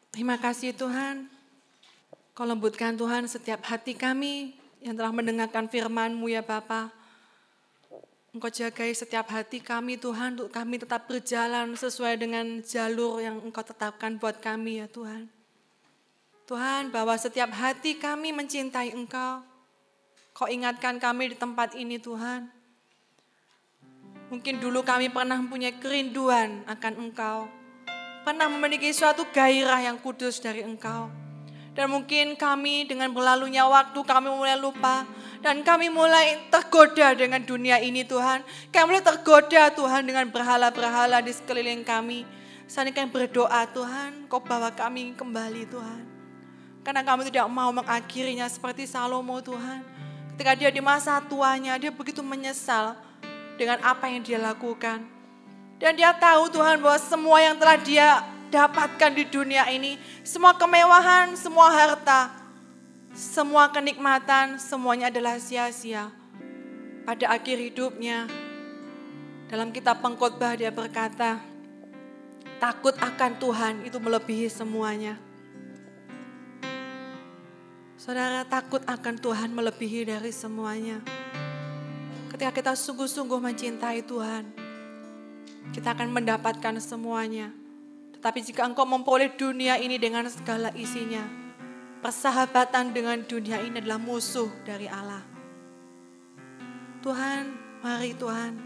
Terima 0.10 0.42
kasih 0.42 0.74
Tuhan. 0.74 1.30
Kau 2.34 2.50
lembutkan 2.50 2.98
Tuhan 2.98 3.30
setiap 3.30 3.62
hati 3.68 3.94
kami 3.94 4.58
yang 4.82 4.98
telah 4.98 5.14
mendengarkan 5.14 5.70
firman-Mu 5.70 6.34
ya 6.34 6.42
Bapa. 6.42 6.90
Engkau 8.36 8.52
jagai 8.52 8.92
setiap 8.92 9.32
hati 9.32 9.64
kami 9.64 9.96
Tuhan 9.96 10.36
untuk 10.36 10.52
kami 10.52 10.76
tetap 10.76 11.08
berjalan 11.08 11.72
sesuai 11.72 12.20
dengan 12.20 12.60
jalur 12.60 13.24
yang 13.24 13.40
Engkau 13.40 13.64
tetapkan 13.64 14.20
buat 14.20 14.44
kami 14.44 14.84
ya 14.84 14.92
Tuhan. 14.92 15.32
Tuhan, 16.44 16.92
bahwa 16.92 17.16
setiap 17.16 17.56
hati 17.56 17.96
kami 17.96 18.36
mencintai 18.36 18.92
Engkau. 18.92 19.40
Kau 20.36 20.52
ingatkan 20.52 21.00
kami 21.00 21.32
di 21.32 21.40
tempat 21.40 21.80
ini 21.80 21.96
Tuhan. 21.96 22.52
Mungkin 24.28 24.60
dulu 24.60 24.84
kami 24.84 25.08
pernah 25.08 25.40
mempunyai 25.40 25.80
kerinduan 25.80 26.60
akan 26.68 27.08
Engkau. 27.08 27.48
Pernah 28.28 28.52
memiliki 28.52 28.92
suatu 28.92 29.24
gairah 29.32 29.88
yang 29.88 29.96
kudus 30.04 30.44
dari 30.44 30.60
Engkau. 30.60 31.08
Dan 31.76 31.92
mungkin 31.92 32.40
kami 32.40 32.88
dengan 32.88 33.12
berlalunya 33.12 33.68
waktu 33.68 34.00
kami 34.00 34.32
mulai 34.32 34.56
lupa. 34.56 35.04
Dan 35.44 35.60
kami 35.62 35.92
mulai 35.92 36.48
tergoda 36.48 37.12
dengan 37.12 37.44
dunia 37.44 37.84
ini 37.84 38.08
Tuhan. 38.08 38.42
Kami 38.72 38.84
mulai 38.96 39.04
tergoda 39.04 39.68
Tuhan 39.76 40.08
dengan 40.08 40.26
berhala-berhala 40.32 41.20
di 41.20 41.36
sekeliling 41.36 41.84
kami. 41.84 42.24
Saat 42.66 42.96
kami 42.96 43.12
berdoa 43.12 43.68
Tuhan, 43.70 44.26
kau 44.32 44.40
bawa 44.42 44.72
kami 44.72 45.14
kembali 45.14 45.70
Tuhan. 45.70 46.04
Karena 46.82 47.04
kami 47.04 47.28
tidak 47.28 47.46
mau 47.52 47.70
mengakhirinya 47.76 48.48
seperti 48.48 48.88
Salomo 48.88 49.44
Tuhan. 49.44 49.84
Ketika 50.34 50.56
dia 50.56 50.72
di 50.72 50.80
masa 50.80 51.20
tuanya, 51.28 51.76
dia 51.76 51.92
begitu 51.92 52.24
menyesal 52.24 52.96
dengan 53.60 53.84
apa 53.84 54.08
yang 54.08 54.24
dia 54.24 54.40
lakukan. 54.40 55.04
Dan 55.76 55.92
dia 56.00 56.16
tahu 56.16 56.48
Tuhan 56.56 56.80
bahwa 56.80 57.00
semua 57.04 57.38
yang 57.44 57.60
telah 57.60 57.78
dia 57.78 58.24
dapatkan 58.56 59.12
di 59.12 59.28
dunia 59.28 59.68
ini, 59.68 60.00
semua 60.24 60.56
kemewahan, 60.56 61.36
semua 61.36 61.68
harta, 61.68 62.32
semua 63.12 63.68
kenikmatan, 63.68 64.56
semuanya 64.56 65.12
adalah 65.12 65.36
sia-sia. 65.36 66.08
Pada 67.04 67.36
akhir 67.36 67.60
hidupnya, 67.60 68.32
dalam 69.52 69.76
kitab 69.76 70.00
pengkhotbah 70.00 70.56
dia 70.56 70.72
berkata, 70.72 71.44
takut 72.58 72.96
akan 72.96 73.32
Tuhan 73.36 73.74
itu 73.84 74.00
melebihi 74.00 74.48
semuanya. 74.48 75.20
Saudara 78.00 78.48
takut 78.48 78.80
akan 78.88 79.16
Tuhan 79.20 79.52
melebihi 79.52 80.08
dari 80.08 80.32
semuanya. 80.32 81.04
Ketika 82.32 82.52
kita 82.52 82.74
sungguh-sungguh 82.76 83.40
mencintai 83.40 84.04
Tuhan, 84.06 84.44
kita 85.74 85.92
akan 85.96 86.14
mendapatkan 86.14 86.76
semuanya. 86.80 87.65
Tetapi 88.26 88.42
jika 88.42 88.66
engkau 88.66 88.90
memperoleh 88.90 89.38
dunia 89.38 89.78
ini 89.78 90.02
dengan 90.02 90.26
segala 90.26 90.74
isinya, 90.74 91.22
persahabatan 92.02 92.90
dengan 92.90 93.22
dunia 93.22 93.62
ini 93.62 93.78
adalah 93.78 94.02
musuh 94.02 94.50
dari 94.66 94.90
Allah. 94.90 95.22
Tuhan, 97.06 97.54
mari 97.86 98.18
Tuhan, 98.18 98.58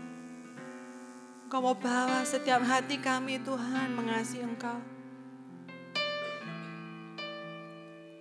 Engkau 1.43 1.59
mau 1.59 1.75
bawa 1.75 2.23
setiap 2.23 2.63
hati 2.63 3.03
kami 3.03 3.43
Tuhan 3.43 3.99
mengasihi 3.99 4.47
Engkau. 4.47 4.79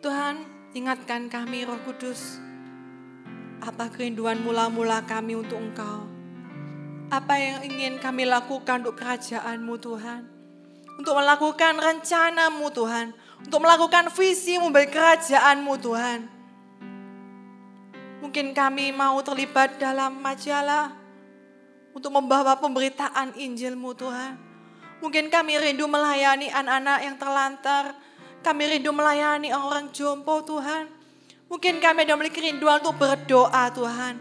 Tuhan, 0.02 0.42
ingatkan 0.74 1.30
kami 1.30 1.62
Roh 1.62 1.78
Kudus, 1.86 2.42
apa 3.62 3.86
kerinduan 3.94 4.42
mula-mula 4.42 5.06
kami 5.06 5.38
untuk 5.38 5.62
Engkau? 5.62 6.02
Apa 7.14 7.38
yang 7.38 7.62
ingin 7.62 8.02
kami 8.02 8.26
lakukan 8.26 8.82
untuk 8.82 8.98
kerajaan-Mu 8.98 9.78
Tuhan? 9.78 10.37
Untuk 10.98 11.14
melakukan 11.14 11.78
rencana-Mu 11.78 12.66
Tuhan. 12.74 13.14
Untuk 13.46 13.62
melakukan 13.62 14.10
visi-Mu 14.10 14.74
bagi 14.74 14.90
kerajaan-Mu 14.90 15.74
Tuhan. 15.78 16.20
Mungkin 18.18 18.50
kami 18.50 18.90
mau 18.90 19.22
terlibat 19.22 19.78
dalam 19.78 20.18
majalah. 20.18 20.90
Untuk 21.94 22.10
membawa 22.10 22.58
pemberitaan 22.58 23.38
Injil-Mu 23.38 23.94
Tuhan. 23.94 24.34
Mungkin 24.98 25.30
kami 25.30 25.54
rindu 25.62 25.86
melayani 25.86 26.50
anak-anak 26.50 26.98
yang 27.06 27.14
terlantar. 27.14 27.84
Kami 28.42 28.62
rindu 28.66 28.90
melayani 28.90 29.54
orang 29.54 29.94
jompo 29.94 30.42
Tuhan. 30.42 30.90
Mungkin 31.46 31.78
kami 31.78 32.10
ada 32.10 32.18
memiliki 32.18 32.42
rinduan 32.42 32.82
untuk 32.82 32.98
berdoa 32.98 33.70
Tuhan. 33.70 34.18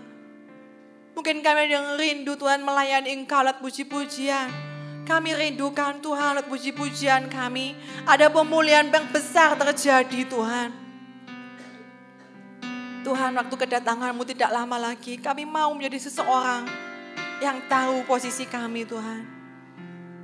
Mungkin 1.17 1.41
kami 1.41 1.59
ada 1.73 1.97
rindu 1.97 2.37
Tuhan 2.37 2.61
melayani 2.61 3.17
Engkau 3.17 3.41
lewat 3.41 3.65
puji-pujian. 3.65 4.66
Kami 5.07 5.31
rindukan 5.31 6.03
Tuhan 6.03 6.43
puji-pujian 6.51 7.31
kami. 7.31 7.79
Ada 8.03 8.27
pemulihan 8.27 8.91
yang 8.91 9.07
besar 9.07 9.55
terjadi 9.55 10.27
Tuhan. 10.27 10.69
Tuhan 13.07 13.31
waktu 13.39 13.55
kedatanganmu 13.55 14.27
tidak 14.27 14.51
lama 14.51 14.91
lagi. 14.91 15.15
Kami 15.15 15.47
mau 15.47 15.71
menjadi 15.71 16.11
seseorang 16.11 16.67
yang 17.39 17.63
tahu 17.71 18.03
posisi 18.03 18.43
kami 18.43 18.83
Tuhan. 18.83 19.23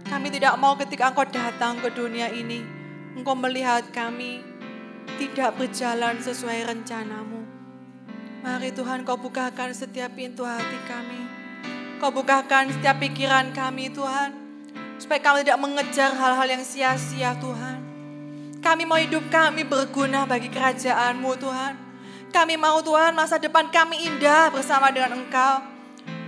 Kami 0.03 0.27
tidak 0.27 0.59
mau 0.59 0.75
ketika 0.75 1.15
Engkau 1.15 1.31
datang 1.31 1.79
ke 1.79 1.87
dunia 1.87 2.27
ini. 2.35 2.59
Engkau 3.15 3.39
melihat 3.39 3.87
kami 3.95 4.43
tidak 5.15 5.55
berjalan 5.55 6.19
sesuai 6.19 6.67
rencanamu. 6.67 7.39
Mari 8.43 8.75
Tuhan 8.75 9.07
kau 9.07 9.15
bukakan 9.15 9.71
setiap 9.71 10.11
pintu 10.19 10.43
hati 10.43 10.75
kami. 10.83 11.23
Kau 12.03 12.11
bukakan 12.11 12.67
setiap 12.67 12.99
pikiran 12.99 13.55
kami 13.55 13.87
Tuhan. 13.87 14.42
Supaya 14.97 15.19
kami 15.19 15.45
tidak 15.45 15.59
mengejar 15.59 16.11
hal-hal 16.13 16.47
yang 16.47 16.63
sia-sia 16.63 17.35
Tuhan. 17.37 17.79
Kami 18.63 18.83
mau 18.87 18.95
hidup 18.95 19.27
kami 19.27 19.67
berguna 19.67 20.23
bagi 20.23 20.47
kerajaanmu 20.47 21.31
Tuhan. 21.37 21.73
Kami 22.31 22.55
mau 22.55 22.79
Tuhan 22.79 23.11
masa 23.13 23.37
depan 23.37 23.69
kami 23.69 24.07
indah 24.07 24.49
bersama 24.49 24.89
dengan 24.89 25.19
Engkau. 25.19 25.61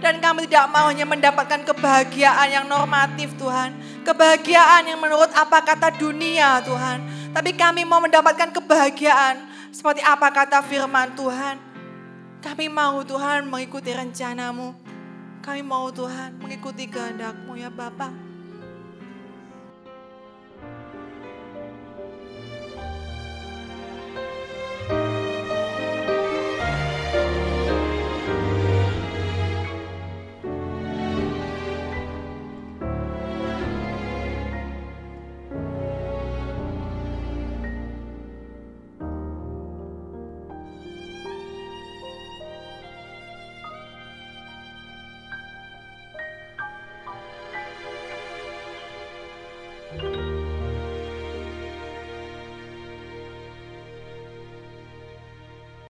Dan 0.03 0.20
kami 0.20 0.45
tidak 0.45 0.70
mau 0.70 0.91
hanya 0.91 1.07
mendapatkan 1.07 1.66
kebahagiaan 1.66 2.47
yang 2.51 2.66
normatif 2.68 3.32
Tuhan. 3.39 3.74
Kebahagiaan 4.03 4.86
yang 4.86 4.99
menurut 4.99 5.32
apa 5.34 5.63
kata 5.63 5.95
dunia 5.97 6.61
Tuhan 6.61 7.26
tapi 7.36 7.51
kami 7.51 7.84
mau 7.84 7.99
mendapatkan 7.99 8.47
kebahagiaan 8.55 9.43
seperti 9.76 9.99
apa 9.99 10.32
kata 10.32 10.63
firman 10.63 11.20
Tuhan. 11.20 11.59
Kami 12.39 12.72
mau 12.72 13.03
Tuhan 13.03 13.43
mengikuti 13.51 13.91
rencanamu. 13.91 14.72
Kami 15.43 15.59
mau 15.59 15.91
Tuhan 15.91 16.39
mengikuti 16.39 16.88
kehendakmu 16.88 17.59
ya 17.59 17.68
Bapak. 17.68 18.24